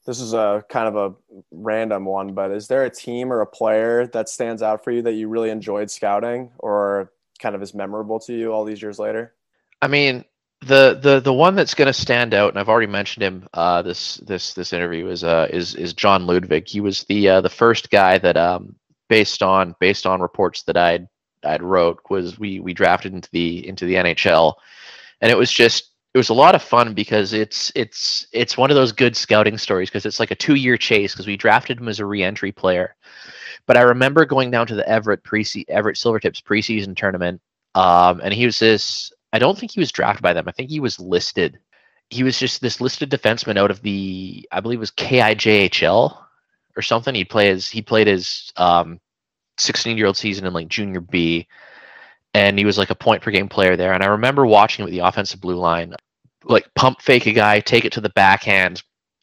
This 0.04 0.20
is 0.20 0.34
a 0.34 0.64
kind 0.68 0.88
of 0.88 0.96
a 0.96 1.14
random 1.52 2.04
one, 2.04 2.34
but 2.34 2.50
is 2.50 2.66
there 2.66 2.84
a 2.84 2.90
team 2.90 3.32
or 3.32 3.40
a 3.40 3.46
player 3.46 4.08
that 4.08 4.28
stands 4.28 4.60
out 4.60 4.82
for 4.82 4.90
you 4.90 5.00
that 5.02 5.12
you 5.12 5.28
really 5.28 5.50
enjoyed 5.50 5.90
scouting, 5.92 6.50
or 6.58 7.12
kind 7.42 7.54
of 7.54 7.62
is 7.62 7.74
memorable 7.74 8.20
to 8.20 8.32
you 8.32 8.52
all 8.52 8.64
these 8.64 8.80
years 8.80 8.98
later? 8.98 9.34
I 9.82 9.88
mean, 9.88 10.24
the 10.60 10.98
the 11.02 11.20
the 11.20 11.32
one 11.32 11.54
that's 11.56 11.74
going 11.74 11.86
to 11.86 11.92
stand 11.92 12.34
out, 12.34 12.50
and 12.50 12.58
I've 12.58 12.68
already 12.68 12.90
mentioned 12.90 13.24
him. 13.24 13.48
Uh, 13.52 13.82
this 13.82 14.16
this 14.18 14.54
this 14.54 14.72
interview 14.72 15.08
is 15.08 15.24
uh 15.24 15.48
is 15.50 15.74
is 15.74 15.92
John 15.92 16.26
Ludvig. 16.26 16.68
He 16.68 16.80
was 16.80 17.02
the 17.04 17.28
uh, 17.28 17.40
the 17.40 17.50
first 17.50 17.90
guy 17.90 18.18
that 18.18 18.36
um 18.36 18.76
based 19.08 19.42
on 19.42 19.74
based 19.80 20.06
on 20.06 20.20
reports 20.20 20.62
that 20.62 20.76
I'd 20.76 21.08
I'd 21.44 21.62
wrote 21.62 22.00
was 22.08 22.38
we 22.38 22.60
we 22.60 22.72
drafted 22.72 23.12
into 23.12 23.28
the 23.32 23.66
into 23.66 23.84
the 23.86 23.94
NHL, 23.94 24.54
and 25.20 25.30
it 25.30 25.36
was 25.36 25.52
just 25.52 25.90
it 26.14 26.18
was 26.18 26.28
a 26.28 26.34
lot 26.34 26.54
of 26.54 26.62
fun 26.62 26.94
because 26.94 27.32
it's 27.32 27.72
it's 27.74 28.26
it's 28.32 28.56
one 28.56 28.70
of 28.70 28.76
those 28.76 28.92
good 28.92 29.16
scouting 29.16 29.58
stories 29.58 29.90
because 29.90 30.06
it's 30.06 30.20
like 30.20 30.30
a 30.30 30.36
two 30.36 30.54
year 30.54 30.76
chase 30.76 31.12
because 31.12 31.26
we 31.26 31.36
drafted 31.36 31.80
him 31.80 31.88
as 31.88 31.98
a 31.98 32.06
reentry 32.06 32.52
player 32.52 32.94
but 33.66 33.76
I 33.76 33.82
remember 33.82 34.24
going 34.24 34.50
down 34.50 34.66
to 34.68 34.74
the 34.74 34.88
Everett 34.88 35.22
pre 35.22 35.44
Everett 35.68 35.96
Silvertips 35.96 36.42
preseason 36.42 36.96
tournament, 36.96 37.40
um, 37.74 38.20
and 38.22 38.34
he 38.34 38.44
was 38.44 38.58
this. 38.58 39.12
I 39.32 39.38
don't 39.38 39.58
think 39.58 39.72
he 39.72 39.80
was 39.80 39.92
drafted 39.92 40.22
by 40.22 40.32
them. 40.32 40.48
I 40.48 40.52
think 40.52 40.70
he 40.70 40.80
was 40.80 41.00
listed. 41.00 41.58
He 42.10 42.22
was 42.22 42.38
just 42.38 42.60
this 42.60 42.80
listed 42.80 43.10
defenseman 43.10 43.56
out 43.56 43.70
of 43.70 43.80
the, 43.80 44.46
I 44.52 44.60
believe 44.60 44.78
it 44.78 44.80
was 44.80 44.90
KIJHL 44.90 46.18
or 46.76 46.82
something. 46.82 47.14
He 47.14 47.24
play 47.24 47.46
his 47.46 47.68
he 47.68 47.80
played 47.80 48.06
his 48.06 48.52
um, 48.56 49.00
16 49.58 49.96
year 49.96 50.06
old 50.06 50.16
season 50.16 50.46
in 50.46 50.52
like 50.52 50.68
junior 50.68 51.00
B, 51.00 51.46
and 52.34 52.58
he 52.58 52.64
was 52.64 52.78
like 52.78 52.90
a 52.90 52.94
point 52.94 53.22
per 53.22 53.30
game 53.30 53.48
player 53.48 53.76
there. 53.76 53.92
And 53.92 54.02
I 54.02 54.08
remember 54.08 54.44
watching 54.44 54.84
with 54.84 54.92
the 54.92 55.00
offensive 55.00 55.40
blue 55.40 55.56
line, 55.56 55.94
like 56.44 56.66
pump 56.74 57.00
fake 57.00 57.26
a 57.26 57.32
guy, 57.32 57.60
take 57.60 57.84
it 57.84 57.92
to 57.92 58.00
the 58.00 58.10
backhand, 58.10 58.82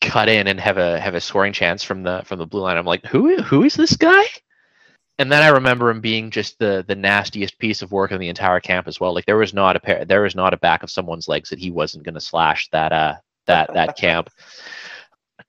cut 0.09 0.27
in 0.27 0.47
and 0.47 0.59
have 0.59 0.77
a 0.77 0.99
have 0.99 1.13
a 1.13 1.21
scoring 1.21 1.53
chance 1.53 1.83
from 1.83 2.01
the 2.03 2.21
from 2.25 2.39
the 2.39 2.45
blue 2.45 2.61
line. 2.61 2.77
I'm 2.77 2.85
like, 2.85 3.05
who 3.05 3.41
who 3.43 3.63
is 3.63 3.75
this 3.75 3.95
guy? 3.95 4.23
And 5.19 5.31
then 5.31 5.43
I 5.43 5.49
remember 5.49 5.89
him 5.89 6.01
being 6.01 6.31
just 6.31 6.57
the 6.57 6.83
the 6.87 6.95
nastiest 6.95 7.59
piece 7.59 7.81
of 7.81 7.91
work 7.91 8.11
in 8.11 8.19
the 8.19 8.29
entire 8.29 8.59
camp 8.59 8.87
as 8.87 8.99
well. 8.99 9.13
Like 9.13 9.25
there 9.25 9.37
was 9.37 9.53
not 9.53 9.75
a 9.75 9.79
pair, 9.79 10.05
there 10.05 10.23
was 10.23 10.35
not 10.35 10.53
a 10.53 10.57
back 10.57 10.81
of 10.81 10.89
someone's 10.89 11.27
legs 11.27 11.49
that 11.49 11.59
he 11.59 11.69
wasn't 11.69 12.03
going 12.05 12.15
to 12.15 12.21
slash 12.21 12.69
that 12.71 12.91
uh 12.91 13.15
that 13.45 13.71
that 13.73 13.97
camp. 13.97 14.29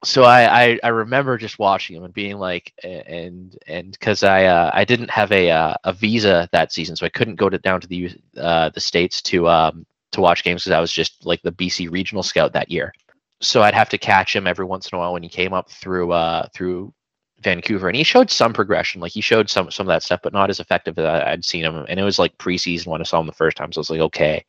So 0.04 0.24
I, 0.24 0.64
I 0.64 0.80
I 0.82 0.88
remember 0.88 1.38
just 1.38 1.58
watching 1.58 1.96
him 1.96 2.04
and 2.04 2.14
being 2.14 2.36
like 2.36 2.72
and 2.84 3.56
and 3.66 3.92
because 3.92 4.22
I 4.22 4.44
uh, 4.44 4.70
I 4.74 4.84
didn't 4.84 5.11
have 5.11 5.32
a 5.32 5.50
uh, 5.50 5.74
a 5.84 5.92
visa 5.92 6.48
that 6.52 6.72
season, 6.72 6.96
so 6.96 7.06
I 7.06 7.11
couldn't 7.11 7.36
go 7.36 7.48
to 7.48 7.58
down 7.58 7.80
to 7.80 7.88
the 7.88 8.12
uh, 8.36 8.70
the 8.70 8.80
states 8.80 9.22
to 9.22 9.48
um 9.48 9.86
to 10.12 10.20
watch 10.20 10.42
games 10.42 10.64
because 10.64 10.76
I 10.76 10.80
was 10.80 10.92
just 10.92 11.24
like 11.24 11.40
the 11.42 11.52
BC 11.52 11.90
regional 11.90 12.22
scout 12.22 12.52
that 12.52 12.70
year 12.70 12.92
so 13.41 13.62
I'd 13.62 13.74
have 13.74 13.88
to 13.91 13.99
catch 13.99 14.34
him 14.34 14.47
every 14.47 14.64
once 14.64 14.88
in 14.91 14.97
a 14.97 14.99
while 14.99 15.12
when 15.12 15.22
he 15.22 15.28
came 15.28 15.53
up 15.53 15.70
through 15.70 16.12
uh, 16.12 16.47
through 16.55 16.93
Vancouver, 17.41 17.88
and 17.88 17.97
he 17.97 18.05
showed 18.05 18.30
some 18.30 18.53
progression. 18.53 19.01
Like 19.01 19.12
he 19.12 19.20
showed 19.20 19.49
some 19.49 19.70
some 19.70 19.86
of 19.86 19.88
that 19.88 20.03
stuff, 20.03 20.20
but 20.22 20.32
not 20.32 20.51
as 20.51 20.61
effective 20.61 20.99
as 20.99 21.07
I'd 21.07 21.45
seen 21.45 21.64
him. 21.64 21.86
And 21.88 21.99
it 21.99 22.05
was 22.05 22.18
like 22.18 22.36
preseason 22.38 22.88
when 22.88 23.01
I 23.01 23.05
saw 23.05 23.20
him 23.20 23.26
the 23.26 23.32
first 23.32 23.57
time, 23.57 23.72
so 23.72 23.78
I 23.78 23.80
was 23.80 23.91
like, 23.91 24.01
okay, 24.01 24.45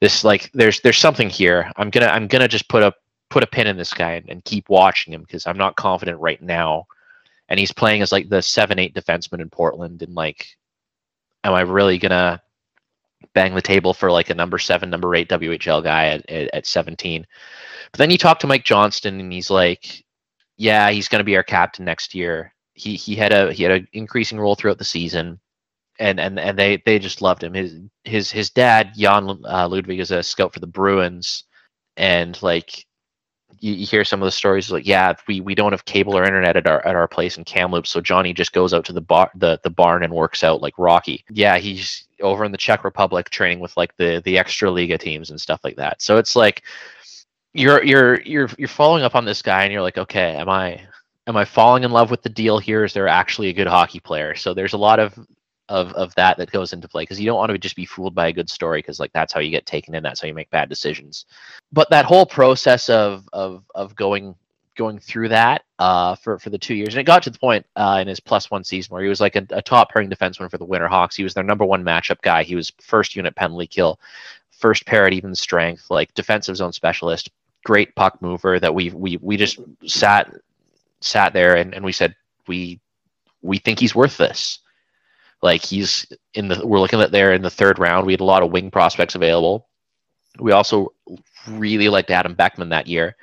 this 0.00 0.24
like 0.24 0.50
there's 0.52 0.80
there's 0.80 0.98
something 0.98 1.30
here. 1.30 1.70
I'm 1.76 1.90
gonna 1.90 2.06
I'm 2.06 2.26
gonna 2.26 2.48
just 2.48 2.68
put 2.68 2.82
a 2.82 2.92
put 3.30 3.44
a 3.44 3.46
pin 3.46 3.66
in 3.66 3.76
this 3.76 3.94
guy 3.94 4.12
and, 4.12 4.28
and 4.28 4.44
keep 4.44 4.68
watching 4.68 5.12
him 5.12 5.22
because 5.22 5.46
I'm 5.46 5.58
not 5.58 5.76
confident 5.76 6.20
right 6.20 6.40
now. 6.42 6.86
And 7.48 7.60
he's 7.60 7.72
playing 7.72 8.02
as 8.02 8.12
like 8.12 8.28
the 8.28 8.42
seven 8.42 8.78
eight 8.78 8.94
defenseman 8.94 9.40
in 9.40 9.50
Portland, 9.50 10.02
and 10.02 10.14
like, 10.14 10.46
am 11.44 11.54
I 11.54 11.60
really 11.60 11.98
gonna 11.98 12.42
bang 13.34 13.54
the 13.54 13.62
table 13.62 13.94
for 13.94 14.10
like 14.10 14.30
a 14.30 14.34
number 14.34 14.58
seven, 14.58 14.90
number 14.90 15.14
eight 15.14 15.28
WHL 15.28 15.82
guy 15.82 16.06
at, 16.06 16.30
at, 16.30 16.54
at 16.54 16.66
17. 16.66 17.26
But 17.96 18.02
then 18.02 18.10
you 18.10 18.18
talk 18.18 18.40
to 18.40 18.46
Mike 18.46 18.64
Johnston 18.64 19.20
and 19.20 19.32
he's 19.32 19.48
like, 19.48 20.04
yeah, 20.58 20.90
he's 20.90 21.08
going 21.08 21.20
to 21.20 21.24
be 21.24 21.34
our 21.34 21.42
captain 21.42 21.86
next 21.86 22.14
year. 22.14 22.52
He, 22.74 22.94
he 22.94 23.16
had 23.16 23.32
a, 23.32 23.54
he 23.54 23.62
had 23.62 23.72
an 23.72 23.88
increasing 23.94 24.38
role 24.38 24.54
throughout 24.54 24.76
the 24.76 24.84
season 24.84 25.40
and, 25.98 26.20
and, 26.20 26.38
and 26.38 26.58
they, 26.58 26.82
they 26.84 26.98
just 26.98 27.22
loved 27.22 27.42
him. 27.42 27.54
His, 27.54 27.74
his, 28.04 28.30
his 28.30 28.50
dad, 28.50 28.90
Jan 28.98 29.42
uh, 29.48 29.66
Ludvig 29.66 29.98
is 29.98 30.10
a 30.10 30.22
scout 30.22 30.52
for 30.52 30.60
the 30.60 30.66
Bruins 30.66 31.44
and 31.96 32.38
like, 32.42 32.84
you, 33.60 33.72
you, 33.72 33.86
hear 33.86 34.04
some 34.04 34.20
of 34.20 34.26
the 34.26 34.32
stories 34.32 34.70
like, 34.70 34.86
yeah, 34.86 35.14
we, 35.26 35.40
we 35.40 35.54
don't 35.54 35.72
have 35.72 35.86
cable 35.86 36.18
or 36.18 36.24
internet 36.24 36.58
at 36.58 36.66
our 36.66 36.86
at 36.86 36.94
our 36.94 37.08
place 37.08 37.38
in 37.38 37.44
Kamloops, 37.44 37.88
so 37.88 38.02
Johnny 38.02 38.34
just 38.34 38.52
goes 38.52 38.74
out 38.74 38.84
to 38.84 38.92
the 38.92 39.00
bar 39.00 39.30
the, 39.34 39.58
the 39.62 39.70
barn 39.70 40.02
and 40.02 40.12
works 40.12 40.44
out 40.44 40.60
like 40.60 40.74
Rocky. 40.76 41.24
Yeah, 41.30 41.56
he's 41.56 42.06
over 42.20 42.44
in 42.44 42.52
the 42.52 42.58
Czech 42.58 42.84
Republic 42.84 43.30
training 43.30 43.60
with 43.60 43.74
like 43.74 43.96
the 43.96 44.20
the 44.26 44.36
extra 44.36 44.70
liga 44.70 44.98
teams 44.98 45.30
and 45.30 45.40
stuff 45.40 45.60
like 45.64 45.76
that. 45.76 46.02
So 46.02 46.18
it's 46.18 46.36
like 46.36 46.64
you're 47.56 47.82
you're 47.84 48.20
you're 48.22 48.48
you're 48.58 48.68
following 48.68 49.02
up 49.02 49.14
on 49.14 49.24
this 49.24 49.42
guy 49.42 49.64
and 49.64 49.72
you're 49.72 49.82
like, 49.82 49.98
okay, 49.98 50.34
am 50.36 50.48
I 50.48 50.80
am 51.26 51.36
I 51.36 51.44
falling 51.44 51.84
in 51.84 51.90
love 51.90 52.10
with 52.10 52.22
the 52.22 52.28
deal 52.28 52.58
here? 52.58 52.84
Is 52.84 52.92
there 52.92 53.08
actually 53.08 53.48
a 53.48 53.52
good 53.52 53.66
hockey 53.66 54.00
player? 54.00 54.34
So 54.34 54.54
there's 54.54 54.74
a 54.74 54.78
lot 54.78 54.98
of 54.98 55.18
of 55.68 55.92
of 55.94 56.14
that 56.14 56.36
that 56.36 56.52
goes 56.52 56.72
into 56.72 56.88
play 56.88 57.02
because 57.02 57.18
you 57.18 57.26
don't 57.26 57.38
want 57.38 57.50
to 57.50 57.58
just 57.58 57.74
be 57.74 57.86
fooled 57.86 58.14
by 58.14 58.28
a 58.28 58.32
good 58.32 58.48
story 58.48 58.78
because 58.78 59.00
like 59.00 59.12
that's 59.12 59.32
how 59.32 59.40
you 59.40 59.50
get 59.50 59.66
taken 59.66 59.96
in 59.96 60.02
that's 60.02 60.20
how 60.20 60.28
you 60.28 60.34
make 60.34 60.48
bad 60.50 60.68
decisions 60.68 61.26
but 61.72 61.90
that 61.90 62.04
whole 62.04 62.24
process 62.24 62.88
of 62.88 63.28
of 63.32 63.64
of 63.74 63.92
going 63.96 64.36
going 64.76 64.98
through 64.98 65.28
that 65.30 65.64
uh, 65.78 66.14
for 66.14 66.38
for 66.38 66.50
the 66.50 66.58
two 66.58 66.74
years, 66.74 66.94
and 66.94 67.00
it 67.00 67.04
got 67.04 67.22
to 67.24 67.30
the 67.30 67.38
point 67.38 67.66
uh, 67.74 67.98
in 68.00 68.06
his 68.06 68.20
plus 68.20 68.50
one 68.50 68.62
season 68.62 68.92
where 68.92 69.02
he 69.02 69.08
was 69.08 69.20
like 69.20 69.34
a, 69.34 69.44
a 69.50 69.62
top 69.62 69.90
pairing 69.90 70.08
defenseman 70.08 70.50
for 70.50 70.58
the 70.58 70.64
Winter 70.64 70.86
Hawks. 70.86 71.16
He 71.16 71.24
was 71.24 71.34
their 71.34 71.42
number 71.42 71.64
one 71.64 71.82
matchup 71.82 72.20
guy. 72.22 72.44
He 72.44 72.54
was 72.54 72.72
first 72.80 73.16
unit 73.16 73.34
penalty 73.34 73.66
kill, 73.66 73.98
first 74.52 74.86
pair 74.86 75.06
at 75.06 75.12
even 75.12 75.34
strength, 75.34 75.90
like 75.90 76.14
defensive 76.14 76.56
zone 76.56 76.72
specialist, 76.72 77.30
great 77.66 77.94
puck 77.96 78.22
mover. 78.22 78.60
That 78.60 78.74
we 78.74 78.90
we 78.90 79.18
we 79.18 79.36
just 79.36 79.58
sat 79.86 80.32
sat 81.00 81.32
there 81.32 81.56
and, 81.56 81.74
and 81.74 81.84
we 81.84 81.92
said 81.92 82.14
we 82.46 82.80
we 83.42 83.58
think 83.58 83.80
he's 83.80 83.94
worth 83.94 84.16
this. 84.16 84.60
Like 85.42 85.62
he's 85.62 86.06
in 86.34 86.48
the 86.48 86.66
we're 86.66 86.80
looking 86.80 87.00
at 87.00 87.12
there 87.12 87.32
in 87.34 87.42
the 87.42 87.50
third 87.50 87.78
round. 87.78 88.06
We 88.06 88.12
had 88.12 88.20
a 88.20 88.24
lot 88.24 88.42
of 88.42 88.52
wing 88.52 88.70
prospects 88.70 89.14
available. 89.14 89.68
We 90.38 90.52
also 90.52 90.92
really 91.48 91.88
liked 91.88 92.10
Adam 92.10 92.34
Beckman 92.34 92.70
that 92.70 92.86
year 92.86 93.16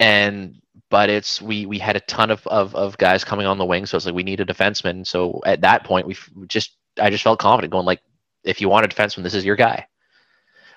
and 0.00 0.60
but 0.88 1.08
it's 1.08 1.40
we 1.40 1.66
we 1.66 1.78
had 1.78 1.96
a 1.96 2.00
ton 2.00 2.30
of, 2.30 2.44
of 2.48 2.74
of 2.74 2.98
guys 2.98 3.22
coming 3.22 3.46
on 3.46 3.58
the 3.58 3.64
wing, 3.64 3.86
so 3.86 3.96
it's 3.96 4.06
like 4.06 4.14
we 4.14 4.24
need 4.24 4.40
a 4.40 4.46
defenseman. 4.46 5.06
So 5.06 5.40
at 5.46 5.60
that 5.60 5.84
point, 5.84 6.06
we 6.06 6.16
just 6.48 6.76
I 7.00 7.10
just 7.10 7.22
felt 7.22 7.38
confident 7.38 7.70
going 7.70 7.86
like, 7.86 8.00
if 8.42 8.60
you 8.60 8.68
want 8.68 8.86
a 8.86 8.88
defenseman, 8.88 9.22
this 9.22 9.34
is 9.34 9.44
your 9.44 9.56
guy. 9.56 9.86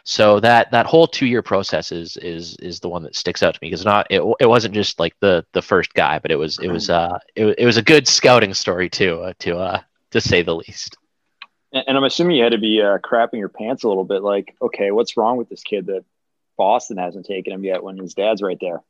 So 0.06 0.42
that 0.42 0.72
that 0.72 0.86
whole 0.86 1.08
two 1.08 1.26
year 1.26 1.42
process 1.42 1.92
is 1.92 2.18
is 2.18 2.58
is 2.58 2.82
the 2.82 2.90
one 2.90 3.04
that 3.04 3.16
sticks 3.16 3.42
out 3.42 3.54
to 3.54 3.60
me 3.62 3.70
because 3.70 3.86
not 3.86 4.06
it, 4.10 4.22
it 4.40 4.48
wasn't 4.48 4.74
just 4.74 5.00
like 5.00 5.16
the 5.22 5.46
the 5.54 5.62
first 5.62 5.94
guy, 5.94 6.20
but 6.20 6.30
it 6.30 6.36
was 6.36 6.60
it 6.60 6.68
was 6.68 6.90
uh 6.90 7.20
it, 7.36 7.56
it 7.58 7.66
was 7.66 7.78
a 7.78 7.82
good 7.82 8.08
scouting 8.08 8.54
story 8.54 8.90
too 8.90 9.22
uh, 9.22 9.34
to 9.40 9.58
uh 9.58 9.80
to 10.12 10.20
say 10.20 10.42
the 10.42 10.56
least. 10.56 10.98
And, 11.72 11.86
and 11.88 11.98
I'm 11.98 12.04
assuming 12.04 12.36
you 12.36 12.44
had 12.44 12.52
to 12.52 12.58
be 12.58 12.82
uh, 12.82 12.98
crapping 12.98 13.40
your 13.40 13.50
pants 13.50 13.84
a 13.84 13.88
little 13.88 14.04
bit, 14.04 14.22
like, 14.22 14.56
okay, 14.62 14.92
what's 14.92 15.18
wrong 15.18 15.38
with 15.38 15.50
this 15.50 15.64
kid 15.64 15.88
that 15.88 16.06
Boston 16.58 16.98
hasn't 16.98 17.26
taken 17.26 17.54
him 17.54 17.64
yet 17.64 17.84
when 17.84 17.98
his 17.98 18.14
dad's 18.14 18.42
right 18.42 18.58
there? 18.62 18.84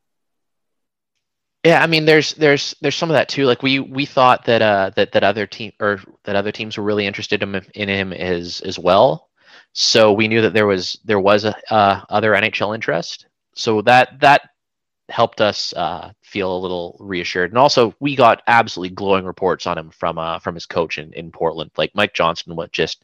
Yeah, 1.64 1.82
I 1.82 1.88
mean, 1.88 2.06
there's 2.06 2.34
there's 2.34 2.76
there's 2.82 2.96
some 2.96 3.10
of 3.10 3.14
that 3.14 3.30
too. 3.30 3.46
Like 3.46 3.64
we 3.64 3.80
we 3.80 4.06
thought 4.06 4.46
that 4.46 4.62
uh 4.62 4.92
that 4.96 5.14
that 5.14 5.24
other 5.24 5.48
team 5.48 5.72
or 5.80 6.02
that 6.24 6.36
other 6.36 6.52
teams 6.52 6.78
were 6.78 6.84
really 6.84 7.06
interested 7.06 7.42
in 7.42 7.56
him, 7.56 7.66
in 7.74 7.88
him 7.88 8.12
as 8.12 8.62
as 8.62 8.78
well. 8.78 9.30
So 9.74 10.14
we 10.14 10.28
knew 10.28 10.42
that 10.42 10.54
there 10.54 10.68
was 10.68 11.00
there 11.04 11.20
was 11.20 11.46
a 11.46 11.56
uh, 11.74 12.02
other 12.10 12.34
NHL 12.34 12.76
interest. 12.76 13.26
So 13.56 13.82
that 13.82 14.20
that 14.22 14.50
helped 15.10 15.42
us 15.42 15.74
uh, 15.74 16.12
feel 16.22 16.56
a 16.56 16.58
little 16.58 16.96
reassured. 17.00 17.52
And 17.52 17.58
also, 17.58 17.94
we 18.00 18.16
got 18.16 18.42
absolutely 18.48 18.96
glowing 18.96 19.26
reports 19.26 19.68
on 19.68 19.78
him 19.78 19.90
from 19.90 20.18
uh, 20.18 20.40
from 20.40 20.56
his 20.56 20.66
coach 20.66 20.98
in, 20.98 21.12
in 21.14 21.32
Portland. 21.32 21.72
Like 21.76 21.94
Mike 21.96 22.14
Johnston 22.14 22.56
what 22.56 22.72
just 22.72 23.04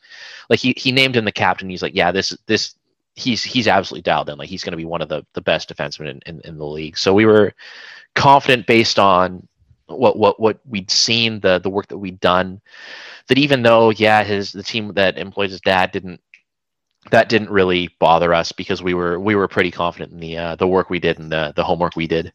like 0.49 0.59
he 0.59 0.74
he 0.78 0.91
named 0.91 1.15
him 1.15 1.26
the 1.26 1.32
captain. 1.32 1.70
He's 1.70 1.82
like, 1.82 1.95
yeah, 1.95 2.11
this 2.11 2.38
this 2.45 2.76
he's 3.15 3.43
he's 3.43 3.67
absolutely 3.67 4.03
dialed 4.03 4.30
in. 4.30 4.38
Like 4.38 4.49
he's 4.49 4.63
going 4.63 4.72
to 4.72 4.78
be 4.78 4.86
one 4.86 5.01
of 5.01 5.09
the 5.09 5.26
the 5.34 5.41
best 5.41 5.74
defensemen 5.74 6.09
in, 6.09 6.22
in, 6.26 6.41
in 6.41 6.57
the 6.57 6.65
league. 6.65 6.97
So 6.97 7.13
we 7.13 7.26
were 7.26 7.53
confident 8.15 8.67
based 8.67 8.99
on 8.99 9.47
what 9.88 10.17
what 10.17 10.39
what 10.39 10.59
we'd 10.67 10.91
seen, 10.91 11.39
the 11.39 11.59
the 11.59 11.70
work 11.70 11.88
that 11.88 11.97
we'd 11.97 12.20
done, 12.20 12.61
that 13.28 13.38
even 13.38 13.63
though 13.63 13.89
yeah, 13.89 14.24
his 14.24 14.51
the 14.51 14.63
team 14.63 14.93
that 14.93 15.17
employs 15.17 15.51
his 15.51 15.61
dad 15.61 15.91
didn't 15.91 16.22
that 17.12 17.30
didn't 17.30 17.50
really 17.50 17.89
bother 18.00 18.34
us 18.34 18.52
because 18.52 18.84
we 18.84 18.93
were 18.93 19.20
we 19.20 19.36
were 19.36 19.47
pretty 19.47 19.72
confident 19.72 20.12
in 20.12 20.20
the 20.20 20.38
uh, 20.38 20.56
the 20.56 20.68
work 20.68 20.89
we 20.89 21.00
did 21.00 21.20
and 21.20 21.32
the 21.32 21.54
the 21.56 21.64
homework 21.64 21.95
we 21.95 22.08
did. 22.08 22.32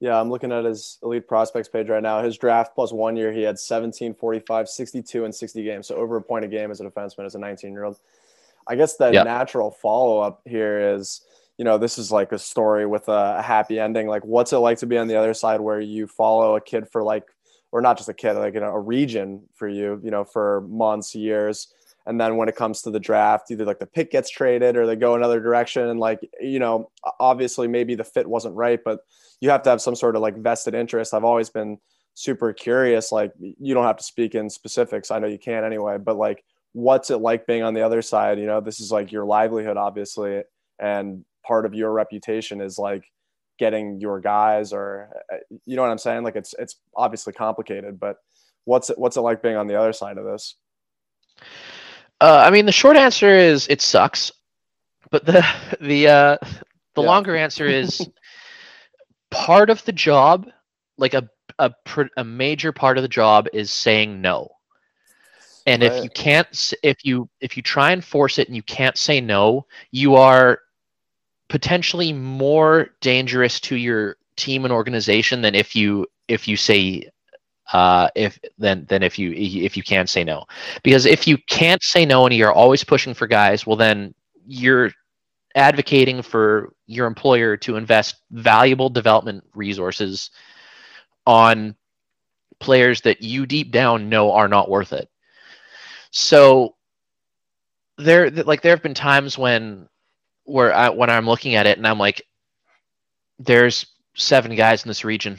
Yeah, 0.00 0.18
I'm 0.18 0.30
looking 0.30 0.50
at 0.50 0.64
his 0.64 0.98
elite 1.02 1.28
prospects 1.28 1.68
page 1.68 1.88
right 1.90 2.02
now. 2.02 2.22
His 2.22 2.38
draft 2.38 2.74
plus 2.74 2.90
one 2.90 3.16
year, 3.16 3.32
he 3.32 3.42
had 3.42 3.58
17, 3.58 4.14
45, 4.14 4.66
62, 4.66 5.26
and 5.26 5.34
60 5.34 5.62
games. 5.62 5.88
So 5.88 5.96
over 5.96 6.16
a 6.16 6.22
point 6.22 6.46
a 6.46 6.48
game 6.48 6.70
as 6.70 6.80
a 6.80 6.84
defenseman 6.84 7.26
as 7.26 7.34
a 7.34 7.38
19 7.38 7.72
year 7.72 7.84
old. 7.84 7.98
I 8.66 8.76
guess 8.76 8.96
the 8.96 9.10
yeah. 9.12 9.24
natural 9.24 9.70
follow 9.70 10.20
up 10.20 10.40
here 10.46 10.94
is 10.94 11.20
you 11.60 11.64
know, 11.64 11.76
this 11.76 11.98
is 11.98 12.10
like 12.10 12.32
a 12.32 12.38
story 12.38 12.86
with 12.86 13.06
a, 13.10 13.36
a 13.36 13.42
happy 13.42 13.78
ending. 13.78 14.06
Like, 14.06 14.24
what's 14.24 14.50
it 14.54 14.56
like 14.56 14.78
to 14.78 14.86
be 14.86 14.96
on 14.96 15.08
the 15.08 15.16
other 15.16 15.34
side 15.34 15.60
where 15.60 15.78
you 15.78 16.06
follow 16.06 16.56
a 16.56 16.60
kid 16.60 16.88
for 16.88 17.02
like, 17.02 17.24
or 17.70 17.82
not 17.82 17.98
just 17.98 18.08
a 18.08 18.14
kid, 18.14 18.32
like 18.32 18.54
you 18.54 18.60
know, 18.60 18.70
a 18.70 18.80
region 18.80 19.42
for 19.54 19.68
you, 19.68 20.00
you 20.02 20.10
know, 20.10 20.24
for 20.24 20.62
months, 20.62 21.14
years. 21.14 21.68
And 22.10 22.20
then 22.20 22.36
when 22.36 22.48
it 22.48 22.56
comes 22.56 22.82
to 22.82 22.90
the 22.90 22.98
draft, 22.98 23.52
either 23.52 23.64
like 23.64 23.78
the 23.78 23.86
pick 23.86 24.10
gets 24.10 24.28
traded 24.28 24.76
or 24.76 24.84
they 24.84 24.96
go 24.96 25.14
another 25.14 25.38
direction. 25.38 25.88
And 25.88 26.00
like, 26.00 26.18
you 26.40 26.58
know, 26.58 26.90
obviously 27.20 27.68
maybe 27.68 27.94
the 27.94 28.02
fit 28.02 28.26
wasn't 28.26 28.56
right, 28.56 28.80
but 28.84 28.98
you 29.40 29.48
have 29.50 29.62
to 29.62 29.70
have 29.70 29.80
some 29.80 29.94
sort 29.94 30.16
of 30.16 30.20
like 30.20 30.36
vested 30.36 30.74
interest. 30.74 31.14
I've 31.14 31.22
always 31.22 31.50
been 31.50 31.78
super 32.14 32.52
curious. 32.52 33.12
Like, 33.12 33.30
you 33.38 33.74
don't 33.74 33.84
have 33.84 33.98
to 33.98 34.02
speak 34.02 34.34
in 34.34 34.50
specifics. 34.50 35.12
I 35.12 35.20
know 35.20 35.28
you 35.28 35.38
can 35.38 35.62
anyway, 35.62 35.98
but 35.98 36.16
like, 36.16 36.42
what's 36.72 37.10
it 37.10 37.18
like 37.18 37.46
being 37.46 37.62
on 37.62 37.74
the 37.74 37.82
other 37.82 38.02
side? 38.02 38.40
You 38.40 38.46
know, 38.46 38.60
this 38.60 38.80
is 38.80 38.90
like 38.90 39.12
your 39.12 39.24
livelihood, 39.24 39.76
obviously. 39.76 40.42
And 40.80 41.24
part 41.46 41.64
of 41.64 41.74
your 41.74 41.92
reputation 41.92 42.60
is 42.60 42.76
like 42.76 43.04
getting 43.56 44.00
your 44.00 44.18
guys 44.18 44.72
or 44.72 45.10
uh, 45.32 45.36
you 45.64 45.76
know 45.76 45.82
what 45.82 45.92
I'm 45.92 45.98
saying? 45.98 46.24
Like 46.24 46.34
it's 46.34 46.56
it's 46.58 46.74
obviously 46.96 47.34
complicated, 47.34 48.00
but 48.00 48.16
what's 48.64 48.90
it 48.90 48.98
what's 48.98 49.16
it 49.16 49.20
like 49.20 49.42
being 49.42 49.54
on 49.54 49.68
the 49.68 49.78
other 49.78 49.92
side 49.92 50.18
of 50.18 50.24
this? 50.24 50.56
Uh, 52.20 52.42
I 52.46 52.50
mean, 52.50 52.66
the 52.66 52.72
short 52.72 52.96
answer 52.96 53.34
is 53.34 53.66
it 53.68 53.80
sucks, 53.80 54.30
but 55.10 55.24
the 55.24 55.44
the 55.80 56.08
uh, 56.08 56.36
the 56.94 57.02
yeah. 57.02 57.06
longer 57.06 57.36
answer 57.36 57.66
is 57.66 58.06
part 59.30 59.70
of 59.70 59.84
the 59.84 59.92
job, 59.92 60.48
like 60.98 61.14
a 61.14 61.28
a 61.58 61.72
a 62.16 62.24
major 62.24 62.72
part 62.72 62.98
of 62.98 63.02
the 63.02 63.08
job 63.08 63.46
is 63.52 63.70
saying 63.70 64.20
no. 64.20 64.48
And 65.66 65.82
right. 65.82 65.92
if 65.92 66.04
you 66.04 66.10
can't, 66.10 66.74
if 66.82 67.04
you 67.04 67.28
if 67.40 67.56
you 67.56 67.62
try 67.62 67.92
and 67.92 68.04
force 68.04 68.38
it 68.38 68.48
and 68.48 68.56
you 68.56 68.62
can't 68.62 68.96
say 68.96 69.20
no, 69.20 69.66
you 69.90 70.16
are 70.16 70.60
potentially 71.48 72.12
more 72.12 72.90
dangerous 73.00 73.60
to 73.60 73.76
your 73.76 74.16
team 74.36 74.64
and 74.64 74.72
organization 74.72 75.42
than 75.42 75.54
if 75.54 75.76
you 75.76 76.06
if 76.28 76.48
you 76.48 76.56
say 76.56 77.10
uh, 77.72 78.08
if 78.14 78.38
then 78.58 78.84
then 78.88 79.02
if 79.02 79.18
you 79.18 79.32
if 79.32 79.76
you 79.76 79.82
can 79.82 80.06
say 80.06 80.24
no 80.24 80.44
because 80.82 81.06
if 81.06 81.26
you 81.26 81.38
can't 81.48 81.82
say 81.82 82.04
no 82.04 82.26
and 82.26 82.34
you're 82.34 82.52
always 82.52 82.84
pushing 82.84 83.14
for 83.14 83.26
guys 83.26 83.66
well 83.66 83.76
then 83.76 84.14
you're 84.46 84.90
advocating 85.54 86.22
for 86.22 86.72
your 86.86 87.06
employer 87.06 87.56
to 87.56 87.76
invest 87.76 88.16
valuable 88.30 88.88
development 88.88 89.44
resources 89.54 90.30
on 91.26 91.74
players 92.60 93.00
that 93.00 93.22
you 93.22 93.46
deep 93.46 93.70
down 93.72 94.08
know 94.08 94.32
are 94.32 94.48
not 94.48 94.68
worth 94.70 94.92
it 94.92 95.08
so 96.10 96.74
there 97.98 98.30
like 98.30 98.62
there 98.62 98.72
have 98.72 98.82
been 98.82 98.94
times 98.94 99.38
when 99.38 99.88
where 100.44 100.74
I, 100.74 100.88
when 100.90 101.10
I'm 101.10 101.26
looking 101.26 101.54
at 101.54 101.66
it 101.66 101.78
and 101.78 101.86
I'm 101.86 101.98
like, 101.98 102.22
there's 103.38 103.86
seven 104.14 104.54
guys 104.56 104.84
in 104.84 104.88
this 104.88 105.04
region. 105.04 105.38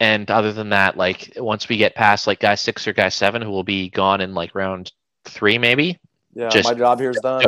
And 0.00 0.30
other 0.30 0.52
than 0.52 0.70
that, 0.70 0.96
like 0.96 1.32
once 1.36 1.68
we 1.68 1.76
get 1.76 1.94
past 1.94 2.26
like 2.26 2.40
guy 2.40 2.54
six 2.54 2.86
or 2.86 2.92
guy 2.92 3.08
seven, 3.08 3.42
who 3.42 3.50
will 3.50 3.64
be 3.64 3.90
gone 3.90 4.20
in 4.20 4.32
like 4.32 4.54
round 4.54 4.92
three, 5.24 5.58
maybe. 5.58 5.98
Yeah, 6.34 6.48
just, 6.50 6.68
my 6.68 6.74
job 6.74 7.00
here 7.00 7.10
is 7.10 7.18
done. 7.20 7.44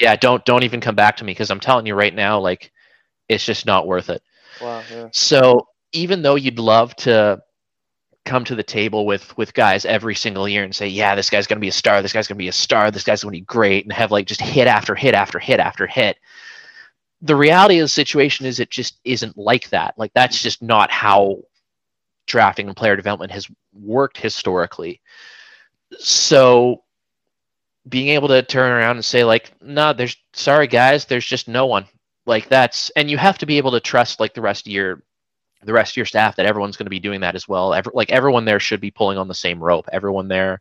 Yeah, 0.00 0.16
don't 0.16 0.44
don't 0.44 0.64
even 0.64 0.80
come 0.80 0.96
back 0.96 1.16
to 1.18 1.24
me 1.24 1.32
because 1.32 1.50
I'm 1.50 1.60
telling 1.60 1.86
you 1.86 1.94
right 1.94 2.14
now, 2.14 2.40
like 2.40 2.72
it's 3.28 3.44
just 3.44 3.66
not 3.66 3.86
worth 3.86 4.10
it. 4.10 4.22
Wow. 4.60 4.82
Yeah. 4.90 5.08
So 5.12 5.68
even 5.92 6.22
though 6.22 6.34
you'd 6.34 6.58
love 6.58 6.96
to 6.96 7.40
come 8.24 8.44
to 8.44 8.54
the 8.54 8.62
table 8.62 9.06
with 9.06 9.36
with 9.36 9.54
guys 9.54 9.84
every 9.84 10.14
single 10.14 10.48
year 10.48 10.64
and 10.64 10.74
say, 10.74 10.88
yeah, 10.88 11.14
this 11.14 11.30
guy's 11.30 11.46
going 11.46 11.58
to 11.58 11.60
be 11.60 11.68
a 11.68 11.72
star, 11.72 12.02
this 12.02 12.12
guy's 12.12 12.26
going 12.26 12.36
to 12.36 12.42
be 12.42 12.48
a 12.48 12.52
star, 12.52 12.90
this 12.90 13.04
guy's 13.04 13.22
going 13.22 13.32
to 13.32 13.38
be 13.38 13.44
great, 13.44 13.84
and 13.84 13.92
have 13.92 14.10
like 14.10 14.26
just 14.26 14.40
hit 14.40 14.66
after 14.66 14.94
hit 14.94 15.14
after 15.14 15.38
hit 15.38 15.60
after 15.60 15.86
hit. 15.86 16.18
The 17.22 17.36
reality 17.36 17.78
of 17.78 17.84
the 17.84 17.88
situation 17.88 18.46
is 18.46 18.60
it 18.60 18.70
just 18.70 18.98
isn't 19.04 19.36
like 19.36 19.68
that. 19.70 19.94
Like 19.98 20.12
that's 20.14 20.42
just 20.42 20.62
not 20.62 20.90
how 20.90 21.42
drafting 22.30 22.66
and 22.66 22.76
player 22.76 22.96
development 22.96 23.32
has 23.32 23.46
worked 23.72 24.16
historically. 24.16 25.00
So 25.98 26.84
being 27.88 28.08
able 28.08 28.28
to 28.28 28.42
turn 28.42 28.72
around 28.72 28.96
and 28.96 29.04
say 29.04 29.24
like, 29.24 29.52
no, 29.60 29.86
nah, 29.86 29.92
there's 29.92 30.16
sorry 30.32 30.66
guys, 30.66 31.04
there's 31.04 31.26
just 31.26 31.48
no 31.48 31.66
one. 31.66 31.86
Like 32.26 32.48
that's 32.48 32.90
and 32.90 33.10
you 33.10 33.18
have 33.18 33.38
to 33.38 33.46
be 33.46 33.58
able 33.58 33.72
to 33.72 33.80
trust 33.80 34.20
like 34.20 34.34
the 34.34 34.42
rest 34.42 34.66
of 34.66 34.72
your 34.72 35.02
the 35.62 35.72
rest 35.72 35.92
of 35.92 35.96
your 35.96 36.06
staff 36.06 36.36
that 36.36 36.46
everyone's 36.46 36.76
going 36.76 36.86
to 36.86 36.90
be 36.90 37.00
doing 37.00 37.20
that 37.20 37.34
as 37.34 37.48
well. 37.48 37.74
Every, 37.74 37.92
like 37.94 38.10
everyone 38.10 38.44
there 38.44 38.60
should 38.60 38.80
be 38.80 38.90
pulling 38.90 39.18
on 39.18 39.28
the 39.28 39.34
same 39.34 39.62
rope. 39.62 39.88
Everyone 39.92 40.28
there 40.28 40.60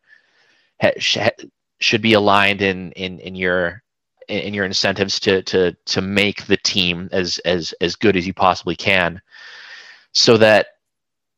ha, 0.82 0.92
sh- 0.98 1.46
should 1.80 2.02
be 2.02 2.14
aligned 2.14 2.62
in 2.62 2.92
in 2.94 3.20
in 3.20 3.36
your 3.36 3.84
in 4.28 4.54
your 4.54 4.66
incentives 4.66 5.20
to 5.22 5.42
to 5.44 5.76
to 5.86 6.02
make 6.02 6.46
the 6.46 6.58
team 6.58 7.10
as 7.12 7.40
as 7.40 7.74
as 7.82 7.96
good 7.96 8.16
as 8.16 8.26
you 8.26 8.34
possibly 8.34 8.76
can, 8.76 9.22
so 10.12 10.38
that 10.38 10.68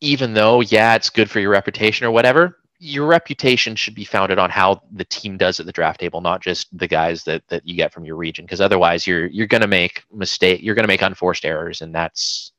even 0.02 0.34
though 0.34 0.62
yeah 0.62 0.96
it's 0.96 1.10
good 1.10 1.30
for 1.30 1.40
your 1.40 1.52
reputation 1.52 2.06
or 2.06 2.12
whatever, 2.12 2.58
your 2.80 3.06
reputation 3.06 3.76
should 3.76 3.94
be 3.94 4.04
founded 4.04 4.40
on 4.40 4.50
how 4.50 4.82
the 4.92 5.06
team 5.06 5.38
does 5.38 5.60
at 5.60 5.68
the 5.68 5.72
draft 5.72 6.00
table, 6.00 6.20
not 6.20 6.42
just 6.42 6.76
the 6.76 6.88
guys 6.88 7.24
that, 7.26 7.48
that 7.50 7.66
you 7.66 7.76
get 7.76 7.94
from 7.94 8.06
your 8.06 8.16
region. 8.16 8.44
Because 8.44 8.60
otherwise, 8.60 9.06
you're 9.06 9.28
you're 9.28 9.48
going 9.48 9.62
to 9.62 9.68
make 9.68 10.04
mistake. 10.12 10.62
You're 10.64 10.76
to 10.76 10.88
make 10.88 11.04
unforced 11.04 11.46
errors, 11.46 11.82
and 11.82 11.94
that's 11.94 12.52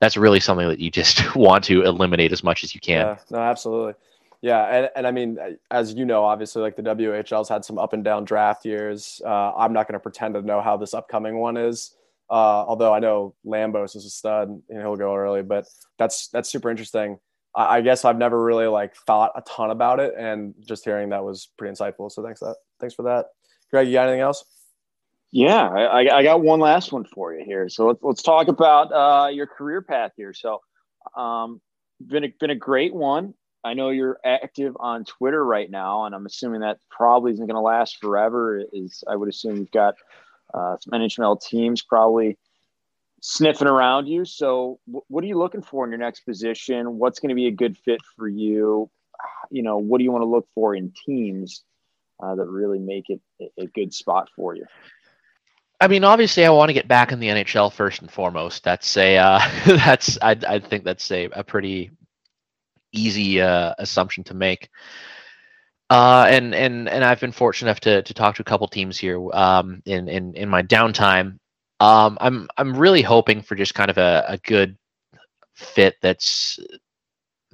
that's 0.00 0.16
really 0.16 0.40
something 0.40 0.66
that 0.66 0.80
you 0.80 0.90
just 0.90 1.34
want 1.36 1.62
to 1.64 1.82
eliminate 1.82 2.32
as 2.32 2.42
much 2.42 2.64
as 2.64 2.74
you 2.74 2.80
can. 2.80 3.06
Yeah, 3.06 3.16
no, 3.30 3.38
absolutely. 3.38 3.94
Yeah, 4.42 4.64
and, 4.64 4.90
and 4.96 5.06
I 5.06 5.10
mean, 5.10 5.38
as 5.70 5.92
you 5.94 6.04
know, 6.04 6.24
obviously, 6.24 6.62
like 6.62 6.74
the 6.74 6.82
WHL's 6.82 7.48
had 7.48 7.64
some 7.64 7.78
up 7.78 7.92
and 7.92 8.02
down 8.02 8.24
draft 8.24 8.64
years. 8.64 9.20
Uh, 9.24 9.52
I'm 9.54 9.72
not 9.72 9.86
going 9.86 9.94
to 9.94 10.00
pretend 10.00 10.34
to 10.34 10.42
know 10.42 10.60
how 10.60 10.76
this 10.76 10.94
upcoming 10.94 11.38
one 11.38 11.56
is. 11.56 11.94
Uh, 12.30 12.64
although 12.66 12.94
I 12.94 13.00
know 13.00 13.34
Lambos 13.44 13.96
is 13.96 14.06
a 14.06 14.10
stud 14.10 14.48
and 14.48 14.62
he'll 14.80 14.96
go 14.96 15.16
early, 15.16 15.42
but 15.42 15.66
that's 15.98 16.28
that's 16.28 16.48
super 16.48 16.70
interesting. 16.70 17.18
I, 17.56 17.78
I, 17.78 17.80
guess 17.80 18.04
I've 18.04 18.18
never 18.18 18.40
really 18.40 18.68
like 18.68 18.94
thought 18.94 19.32
a 19.34 19.42
ton 19.42 19.70
about 19.70 19.98
it, 19.98 20.14
and 20.16 20.54
just 20.64 20.84
hearing 20.84 21.08
that 21.08 21.24
was 21.24 21.48
pretty 21.58 21.74
insightful. 21.74 22.10
So 22.12 22.22
thanks 22.22 22.38
that 22.40 22.54
thanks 22.78 22.94
for 22.94 23.02
that, 23.02 23.26
Greg. 23.70 23.88
You 23.88 23.94
got 23.94 24.06
anything 24.06 24.20
else? 24.20 24.44
Yeah, 25.32 25.68
I, 25.68 26.18
I 26.18 26.22
got 26.22 26.42
one 26.42 26.58
last 26.58 26.92
one 26.92 27.04
for 27.04 27.32
you 27.34 27.44
here. 27.44 27.68
So 27.68 27.86
let's, 27.86 28.00
let's 28.02 28.22
talk 28.22 28.48
about 28.48 28.92
uh, 28.92 29.28
your 29.28 29.46
career 29.46 29.80
path 29.80 30.10
here. 30.16 30.34
So, 30.34 30.60
um, 31.16 31.60
been 32.04 32.24
a, 32.24 32.34
been 32.40 32.50
a 32.50 32.56
great 32.56 32.92
one. 32.92 33.34
I 33.62 33.74
know 33.74 33.90
you're 33.90 34.18
active 34.24 34.76
on 34.80 35.04
Twitter 35.04 35.44
right 35.44 35.70
now, 35.70 36.04
and 36.04 36.14
I'm 36.14 36.26
assuming 36.26 36.60
that 36.60 36.78
probably 36.90 37.32
isn't 37.32 37.46
going 37.46 37.54
to 37.54 37.60
last 37.60 37.98
forever. 38.00 38.64
Is 38.72 39.04
I 39.08 39.14
would 39.14 39.28
assume 39.28 39.56
you've 39.56 39.70
got 39.70 39.94
uh, 40.52 40.76
some 40.78 41.00
NHL 41.00 41.40
teams 41.40 41.82
probably 41.82 42.38
sniffing 43.20 43.68
around 43.68 44.06
you. 44.06 44.24
So, 44.24 44.78
w- 44.86 45.04
what 45.08 45.24
are 45.24 45.26
you 45.26 45.38
looking 45.38 45.62
for 45.62 45.84
in 45.84 45.90
your 45.90 45.98
next 45.98 46.20
position? 46.20 46.98
What's 46.98 47.20
going 47.20 47.30
to 47.30 47.34
be 47.34 47.46
a 47.46 47.52
good 47.52 47.76
fit 47.78 48.00
for 48.16 48.28
you? 48.28 48.90
You 49.50 49.62
know, 49.62 49.78
what 49.78 49.98
do 49.98 50.04
you 50.04 50.12
want 50.12 50.22
to 50.22 50.28
look 50.28 50.48
for 50.54 50.74
in 50.74 50.92
teams 51.06 51.62
uh, 52.22 52.34
that 52.34 52.46
really 52.46 52.78
make 52.78 53.10
it 53.10 53.20
a 53.58 53.66
good 53.66 53.92
spot 53.92 54.28
for 54.34 54.54
you? 54.54 54.66
I 55.80 55.88
mean, 55.88 56.04
obviously, 56.04 56.44
I 56.44 56.50
want 56.50 56.68
to 56.68 56.74
get 56.74 56.88
back 56.88 57.10
in 57.10 57.20
the 57.20 57.28
NHL 57.28 57.72
first 57.72 58.02
and 58.02 58.10
foremost. 58.10 58.64
That's 58.64 58.96
a 58.96 59.16
uh, 59.16 59.40
that's 59.66 60.18
I 60.20 60.36
I 60.46 60.58
think 60.58 60.84
that's 60.84 61.10
a, 61.10 61.24
a 61.26 61.44
pretty 61.44 61.90
easy 62.92 63.40
uh, 63.40 63.74
assumption 63.78 64.24
to 64.24 64.34
make. 64.34 64.68
Uh, 65.90 66.26
and 66.30 66.54
and 66.54 66.88
and 66.88 67.04
I've 67.04 67.20
been 67.20 67.32
fortunate 67.32 67.68
enough 67.68 67.80
to 67.80 68.02
to 68.02 68.14
talk 68.14 68.36
to 68.36 68.42
a 68.42 68.44
couple 68.44 68.68
teams 68.68 68.96
here 68.96 69.20
um, 69.32 69.82
in 69.86 70.08
in 70.08 70.34
in 70.34 70.48
my 70.48 70.62
downtime. 70.62 71.38
Um, 71.80 72.16
I'm 72.20 72.48
I'm 72.56 72.76
really 72.76 73.02
hoping 73.02 73.42
for 73.42 73.56
just 73.56 73.74
kind 73.74 73.90
of 73.90 73.98
a, 73.98 74.24
a 74.28 74.38
good 74.38 74.78
fit 75.56 75.96
that's 76.00 76.60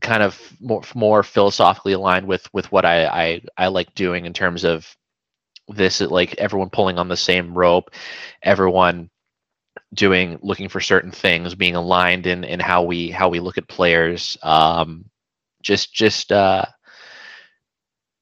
kind 0.02 0.22
of 0.22 0.40
more 0.60 0.82
more 0.94 1.22
philosophically 1.22 1.94
aligned 1.94 2.26
with 2.26 2.48
with 2.52 2.70
what 2.70 2.84
I, 2.84 3.06
I 3.06 3.42
I 3.56 3.68
like 3.68 3.94
doing 3.94 4.26
in 4.26 4.34
terms 4.34 4.64
of 4.64 4.94
this 5.68 6.00
like 6.02 6.34
everyone 6.36 6.70
pulling 6.70 6.98
on 6.98 7.08
the 7.08 7.16
same 7.16 7.56
rope, 7.56 7.90
everyone 8.42 9.10
doing 9.94 10.38
looking 10.42 10.68
for 10.68 10.80
certain 10.80 11.10
things, 11.10 11.54
being 11.54 11.76
aligned 11.76 12.26
in 12.26 12.44
in 12.44 12.60
how 12.60 12.82
we 12.82 13.10
how 13.10 13.28
we 13.30 13.40
look 13.40 13.58
at 13.58 13.68
players. 13.68 14.36
Um, 14.42 15.06
just 15.62 15.94
just 15.94 16.32
uh, 16.32 16.64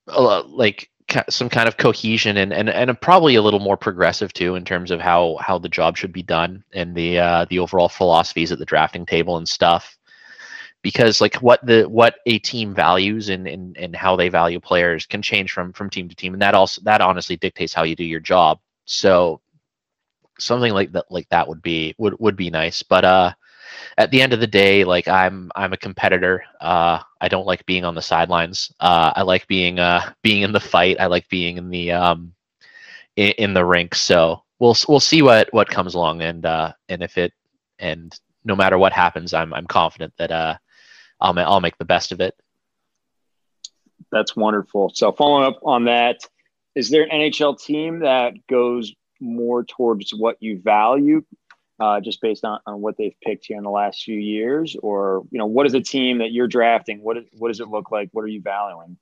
like 0.07 0.91
some 1.29 1.49
kind 1.49 1.69
of 1.69 1.77
cohesion 1.77 2.39
and, 2.39 2.53
and 2.53 2.69
and 2.69 3.01
probably 3.01 3.37
a 3.37 3.43
little 3.43 3.61
more 3.61 3.77
progressive 3.77 4.33
too 4.33 4.57
in 4.57 4.65
terms 4.65 4.91
of 4.91 5.01
how 5.01 5.37
how 5.41 5.59
the 5.59 5.69
job 5.69 5.97
should 5.97 6.13
be 6.13 6.23
done 6.23 6.65
and 6.73 6.95
the 6.95 7.19
uh, 7.19 7.47
the 7.51 7.59
overall 7.59 7.89
philosophies 7.89 8.51
at 8.51 8.59
the 8.59 8.65
drafting 8.65 9.07
table 9.07 9.37
and 9.37 9.49
stuff. 9.49 9.97
Because 10.83 11.21
like 11.21 11.37
what 11.37 11.65
the 11.65 11.85
what 11.85 12.17
a 12.27 12.39
team 12.41 12.75
values 12.75 13.29
and, 13.29 13.47
and 13.47 13.77
and 13.77 13.97
how 13.97 14.17
they 14.17 14.29
value 14.29 14.61
players 14.61 15.07
can 15.07 15.23
change 15.23 15.53
from 15.53 15.73
from 15.73 15.89
team 15.89 16.09
to 16.09 16.17
team. 16.17 16.33
And 16.35 16.43
that 16.43 16.55
also 16.55 16.81
that 16.85 17.01
honestly 17.01 17.37
dictates 17.37 17.73
how 17.73 17.85
you 17.85 17.97
do 17.97 18.05
your 18.05 18.21
job. 18.21 18.59
So 18.85 19.41
something 20.39 20.73
like 20.73 20.93
that 20.93 21.07
like 21.11 21.29
that 21.31 21.49
would 21.49 21.63
be 21.63 21.95
would 21.99 22.19
would 22.19 22.37
be 22.37 22.51
nice. 22.51 22.83
But 22.83 23.05
uh 23.05 23.33
at 23.97 24.11
the 24.11 24.21
end 24.21 24.33
of 24.33 24.41
the 24.41 24.47
day 24.47 24.85
like 24.85 25.09
i'm 25.09 25.51
i'm 25.55 25.73
a 25.73 25.77
competitor. 25.77 26.45
Uh 26.61 26.99
i 27.21 27.29
don't 27.29 27.47
like 27.47 27.65
being 27.67 27.85
on 27.85 27.95
the 27.95 28.03
sidelines. 28.03 28.73
Uh 28.81 29.13
i 29.17 29.23
like 29.23 29.47
being 29.47 29.79
uh 29.79 30.13
being 30.23 30.43
in 30.43 30.53
the 30.53 30.61
fight. 30.61 31.01
I 31.01 31.07
like 31.07 31.29
being 31.29 31.57
in 31.59 31.71
the 31.71 31.93
um 31.93 32.33
in, 33.17 33.33
in 33.39 33.55
the 33.55 33.65
rink. 33.65 33.95
So 33.95 34.43
we'll 34.59 34.77
we'll 34.89 35.01
see 35.01 35.23
what 35.23 35.53
what 35.53 35.69
comes 35.69 35.95
along. 35.95 36.23
And 36.23 36.45
uh 36.47 36.73
and 36.89 37.03
if 37.03 37.19
it 37.19 37.33
and 37.79 38.19
no 38.45 38.55
matter 38.55 38.77
what 38.79 38.93
happens 38.93 39.33
i'm 39.33 39.55
i'm 39.55 39.67
confident 39.67 40.13
that 40.19 40.31
uh 40.31 40.57
I'll, 41.21 41.39
I'll 41.39 41.61
make 41.61 41.79
the 41.79 41.85
best 41.85 42.13
of 42.13 42.21
it. 42.21 42.35
That's 44.13 44.37
wonderful. 44.37 44.93
So 44.95 45.13
following 45.13 45.47
up 45.47 45.59
on 45.65 45.85
that, 45.87 46.21
is 46.75 46.91
there 46.91 47.03
an 47.03 47.11
NHL 47.11 47.61
team 47.61 48.01
that 48.01 48.35
goes 48.49 48.93
more 49.21 49.65
towards 49.65 50.13
what 50.13 50.37
you 50.41 50.61
value, 50.61 51.25
uh, 51.81 52.01
just 52.01 52.21
based 52.21 52.45
on, 52.45 52.61
on 52.67 52.81
what 52.81 52.97
they've 52.97 53.17
picked 53.23 53.47
here 53.47 53.57
in 53.57 53.65
the 53.65 53.71
last 53.71 54.03
few 54.03 54.19
years, 54.19 54.77
or 54.83 55.25
you 55.31 55.39
know, 55.39 55.47
what 55.47 55.67
is 55.67 55.75
a 55.75 55.81
team 55.81 56.19
that 56.19 56.33
you're 56.33 56.47
drafting? 56.47 57.03
What 57.03 57.17
is, 57.17 57.25
what 57.33 57.49
does 57.49 57.61
it 57.61 57.69
look 57.69 57.91
like? 57.91 58.09
What 58.13 58.23
are 58.23 58.29
you 58.29 58.41
valuing? 58.41 58.97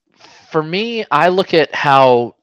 For 0.51 0.63
me, 0.63 1.05
I 1.11 1.29
look 1.29 1.55
at 1.55 1.75
how 1.75 2.37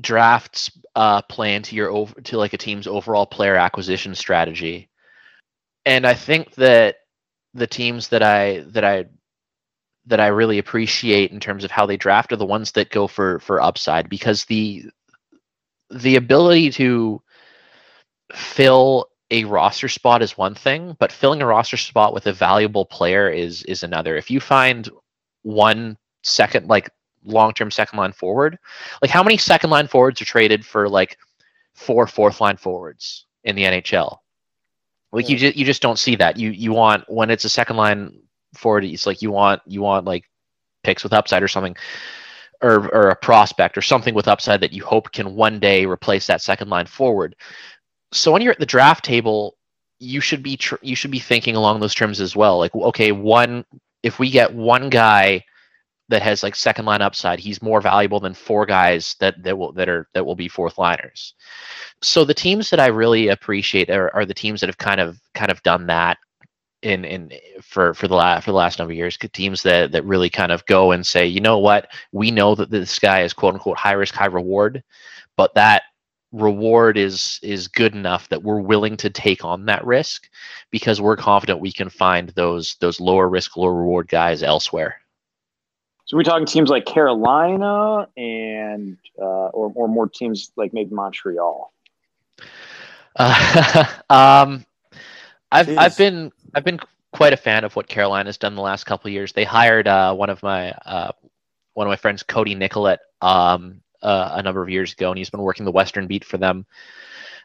drafts 0.00 0.70
uh, 0.94 1.22
play 1.22 1.54
into 1.54 1.76
your 1.76 1.90
over 1.90 2.18
to 2.22 2.38
like 2.38 2.52
a 2.52 2.58
team's 2.58 2.86
overall 2.86 3.26
player 3.26 3.56
acquisition 3.56 4.14
strategy, 4.14 4.88
and 5.84 6.06
I 6.06 6.14
think 6.14 6.54
that 6.54 6.96
the 7.54 7.66
teams 7.66 8.08
that 8.08 8.22
I 8.22 8.60
that 8.68 8.84
I 8.84 9.06
that 10.06 10.20
I 10.20 10.28
really 10.28 10.58
appreciate 10.58 11.30
in 11.30 11.40
terms 11.40 11.64
of 11.64 11.70
how 11.70 11.86
they 11.86 11.96
draft 11.96 12.32
are 12.32 12.36
the 12.36 12.46
ones 12.46 12.72
that 12.72 12.90
go 12.90 13.06
for 13.06 13.38
for 13.40 13.60
upside 13.60 14.08
because 14.08 14.44
the 14.46 14.84
the 15.90 16.16
ability 16.16 16.70
to 16.70 17.22
fill 18.32 19.09
a 19.30 19.44
roster 19.44 19.88
spot 19.88 20.22
is 20.22 20.36
one 20.36 20.54
thing, 20.54 20.96
but 20.98 21.12
filling 21.12 21.42
a 21.42 21.46
roster 21.46 21.76
spot 21.76 22.12
with 22.12 22.26
a 22.26 22.32
valuable 22.32 22.84
player 22.84 23.28
is 23.28 23.62
is 23.64 23.82
another. 23.82 24.16
If 24.16 24.30
you 24.30 24.40
find 24.40 24.88
one 25.42 25.96
second 26.22 26.68
like 26.68 26.90
long-term 27.24 27.70
second 27.70 27.98
line 27.98 28.12
forward, 28.12 28.58
like 29.02 29.10
how 29.10 29.22
many 29.22 29.36
second 29.36 29.70
line 29.70 29.86
forwards 29.86 30.20
are 30.20 30.26
traded 30.26 30.64
for 30.64 30.88
like 30.88 31.18
four 31.74 32.06
fourth 32.06 32.40
line 32.40 32.56
forwards 32.56 33.26
in 33.44 33.54
the 33.56 33.64
NHL? 33.64 34.18
Like 35.12 35.28
yeah. 35.28 35.30
you 35.30 35.36
hmm. 35.36 35.40
just 35.40 35.56
you 35.56 35.64
just 35.64 35.82
don't 35.82 35.98
see 35.98 36.16
that. 36.16 36.36
You 36.36 36.50
you 36.50 36.72
want 36.72 37.04
when 37.08 37.30
it's 37.30 37.44
a 37.44 37.48
second 37.48 37.76
line 37.76 38.20
forward, 38.54 38.84
it's 38.84 39.06
like 39.06 39.22
you 39.22 39.30
want 39.30 39.62
you 39.66 39.82
want 39.82 40.06
like 40.06 40.24
picks 40.82 41.04
with 41.04 41.12
upside 41.12 41.42
or 41.42 41.48
something, 41.48 41.76
or 42.62 42.88
or 42.92 43.10
a 43.10 43.16
prospect 43.16 43.78
or 43.78 43.82
something 43.82 44.14
with 44.14 44.28
upside 44.28 44.60
that 44.60 44.72
you 44.72 44.84
hope 44.84 45.12
can 45.12 45.36
one 45.36 45.60
day 45.60 45.86
replace 45.86 46.26
that 46.26 46.42
second 46.42 46.68
line 46.68 46.86
forward. 46.86 47.36
So 48.12 48.32
when 48.32 48.42
you're 48.42 48.52
at 48.52 48.58
the 48.58 48.66
draft 48.66 49.04
table, 49.04 49.56
you 49.98 50.20
should 50.20 50.42
be 50.42 50.56
tr- 50.56 50.76
you 50.82 50.96
should 50.96 51.10
be 51.10 51.18
thinking 51.18 51.56
along 51.56 51.80
those 51.80 51.94
terms 51.94 52.20
as 52.20 52.34
well. 52.34 52.58
Like 52.58 52.74
okay, 52.74 53.12
one 53.12 53.64
if 54.02 54.18
we 54.18 54.30
get 54.30 54.54
one 54.54 54.88
guy 54.90 55.44
that 56.08 56.22
has 56.22 56.42
like 56.42 56.56
second 56.56 56.86
line 56.86 57.02
upside, 57.02 57.38
he's 57.38 57.62
more 57.62 57.80
valuable 57.80 58.18
than 58.18 58.34
four 58.34 58.66
guys 58.66 59.14
that 59.20 59.40
that 59.42 59.56
will 59.56 59.72
that 59.72 59.88
are 59.88 60.08
that 60.14 60.24
will 60.24 60.34
be 60.34 60.48
fourth 60.48 60.76
liners. 60.78 61.34
So 62.02 62.24
the 62.24 62.34
teams 62.34 62.68
that 62.70 62.80
I 62.80 62.86
really 62.86 63.28
appreciate 63.28 63.90
are, 63.90 64.12
are 64.14 64.26
the 64.26 64.34
teams 64.34 64.60
that 64.60 64.68
have 64.68 64.78
kind 64.78 65.00
of 65.00 65.18
kind 65.34 65.50
of 65.50 65.62
done 65.62 65.86
that 65.86 66.18
in 66.82 67.04
in 67.04 67.30
for 67.62 67.94
for 67.94 68.08
the 68.08 68.16
last 68.16 68.44
for 68.44 68.50
the 68.50 68.56
last 68.56 68.78
number 68.78 68.92
of 68.92 68.96
years. 68.96 69.16
Teams 69.18 69.62
that 69.62 69.92
that 69.92 70.04
really 70.04 70.30
kind 70.30 70.50
of 70.50 70.66
go 70.66 70.92
and 70.92 71.06
say, 71.06 71.26
you 71.26 71.40
know 71.40 71.58
what, 71.58 71.88
we 72.12 72.30
know 72.30 72.54
that 72.54 72.70
this 72.70 72.98
guy 72.98 73.22
is 73.22 73.32
quote 73.32 73.54
unquote 73.54 73.78
high 73.78 73.92
risk, 73.92 74.14
high 74.14 74.26
reward, 74.26 74.82
but 75.36 75.54
that 75.54 75.84
reward 76.32 76.96
is 76.96 77.40
is 77.42 77.66
good 77.68 77.94
enough 77.94 78.28
that 78.28 78.42
we're 78.42 78.60
willing 78.60 78.96
to 78.98 79.10
take 79.10 79.44
on 79.44 79.66
that 79.66 79.84
risk 79.84 80.28
because 80.70 81.00
we're 81.00 81.16
confident 81.16 81.60
we 81.60 81.72
can 81.72 81.90
find 81.90 82.30
those 82.30 82.76
those 82.80 83.00
lower 83.00 83.28
risk, 83.28 83.56
lower 83.56 83.74
reward 83.74 84.08
guys 84.08 84.42
elsewhere. 84.42 85.00
So 86.04 86.16
we're 86.16 86.24
talking 86.24 86.46
teams 86.46 86.70
like 86.70 86.86
Carolina 86.86 88.08
and 88.16 88.96
uh, 89.18 89.48
or 89.48 89.72
or 89.74 89.88
more 89.88 90.08
teams 90.08 90.52
like 90.56 90.72
maybe 90.72 90.94
Montreal. 90.94 91.72
Uh, 93.16 93.84
um, 94.10 94.64
I've 95.52 95.66
Jeez. 95.66 95.78
I've 95.78 95.96
been 95.96 96.32
I've 96.54 96.64
been 96.64 96.80
quite 97.12 97.32
a 97.32 97.36
fan 97.36 97.64
of 97.64 97.74
what 97.76 97.88
Carolina's 97.88 98.38
done 98.38 98.54
the 98.54 98.62
last 98.62 98.84
couple 98.84 99.10
years. 99.10 99.32
They 99.32 99.44
hired 99.44 99.88
uh, 99.88 100.14
one 100.14 100.30
of 100.30 100.42
my 100.42 100.72
uh, 100.72 101.12
one 101.74 101.86
of 101.86 101.90
my 101.90 101.96
friends, 101.96 102.22
Cody 102.22 102.54
Nickolet, 102.54 102.98
um, 103.20 103.80
uh, 104.02 104.32
a 104.34 104.42
number 104.42 104.62
of 104.62 104.68
years 104.68 104.92
ago, 104.92 105.10
and 105.10 105.18
he's 105.18 105.30
been 105.30 105.42
working 105.42 105.64
the 105.64 105.72
Western 105.72 106.06
beat 106.06 106.24
for 106.24 106.38
them. 106.38 106.66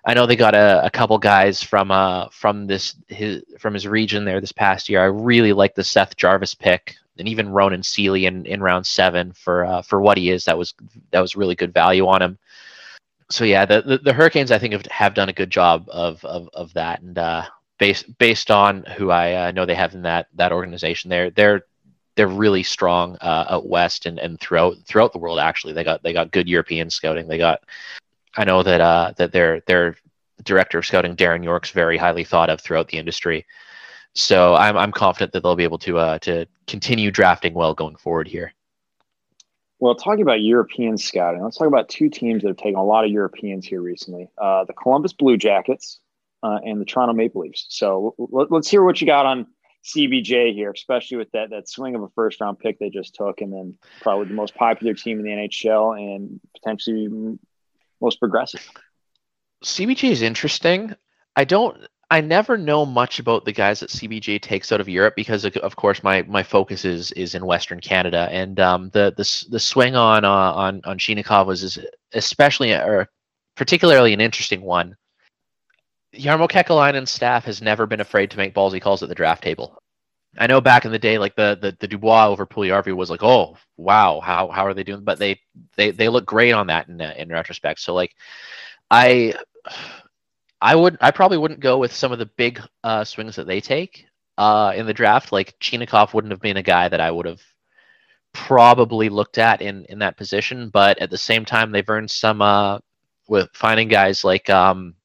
I 0.06 0.14
know 0.14 0.26
they 0.26 0.36
got 0.36 0.53
a, 0.53 0.86
a 0.86 0.89
couple 0.91 1.18
guys 1.18 1.64
from 1.64 1.89
uh 1.89 2.30
from 2.30 2.68
this 2.68 2.95
his 3.08 3.43
from 3.58 3.74
his 3.74 3.88
region 3.88 4.24
there 4.24 4.39
this 4.39 4.51
past 4.51 4.88
year. 4.88 5.01
I 5.01 5.06
really 5.06 5.51
like 5.51 5.74
the 5.74 5.84
Seth 5.84 6.16
Jarvis 6.16 6.53
pick 6.53 6.95
and 7.18 7.28
even 7.28 7.49
Ronan 7.49 7.84
Seeley 7.84 8.26
in, 8.26 8.45
in 8.45 8.62
round 8.62 8.86
seven 8.86 9.32
for 9.34 9.66
uh, 9.66 9.82
for 9.82 10.01
what 10.01 10.18
he 10.18 10.30
is. 10.30 10.45
That 10.45 10.58
was 10.58 10.74
that 11.12 11.22
was 11.22 11.36
really 11.36 11.56
good 11.56 11.74
value 11.74 12.08
on 12.08 12.22
him. 12.22 12.38
So 13.32 13.43
yeah, 13.43 13.66
the, 13.66 13.82
the, 13.82 13.97
the 13.97 14.14
Hurricanes 14.14 14.51
I 14.51 14.60
think 14.60 14.74
have, 14.74 14.86
have 14.88 15.14
done 15.16 15.30
a 15.30 15.34
good 15.34 15.49
job 15.49 15.88
of 15.89 16.24
of, 16.24 16.49
of 16.53 16.74
that, 16.74 17.01
and 17.01 17.18
uh, 17.18 17.45
based 17.80 18.18
based 18.18 18.51
on 18.51 18.84
who 18.97 19.10
I 19.10 19.47
uh, 19.47 19.51
know 19.51 19.66
they 19.66 19.76
have 19.76 19.95
in 19.95 20.03
that 20.03 20.28
that 20.36 20.51
organization, 20.51 21.10
they're 21.10 21.32
they're 21.32 21.66
they're 22.16 22.28
really 22.28 22.63
strong 22.63 23.18
uh, 23.22 23.45
out 23.49 23.68
west 23.68 24.05
and, 24.05 24.20
and 24.20 24.39
throughout 24.39 24.76
throughout 24.86 25.11
the 25.11 25.20
world. 25.20 25.39
Actually, 25.39 25.74
they 25.74 25.84
got 25.84 26.03
they 26.03 26.13
got 26.13 26.32
good 26.32 26.47
European 26.47 26.89
scouting. 26.89 27.28
They 27.28 27.38
got 27.38 27.61
I 28.38 28.43
know 28.43 28.63
that 28.63 28.82
uh, 28.82 29.13
that 29.18 29.32
their 29.32 29.61
their 29.61 29.95
director 30.43 30.80
of 30.80 30.86
scouting 30.86 31.16
Darren 31.16 31.43
Yorke's 31.43 31.72
very 31.72 31.97
highly 31.97 32.24
thought 32.24 32.49
of 32.49 32.61
throughout 32.61 32.89
the 32.89 32.97
industry. 32.97 33.45
So 34.13 34.55
I'm 34.55 34.78
I'm 34.78 34.91
confident 34.91 35.34
that 35.34 35.43
they'll 35.43 35.55
be 35.55 35.63
able 35.63 35.80
to 35.80 35.97
uh, 35.97 36.20
to 36.20 36.45
continue 36.68 37.11
drafting 37.11 37.53
well 37.53 37.74
going 37.74 37.95
forward 37.95 38.28
here. 38.28 38.53
Well, 39.80 39.93
talking 39.93 40.22
about 40.22 40.41
European 40.41 40.97
scouting, 40.97 41.43
let's 41.43 41.57
talk 41.57 41.68
about 41.68 41.89
two 41.89 42.09
teams 42.09 42.43
that 42.43 42.47
have 42.47 42.57
taken 42.57 42.76
a 42.76 42.84
lot 42.84 43.03
of 43.03 43.11
Europeans 43.11 43.66
here 43.66 43.82
recently: 43.82 44.30
uh, 44.38 44.63
the 44.63 44.74
Columbus 44.74 45.11
Blue 45.11 45.36
Jackets 45.36 45.99
uh, 46.43 46.59
and 46.63 46.80
the 46.80 46.86
Toronto 46.86 47.13
Maple 47.13 47.41
Leafs. 47.41 47.66
So 47.70 48.16
let, 48.18 48.51
us 48.51 48.70
hear 48.70 48.84
what 48.84 49.01
you 49.01 49.07
got 49.07 49.26
on 49.26 49.47
CBJ 49.86 50.53
here, 50.53 50.71
especially 50.71 51.17
with 51.17 51.31
that 51.31 51.51
that 51.51 51.69
swing 51.69 51.95
of 51.95 52.01
a 52.01 52.09
first 52.09 52.41
round 52.41 52.59
pick 52.59 52.79
they 52.79 52.89
just 52.89 53.15
took, 53.15 53.41
and 53.41 53.53
then 53.53 53.77
probably 54.01 54.27
the 54.27 54.33
most 54.33 54.55
popular 54.55 54.93
team 54.93 55.19
in 55.19 55.25
the 55.25 55.31
NHL 55.31 55.97
and 55.97 56.39
potentially 56.55 57.38
most 58.01 58.19
progressive. 58.19 58.67
CBJ 59.63 60.11
is 60.11 60.21
interesting. 60.21 60.95
I 61.36 61.43
don't 61.43 61.77
I 62.11 62.21
never 62.21 62.57
know 62.57 62.86
much 62.86 63.19
about 63.19 63.45
the 63.45 63.51
guys 63.51 63.79
that 63.79 63.89
CBJ 63.89 64.41
takes 64.41 64.71
out 64.71 64.79
of 64.79 64.88
Europe 64.88 65.15
because, 65.15 65.43
of 65.43 65.75
course, 65.75 66.03
my, 66.03 66.21
my 66.23 66.43
focus 66.43 66.86
is 66.86 67.11
is 67.13 67.33
in 67.33 67.45
Western 67.45 67.79
Canada, 67.79 68.27
and 68.31 68.59
um, 68.59 68.89
the 68.91 69.13
the 69.17 69.45
the 69.49 69.59
swing 69.59 69.95
on 69.95 70.23
uh, 70.23 70.29
on 70.29 70.81
on 70.86 70.99
Chinakhov 70.99 71.47
was 71.47 71.79
especially 72.13 72.73
or 72.73 73.09
particularly 73.55 74.13
an 74.13 74.21
interesting 74.21 74.61
one. 74.61 74.95
Jarmo 76.16 76.49
Kekalainen's 76.49 77.11
staff 77.11 77.45
has 77.45 77.61
never 77.61 77.86
been 77.86 78.01
afraid 78.01 78.32
to 78.32 78.38
make 78.38 78.53
ballsy 78.53 78.82
calls 78.82 79.03
at 79.03 79.09
the 79.09 79.16
draft 79.16 79.43
table. 79.43 79.82
I 80.38 80.47
know 80.47 80.59
back 80.59 80.86
in 80.86 80.91
the 80.91 80.99
day, 80.99 81.18
like 81.18 81.36
the 81.36 81.57
the, 81.61 81.78
the 81.80 81.88
Dubois 81.88 82.28
over 82.28 82.45
Puljujarvi 82.45 82.93
was 82.93 83.09
like, 83.09 83.24
oh 83.24 83.57
wow, 83.78 84.20
how 84.20 84.49
how 84.49 84.66
are 84.66 84.74
they 84.74 84.84
doing? 84.84 85.03
But 85.03 85.20
they 85.20 85.39
they 85.78 85.91
they 85.91 86.09
look 86.09 86.26
great 86.26 86.51
on 86.51 86.68
that 86.68 86.88
in 86.89 86.99
in 86.99 87.30
retrospect. 87.30 87.80
So 87.80 87.93
like, 87.93 88.13
I 88.91 89.34
I 90.61 90.76
would 90.76 90.97
I 91.01 91.11
probably 91.11 91.38
wouldn't 91.38 91.61
go 91.61 91.78
with 91.78 91.93
some 91.93 92.11
of 92.11 92.20
the 92.20 92.30
big 92.38 92.61
uh, 92.84 93.03
swings 93.03 93.36
that 93.38 93.47
they 93.47 93.61
take 93.61 94.07
uh, 94.38 94.74
in 94.76 94.86
the 94.86 94.93
draft. 94.93 95.32
Like 95.32 95.57
Chinakhov 95.59 96.13
wouldn't 96.13 96.32
have 96.32 96.41
been 96.41 96.57
a 96.57 96.63
guy 96.63 96.89
that 96.89 97.01
I 97.01 97.11
would 97.11 97.26
have 97.26 97.41
probably 98.34 99.09
looked 99.09 99.38
at 99.38 99.61
in 99.61 99.86
in 99.86 99.99
that 99.99 100.18
position. 100.18 100.70
But 100.70 100.99
at 100.99 101.09
the 101.09 101.18
same 101.18 101.45
time, 101.45 101.72
they've 101.72 101.89
earned 101.89 102.11
some 102.11 102.41
uh, 102.41 102.80
with 103.28 103.49
finding 103.53 103.88
guys 103.88 104.24
like 104.24 104.49
um, 104.49 104.95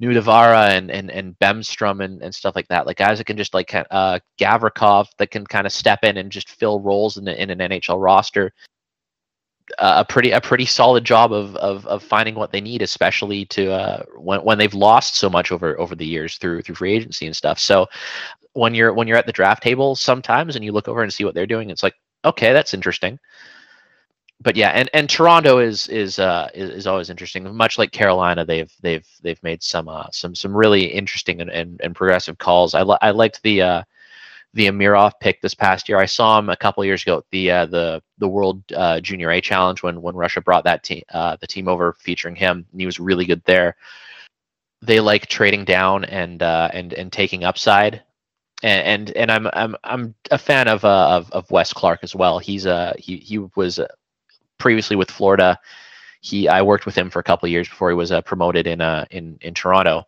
Nutivaara 0.00 0.70
and 0.70 0.90
and 0.90 1.10
and 1.10 1.38
Bemstrom 1.38 2.04
and, 2.04 2.22
and 2.22 2.34
stuff 2.34 2.56
like 2.56 2.68
that. 2.68 2.86
Like 2.86 2.98
guys 2.98 3.18
that 3.18 3.24
can 3.24 3.36
just 3.36 3.54
like 3.54 3.74
uh, 3.74 4.18
Gavrikov 4.40 5.08
that 5.18 5.30
can 5.30 5.46
kind 5.46 5.66
of 5.66 5.72
step 5.72 6.00
in 6.02 6.16
and 6.16 6.30
just 6.30 6.50
fill 6.50 6.80
roles 6.80 7.16
in, 7.16 7.28
in 7.28 7.50
an 7.50 7.58
NHL 7.58 8.02
roster 8.02 8.52
a 9.78 10.04
pretty 10.04 10.30
a 10.30 10.40
pretty 10.40 10.64
solid 10.64 11.04
job 11.04 11.32
of, 11.32 11.56
of 11.56 11.86
of 11.86 12.02
finding 12.02 12.34
what 12.34 12.52
they 12.52 12.60
need, 12.60 12.82
especially 12.82 13.44
to 13.46 13.72
uh, 13.72 14.02
when 14.16 14.40
when 14.42 14.58
they've 14.58 14.74
lost 14.74 15.16
so 15.16 15.30
much 15.30 15.52
over 15.52 15.78
over 15.78 15.94
the 15.94 16.06
years 16.06 16.36
through 16.36 16.62
through 16.62 16.74
free 16.74 16.92
agency 16.92 17.26
and 17.26 17.36
stuff. 17.36 17.58
So 17.58 17.86
when 18.54 18.74
you're 18.74 18.92
when 18.92 19.08
you're 19.08 19.16
at 19.16 19.26
the 19.26 19.32
draft 19.32 19.62
table 19.62 19.96
sometimes 19.96 20.56
and 20.56 20.64
you 20.64 20.72
look 20.72 20.88
over 20.88 21.02
and 21.02 21.12
see 21.12 21.24
what 21.24 21.34
they're 21.34 21.46
doing, 21.46 21.70
it's 21.70 21.82
like 21.82 21.94
okay, 22.24 22.52
that's 22.52 22.74
interesting. 22.74 23.18
But 24.42 24.56
yeah, 24.56 24.70
and, 24.70 24.90
and 24.92 25.08
Toronto 25.08 25.58
is 25.58 25.88
is 25.88 26.18
uh 26.18 26.48
is, 26.54 26.70
is 26.70 26.86
always 26.86 27.10
interesting. 27.10 27.54
Much 27.54 27.78
like 27.78 27.92
Carolina, 27.92 28.44
they've 28.44 28.72
they've 28.80 29.06
they've 29.22 29.42
made 29.42 29.62
some 29.62 29.88
uh 29.88 30.06
some 30.10 30.34
some 30.34 30.56
really 30.56 30.84
interesting 30.84 31.40
and, 31.40 31.50
and, 31.50 31.80
and 31.82 31.94
progressive 31.94 32.38
calls. 32.38 32.74
I 32.74 32.82
li- 32.82 32.98
I 33.02 33.10
liked 33.10 33.42
the 33.42 33.62
uh 33.62 33.82
the 34.54 34.66
Amirov 34.66 35.12
pick 35.20 35.40
this 35.40 35.54
past 35.54 35.88
year. 35.88 35.98
I 35.98 36.06
saw 36.06 36.38
him 36.38 36.50
a 36.50 36.56
couple 36.56 36.84
years 36.84 37.02
ago 37.02 37.18
at 37.18 37.24
the 37.30 37.50
uh, 37.50 37.66
the 37.66 38.02
the 38.18 38.28
World 38.28 38.62
uh, 38.74 39.00
Junior 39.00 39.30
A 39.30 39.40
Challenge 39.40 39.82
when 39.82 40.02
when 40.02 40.14
Russia 40.14 40.40
brought 40.40 40.64
that 40.64 40.82
team 40.82 41.02
uh, 41.12 41.36
the 41.40 41.46
team 41.46 41.68
over 41.68 41.92
featuring 41.94 42.34
him, 42.34 42.66
and 42.70 42.80
he 42.80 42.86
was 42.86 43.00
really 43.00 43.24
good 43.24 43.42
there. 43.44 43.76
They 44.82 45.00
like 45.00 45.26
trading 45.26 45.64
down 45.64 46.04
and 46.04 46.42
uh, 46.42 46.68
and 46.72 46.92
and 46.92 47.12
taking 47.12 47.44
upside, 47.44 48.02
and 48.62 49.08
and, 49.08 49.16
and 49.16 49.30
I'm 49.30 49.48
I'm 49.52 49.76
I'm 49.84 50.14
a 50.30 50.38
fan 50.38 50.68
of 50.68 50.84
uh, 50.84 51.08
of 51.16 51.30
of 51.32 51.50
Wes 51.50 51.72
Clark 51.72 52.00
as 52.02 52.14
well. 52.14 52.38
He's 52.38 52.66
a 52.66 52.74
uh, 52.74 52.92
he 52.98 53.16
he 53.18 53.38
was 53.38 53.80
previously 54.62 54.96
with 54.96 55.10
Florida. 55.10 55.58
He 56.20 56.48
I 56.48 56.62
worked 56.62 56.86
with 56.86 56.96
him 56.96 57.10
for 57.10 57.18
a 57.18 57.24
couple 57.24 57.48
years 57.48 57.68
before 57.68 57.90
he 57.90 57.96
was 57.96 58.12
promoted 58.24 58.66
in 58.66 58.80
uh 58.80 59.04
in 59.10 59.38
in 59.40 59.54
Toronto 59.54 60.06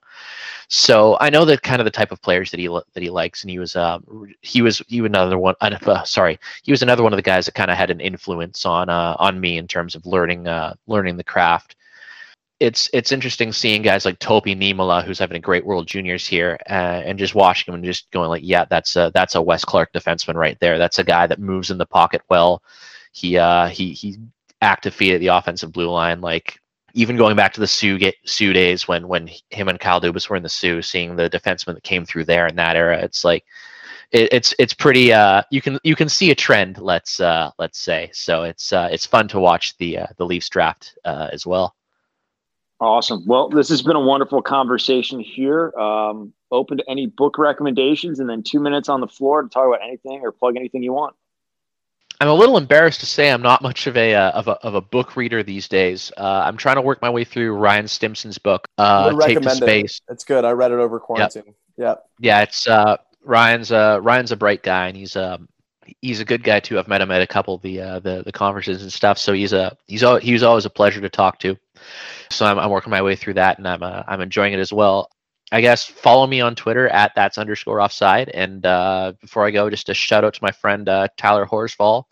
so 0.69 1.17
I 1.21 1.31
know 1.31 1.45
that 1.45 1.63
kind 1.63 1.81
of 1.81 1.85
the 1.85 1.91
type 1.91 2.13
of 2.13 2.23
players 2.23 2.51
that 2.51 2.61
he 2.61 2.69
that 2.69 3.03
he 3.03 3.11
likes, 3.11 3.43
and 3.43 3.51
he 3.51 3.59
was 3.59 3.77
um, 3.77 4.33
he 4.41 4.63
was 4.63 4.83
he 4.89 5.01
was 5.01 5.09
another 5.09 5.39
one. 5.39 5.55
Uh, 5.85 6.03
sorry, 6.05 6.39
he 6.63 6.73
was 6.73 6.83
another 6.83 7.03
one 7.03 7.13
of 7.13 7.19
the 7.19 7.23
guys 7.23 7.47
that 7.47 7.55
kind 7.55 7.71
of 7.71 7.77
had 7.77 7.91
an 7.91 8.01
influence 8.01 8.65
on 8.65 8.89
uh, 8.89 9.17
on 9.19 9.41
me 9.41 9.59
in 9.59 9.69
terms 9.69 9.95
of 9.95 10.07
learning 10.07 10.49
uh, 10.49 10.75
learning 10.87 11.17
the 11.17 11.25
craft. 11.25 11.77
It's 12.61 12.89
it's 12.93 13.13
interesting 13.13 13.53
seeing 13.53 13.83
guys 13.83 14.05
like 14.05 14.19
Topi 14.19 14.55
Niemelä, 14.55 15.05
who's 15.05 15.19
having 15.19 15.37
a 15.37 15.41
great 15.41 15.67
World 15.67 15.87
Juniors 15.87 16.27
here, 16.27 16.59
uh, 16.69 17.03
and 17.05 17.19
just 17.19 17.35
watching 17.35 17.73
him 17.73 17.77
and 17.77 17.85
just 17.85 18.11
going 18.13 18.29
like, 18.29 18.43
yeah, 18.45 18.65
that's 18.65 18.97
a 18.97 19.11
that's 19.15 19.35
a 19.35 19.43
Wes 19.43 19.65
Clark 19.65 19.93
defenseman 19.93 20.35
right 20.37 20.59
there. 20.61 20.79
That's 20.79 20.99
a 20.99 21.05
guy 21.05 21.27
that 21.27 21.39
moves 21.39 21.71
in 21.71 21.79
the 21.79 21.87
pocket 21.87 22.23
well. 22.31 22.63
He 23.13 23.37
uh, 23.37 23.69
he 23.69 23.93
he 23.93 24.17
active 24.65 24.95
feet 24.95 25.15
at 25.15 25.21
the 25.21 25.29
offensive 25.29 25.73
blue 25.73 25.91
line 25.91 26.21
like 26.21 26.59
even 26.95 27.17
going 27.17 27.37
back 27.37 27.53
to 27.53 27.61
the 27.61 27.67
Soo 27.67 27.99
Soo 28.25 28.53
days 28.53 28.89
when 28.89 29.09
when 29.09 29.29
him 29.51 29.69
and 29.69 29.79
Kyle 29.79 30.01
Dubas 30.01 30.29
were 30.29 30.37
in 30.37 30.43
the 30.43 30.49
Soo, 30.49 30.81
seeing 30.81 31.17
the 31.17 31.29
defensemen 31.29 31.75
that 31.75 31.83
came 31.83 32.05
through 32.05 32.25
there 32.25 32.47
in 32.47 32.57
that 32.57 32.77
era, 32.77 32.99
it's 32.99 33.25
like 33.25 33.45
it, 34.13 34.33
it's 34.33 34.55
it's 34.59 34.73
pretty. 34.73 35.13
Uh, 35.13 35.43
you 35.51 35.61
can 35.61 35.79
you 35.83 35.97
can 35.97 36.09
see 36.09 36.31
a 36.31 36.35
trend. 36.35 36.79
Let's 36.79 37.21
uh, 37.21 37.51
let's 37.59 37.79
say 37.79 38.11
so. 38.13 38.45
It's 38.45 38.73
uh, 38.73 38.89
it's 38.91 39.05
fun 39.05 39.29
to 39.29 39.41
watch 39.41 39.77
the 39.79 39.99
uh, 39.99 40.07
the 40.17 40.25
Leafs 40.25 40.49
draft 40.49 40.97
uh, 41.05 41.29
as 41.33 41.45
well. 41.45 41.75
Awesome. 42.81 43.25
Well, 43.27 43.49
this 43.49 43.69
has 43.69 43.83
been 43.83 43.97
a 43.97 44.01
wonderful 44.01 44.43
conversation 44.43 45.21
here. 45.21 45.73
Um, 45.79 46.33
open 46.51 46.79
to 46.79 46.85
any 46.89 47.07
book 47.07 47.39
recommendations, 47.39 48.21
and 48.21 48.29
then 48.29 48.43
two 48.43 48.61
minutes 48.61 48.89
on 48.89 49.01
the 49.01 49.09
floor 49.09 49.43
to 49.43 49.49
talk 49.49 49.67
about 49.67 49.83
anything 49.83 50.21
or 50.23 50.33
plug 50.33 50.57
anything 50.57 50.83
you 50.83 50.93
want. 50.93 51.17
I'm 52.21 52.29
a 52.29 52.35
little 52.35 52.57
embarrassed 52.57 53.01
to 53.01 53.07
say 53.07 53.31
I'm 53.31 53.43
not 53.43 53.61
much 53.63 53.87
of 53.87 53.97
a 53.97 54.15
uh, 54.15 54.31
of 54.31 54.49
a 54.49 54.53
of 54.53 54.75
a 54.75 54.81
book 54.81 55.17
reader 55.17 55.43
these 55.43 55.69
days. 55.69 56.13
Uh, 56.17 56.43
I'm 56.47 56.57
trying 56.57 56.77
to 56.77 56.83
work 56.83 57.03
my 57.03 57.11
way 57.11 57.25
through 57.25 57.55
Ryan 57.57 57.89
Stimson's 57.89 58.39
book, 58.39 58.67
uh, 58.79 59.13
Take 59.21 59.41
to 59.41 59.51
Space. 59.51 60.01
It. 60.09 60.13
It's 60.13 60.25
good. 60.25 60.45
I 60.45 60.53
read 60.53 60.71
it 60.71 60.79
over 60.79 61.01
quarantine. 61.01 61.55
Yeah. 61.77 61.97
Yeah, 62.21 62.43
it's 62.43 62.69
uh, 62.69 62.97
Ryan's 63.25 63.73
uh, 63.73 63.99
Ryan's 64.03 64.33
a 64.33 64.37
bright 64.37 64.63
guy, 64.63 64.89
and 64.89 64.97
he's 64.97 65.17
um 65.17 65.49
he's 66.01 66.21
a 66.21 66.25
good 66.25 66.43
guy 66.43 66.61
too. 66.61 66.79
I've 66.79 66.89
met 66.89 67.01
him 67.01 67.11
at 67.11 67.23
a 67.23 67.27
couple 67.27 67.55
of 67.55 67.63
the 67.63 67.81
uh, 67.81 67.99
the 68.01 68.23
the 68.25 68.33
conferences 68.33 68.83
and 68.83 68.93
stuff. 68.93 69.19
So 69.19 69.33
he's 69.33 69.53
a 69.53 69.77
he's 69.87 70.03
al- 70.03 70.19
he's 70.19 70.43
always 70.43 70.65
a 70.65 70.71
pleasure 70.71 71.01
to 71.01 71.09
talk 71.09 71.41
to. 71.41 71.57
So 72.31 72.47
I'm, 72.47 72.59
I'm 72.59 72.71
working 72.71 72.91
my 72.91 73.03
way 73.03 73.17
through 73.17 73.35
that, 73.35 73.59
and 73.59 73.67
I'm 73.67 73.83
uh, 73.83 74.03
I'm 74.07 74.21
enjoying 74.21 74.53
it 74.53 74.61
as 74.61 74.73
well. 74.73 75.11
I 75.55 75.61
guess 75.61 75.85
follow 75.85 76.27
me 76.27 76.41
on 76.41 76.57
Twitter 76.57 76.89
at 76.89 77.13
that's 77.15 77.39
underscore 77.39 77.81
offside. 77.81 78.29
And 78.31 78.67
uh, 78.67 79.13
before 79.21 79.47
I 79.47 79.53
go, 79.53 79.71
just 79.71 79.89
a 79.89 79.95
shout 79.95 80.25
out 80.25 80.35
to 80.35 80.43
my 80.43 80.51
friend 80.51 80.89
uh, 80.89 81.07
Tyler 81.17 81.47
Horsfall. 81.47 82.07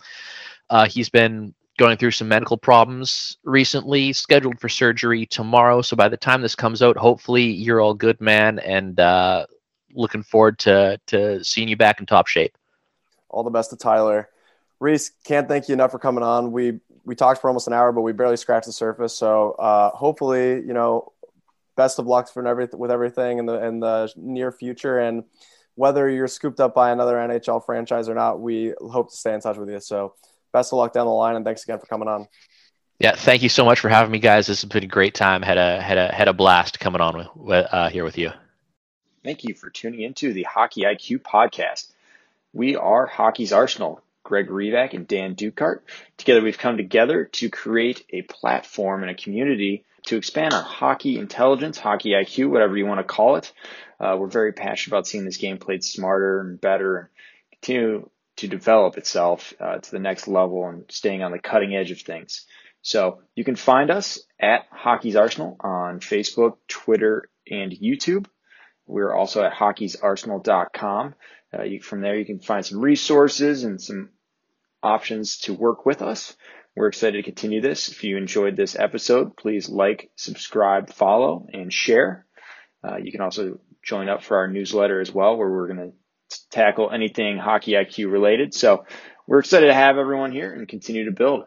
Uh, 0.71 0.87
he's 0.87 1.09
been 1.09 1.53
going 1.77 1.97
through 1.97 2.13
some 2.13 2.29
medical 2.29 2.57
problems 2.57 3.39
recently, 3.43 4.13
scheduled 4.13 4.61
for 4.61 4.69
surgery 4.69 5.27
tomorrow. 5.27 5.83
So 5.83 5.97
by 5.97 6.09
the 6.09 6.17
time 6.17 6.41
this 6.41 6.55
comes 6.55 6.83
out, 6.83 6.97
hopefully 6.97 7.43
you're 7.43 7.81
all 7.81 7.95
good, 7.95 8.21
man, 8.21 8.61
and 8.61 9.01
uh, 9.01 9.47
looking 9.93 10.23
forward 10.23 10.61
to 10.61 11.01
to 11.09 11.43
seeing 11.43 11.67
you 11.67 11.77
back 11.77 11.99
in 11.99 12.07
top 12.07 12.29
shape. 12.29 12.57
All 13.29 13.43
the 13.43 13.51
best 13.51 13.71
to 13.71 13.77
Tyler. 13.77 14.29
Rhys, 14.79 15.11
can't 15.25 15.49
thank 15.49 15.69
you 15.69 15.73
enough 15.73 15.91
for 15.91 15.99
coming 15.99 16.23
on. 16.23 16.53
We 16.53 16.79
we 17.05 17.17
talked 17.17 17.41
for 17.41 17.49
almost 17.49 17.67
an 17.67 17.73
hour, 17.73 17.91
but 17.91 18.03
we 18.03 18.13
barely 18.13 18.37
scratched 18.37 18.67
the 18.67 18.73
surface. 18.73 19.17
So 19.17 19.53
uh, 19.59 19.91
hopefully, 19.91 20.65
you 20.65 20.73
know, 20.73 21.12
best 21.77 21.99
of 21.99 22.07
luck 22.07 22.33
for 22.33 22.47
everything 22.47 22.79
with 22.79 22.91
everything 22.91 23.39
in 23.39 23.47
the 23.47 23.65
in 23.65 23.81
the 23.81 24.13
near 24.17 24.53
future. 24.53 24.99
And 24.99 25.25
whether 25.75 26.09
you're 26.09 26.29
scooped 26.29 26.61
up 26.61 26.75
by 26.75 26.91
another 26.91 27.17
NHL 27.17 27.65
franchise 27.65 28.09
or 28.09 28.15
not, 28.15 28.41
we 28.41 28.75
hope 28.81 29.11
to 29.11 29.17
stay 29.17 29.35
in 29.35 29.41
touch 29.41 29.57
with 29.57 29.71
you. 29.71 29.81
So 29.81 30.15
best 30.53 30.73
of 30.73 30.79
luck 30.79 30.93
down 30.93 31.07
the 31.07 31.13
line, 31.13 31.37
and 31.37 31.45
thanks 31.45 31.65
again 31.65 31.79
for 31.79 31.87
coming 31.87 32.09
on. 32.09 32.29
Yeah, 32.99 33.17
thank 33.17 33.43
you 33.43 33.49
so 33.49 33.65
much 33.65 33.81
for 33.81 33.89
having 33.89 34.13
me, 34.13 34.19
guys. 34.19 34.47
This 34.47 34.63
has 34.63 34.71
been 34.71 34.85
a 34.85 34.87
great 34.87 35.15
time. 35.15 35.43
Had 35.43 35.59
a 35.59 35.81
had 35.81 35.99
a 35.99 36.13
had 36.13 36.29
a 36.29 36.33
blast 36.33 36.79
coming 36.79 37.01
on 37.01 37.29
with, 37.35 37.67
uh, 37.73 37.89
here 37.89 38.05
with 38.05 38.19
you. 38.19 38.31
Thank 39.25 39.45
you 39.45 39.55
for 39.55 39.71
tuning 39.71 40.01
into 40.01 40.33
the 40.33 40.45
Hockey 40.45 40.83
IQ 40.83 41.19
podcast. 41.19 41.91
We 42.53 42.77
are 42.77 43.07
Hockey's 43.07 43.53
Arsenal. 43.53 44.03
Greg 44.25 44.49
Revac 44.49 44.95
and 44.95 45.07
Dan 45.07 45.35
Dukart. 45.35 45.81
Together, 46.17 46.43
we've 46.43 46.59
come 46.59 46.77
together 46.77 47.25
to 47.25 47.51
create 47.51 48.05
a 48.11 48.23
platform 48.23 49.03
and 49.03 49.11
a 49.11 49.15
community 49.15 49.85
to 50.05 50.17
expand 50.17 50.53
our 50.53 50.63
hockey 50.63 51.19
intelligence, 51.19 51.79
hockey 51.79 52.11
IQ, 52.11 52.51
whatever 52.51 52.77
you 52.77 52.87
want 52.87 53.01
to 53.01 53.05
call 53.05 53.37
it. 53.37 53.53
Uh, 54.01 54.17
we're 54.19 54.27
very 54.27 54.53
passionate 54.53 54.95
about 54.95 55.07
seeing 55.07 55.25
this 55.25 55.37
game 55.37 55.59
played 55.59 55.85
smarter 55.85 56.41
and 56.41 56.61
better 56.61 56.99
and 56.99 57.09
continue 57.53 58.09
to 58.37 58.49
develop 58.49 58.97
itself 58.99 59.53
uh, 59.61 59.79
to 59.79 59.91
the 59.91 59.99
next 59.99 60.27
level 60.27 60.67
and 60.69 60.85
staying 60.91 61.23
on 61.23 61.33
the 61.33 61.39
cutting 61.39 61.75
edge 61.75 61.91
of 61.91 62.01
things. 62.01 62.47
So 62.83 63.23
you 63.37 63.45
can 63.45 63.57
find 63.57 63.91
us 63.91 64.19
at 64.41 64.67
Hockey's 64.71 65.15
Arsenal 65.15 65.57
on 65.61 66.01
Facebook, 66.01 66.57
Twitter, 66.67 67.29
and 67.49 67.71
YouTube. 67.71 68.27
We're 68.87 69.15
also 69.15 69.45
at 69.45 69.53
hockeysarsenal.com. 69.53 71.15
Uh, 71.57 71.63
you, 71.63 71.81
from 71.81 72.01
there, 72.01 72.17
you 72.17 72.25
can 72.25 72.41
find 72.41 72.67
some 72.67 72.81
resources 72.81 73.63
and 73.63 73.81
some 73.81 74.11
options 74.83 75.39
to 75.41 75.55
work 75.55 75.87
with 75.87 76.03
us. 76.03 76.37
We're 76.75 76.89
excited 76.89 77.19
to 77.19 77.23
continue 77.23 77.61
this. 77.61 77.91
If 77.91 78.03
you 78.03 78.17
enjoyed 78.17 78.57
this 78.57 78.79
episode, 78.79 79.37
please 79.37 79.69
like, 79.69 80.11
subscribe, 80.17 80.89
follow, 80.91 81.47
and 81.53 81.71
share. 81.71 82.25
Uh, 82.83 82.97
you 82.97 83.13
can 83.13 83.21
also 83.21 83.61
join 83.85 84.09
up 84.09 84.23
for 84.23 84.39
our 84.39 84.49
newsletter 84.49 84.99
as 84.99 85.13
well, 85.13 85.37
where 85.37 85.51
we're 85.51 85.67
going 85.67 85.91
to 85.91 86.39
tackle 86.51 86.91
anything 86.91 87.37
hockey 87.37 87.73
IQ 87.73 88.11
related. 88.11 88.55
So 88.55 88.87
we're 89.27 89.41
excited 89.41 89.67
to 89.67 89.75
have 89.75 89.99
everyone 89.99 90.33
here 90.33 90.51
and 90.51 90.67
continue 90.67 91.05
to 91.05 91.11
build. 91.11 91.45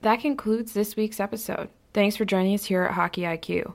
That 0.00 0.20
concludes 0.20 0.72
this 0.72 0.96
week's 0.96 1.20
episode. 1.20 1.68
Thanks 1.92 2.16
for 2.16 2.24
joining 2.24 2.54
us 2.54 2.64
here 2.64 2.82
at 2.82 2.94
Hockey 2.94 3.22
IQ. 3.22 3.74